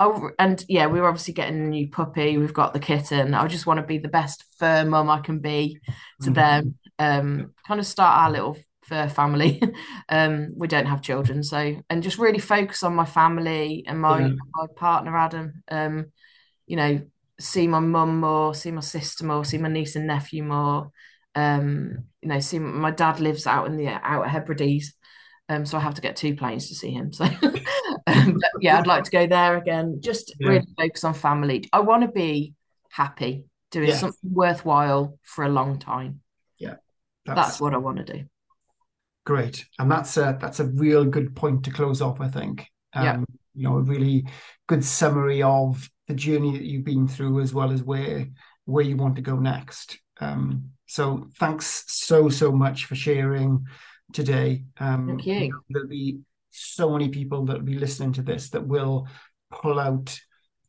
Oh, 0.00 0.30
and 0.38 0.64
yeah, 0.68 0.86
we 0.86 1.00
were 1.00 1.08
obviously 1.08 1.34
getting 1.34 1.58
a 1.60 1.68
new 1.68 1.88
puppy. 1.88 2.38
We've 2.38 2.54
got 2.54 2.72
the 2.72 2.80
kitten. 2.80 3.34
I 3.34 3.46
just 3.48 3.66
want 3.66 3.80
to 3.80 3.86
be 3.86 3.98
the 3.98 4.08
best 4.08 4.44
fur 4.58 4.84
mum 4.84 5.10
I 5.10 5.20
can 5.20 5.40
be 5.40 5.80
to 6.22 6.30
Mhm. 6.30 6.34
them. 6.34 6.74
Um, 6.98 7.54
kind 7.66 7.80
of 7.80 7.86
start 7.86 8.18
our 8.20 8.30
little 8.30 8.56
fur 8.82 9.08
family. 9.08 9.60
um, 10.08 10.48
we 10.56 10.68
don't 10.68 10.86
have 10.86 11.02
children, 11.02 11.42
so 11.42 11.82
and 11.90 12.02
just 12.02 12.18
really 12.18 12.38
focus 12.38 12.82
on 12.82 12.94
my 12.94 13.04
family 13.04 13.84
and 13.86 14.00
my 14.00 14.22
Yeah. 14.22 14.34
my 14.54 14.66
partner 14.76 15.16
Adam. 15.16 15.62
Um, 15.70 16.06
you 16.66 16.76
know, 16.76 17.00
see 17.40 17.66
my 17.66 17.80
mum 17.80 18.20
more, 18.20 18.54
see 18.54 18.70
my 18.70 18.80
sister 18.80 19.24
more, 19.24 19.44
see 19.44 19.58
my 19.58 19.68
niece 19.68 19.96
and 19.96 20.06
nephew 20.06 20.44
more. 20.44 20.90
Um, 21.38 22.04
you 22.22 22.28
know, 22.28 22.40
see 22.40 22.58
my 22.58 22.90
dad 22.90 23.20
lives 23.20 23.46
out 23.46 23.66
in 23.66 23.76
the 23.76 23.88
Outer 23.88 24.28
Hebrides. 24.28 24.94
Um, 25.48 25.64
so 25.64 25.78
I 25.78 25.80
have 25.80 25.94
to 25.94 26.00
get 26.02 26.16
two 26.16 26.34
planes 26.36 26.68
to 26.68 26.74
see 26.74 26.90
him. 26.90 27.12
So, 27.12 27.24
um, 28.06 28.38
yeah, 28.60 28.78
I'd 28.78 28.86
like 28.86 29.04
to 29.04 29.10
go 29.10 29.26
there 29.26 29.56
again. 29.56 30.00
Just 30.00 30.34
Yeah. 30.40 30.48
really 30.48 30.66
focus 30.76 31.04
on 31.04 31.14
family. 31.14 31.68
I 31.72 31.80
want 31.80 32.02
to 32.02 32.08
be 32.08 32.54
happy 32.90 33.44
doing 33.70 33.88
Yes. 33.88 34.00
something 34.00 34.34
worthwhile 34.34 35.18
for 35.22 35.44
a 35.44 35.48
long 35.48 35.78
time. 35.78 36.20
That's, 37.26 37.40
That's 37.48 37.60
what 37.60 37.74
I 37.74 37.76
want 37.78 37.98
to 37.98 38.04
do. 38.04 38.24
great. 39.26 39.66
And 39.78 39.90
that's 39.90 40.16
a 40.16 40.38
that's 40.40 40.60
a 40.60 40.64
real 40.64 41.04
good 41.04 41.36
point 41.36 41.64
to 41.64 41.70
close 41.70 42.00
off, 42.00 42.20
I 42.22 42.28
think. 42.28 42.66
Yeah. 42.94 43.12
Um, 43.12 43.26
you 43.54 43.64
know, 43.64 43.76
a 43.76 43.82
really 43.82 44.26
good 44.66 44.82
summary 44.84 45.42
of 45.42 45.90
the 46.06 46.14
journey 46.14 46.52
that 46.52 46.64
you've 46.64 46.84
been 46.86 47.06
through 47.06 47.40
as 47.40 47.52
well 47.52 47.70
as 47.70 47.82
where 47.82 48.26
where 48.64 48.84
you 48.84 48.96
want 48.96 49.16
to 49.16 49.22
go 49.22 49.36
next. 49.36 49.98
Um, 50.20 50.70
so 50.88 51.28
thanks 51.38 51.84
so, 51.86 52.28
so 52.28 52.50
much 52.50 52.86
for 52.86 52.94
sharing 52.94 53.64
today. 54.12 54.64
Um, 54.78 55.06
Thank 55.06 55.26
you. 55.26 55.48
know, 55.50 55.60
there'll 55.68 55.88
be 55.88 56.20
so 56.50 56.90
many 56.90 57.08
people 57.10 57.44
that 57.44 57.58
will 57.58 57.64
be 57.64 57.78
listening 57.78 58.12
to 58.14 58.22
this 58.22 58.50
that 58.50 58.66
will 58.66 59.06
pull 59.50 59.78
out 59.78 60.18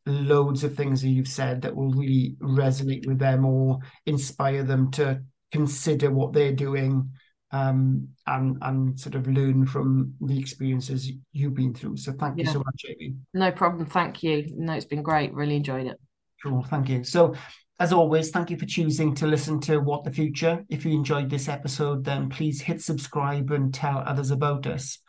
loads 0.06 0.64
of 0.64 0.76
things 0.76 1.02
that 1.02 1.10
you've 1.10 1.28
said 1.28 1.62
that 1.62 1.76
will 1.76 1.92
really 1.92 2.36
resonate 2.42 3.08
with 3.08 3.20
them 3.20 3.46
or 3.46 3.80
inspire 4.06 4.64
them 4.64 4.92
to 4.92 5.22
consider 5.52 6.12
what 6.12 6.34
they're 6.34 6.54
doing 6.54 7.10
um, 7.52 8.10
and 8.28 8.58
and 8.62 9.00
sort 9.00 9.16
of 9.16 9.28
learn 9.28 9.66
from 9.66 10.14
the 10.22 10.38
experiences 10.38 11.12
you've 11.32 11.56
been 11.56 11.74
through. 11.74 11.98
So 11.98 12.12
thank 12.12 12.38
you 12.38 12.46
so 12.46 12.60
much, 12.60 12.86
Amy. 12.88 13.16
No 13.34 13.52
problem. 13.52 13.86
Thank 13.86 14.22
you. 14.22 14.46
No, 14.56 14.74
it's 14.74 14.86
been 14.86 15.02
great. 15.02 15.34
Really 15.34 15.56
enjoyed 15.56 15.88
it. 15.88 15.98
Cool, 16.44 16.64
thank 16.64 16.90
you. 16.90 17.04
So, 17.04 17.34
as 17.80 17.94
always, 17.94 18.30
thank 18.30 18.50
you 18.50 18.58
for 18.58 18.66
choosing 18.66 19.16
to 19.16 19.26
listen 19.26 19.62
to 19.62 19.80
What 19.80 20.04
the 20.04 20.12
Future. 20.12 20.66
If 20.68 20.86
you 20.86 20.92
enjoyed 20.92 21.30
this 21.30 21.48
episode, 21.48 22.04
then 22.04 22.30
please 22.30 22.60
hit 22.60 22.82
subscribe 22.82 23.52
and 23.52 23.74
tell 23.74 24.00
others 24.00 24.32
about 24.32 24.68
us. 24.68 25.00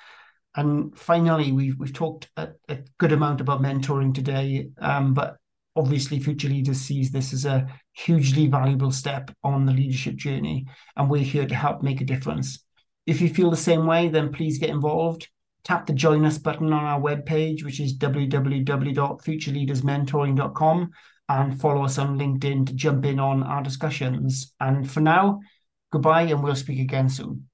And 0.54 0.96
finally, 0.96 1.50
we've 1.50 1.76
we've 1.78 1.92
talked 1.92 2.28
a, 2.36 2.50
a 2.68 2.78
good 2.98 3.10
amount 3.12 3.40
about 3.40 3.62
mentoring 3.62 4.14
today, 4.14 4.68
um, 4.80 5.14
but 5.14 5.36
obviously, 5.74 6.20
Future 6.20 6.48
Leaders 6.48 6.80
sees 6.80 7.10
this 7.10 7.32
as 7.32 7.44
a 7.44 7.66
hugely 7.92 8.46
valuable 8.46 8.92
step 8.92 9.32
on 9.42 9.66
the 9.66 9.72
leadership 9.72 10.14
journey, 10.16 10.66
and 10.96 11.10
we're 11.10 11.22
here 11.22 11.46
to 11.46 11.54
help 11.54 11.82
make 11.82 12.00
a 12.00 12.04
difference. 12.04 12.64
If 13.06 13.20
you 13.20 13.28
feel 13.28 13.50
the 13.50 13.56
same 13.56 13.86
way, 13.86 14.08
then 14.08 14.32
please 14.32 14.58
get 14.58 14.70
involved. 14.70 15.28
Tap 15.64 15.86
the 15.86 15.92
join 15.92 16.24
us 16.24 16.38
button 16.38 16.72
on 16.72 16.84
our 16.84 17.00
webpage, 17.00 17.64
which 17.64 17.80
is 17.80 17.98
www.futureleadersmentoring.com, 17.98 20.90
and 21.30 21.60
follow 21.60 21.84
us 21.84 21.98
on 21.98 22.18
LinkedIn 22.18 22.66
to 22.66 22.74
jump 22.74 23.04
in 23.04 23.20
on 23.20 23.42
our 23.42 23.62
discussions. 23.62 24.52
And 24.60 24.90
for 24.90 25.00
now, 25.00 25.40
goodbye, 25.92 26.22
and 26.22 26.42
we'll 26.42 26.56
speak 26.56 26.80
again 26.80 27.08
soon. 27.08 27.49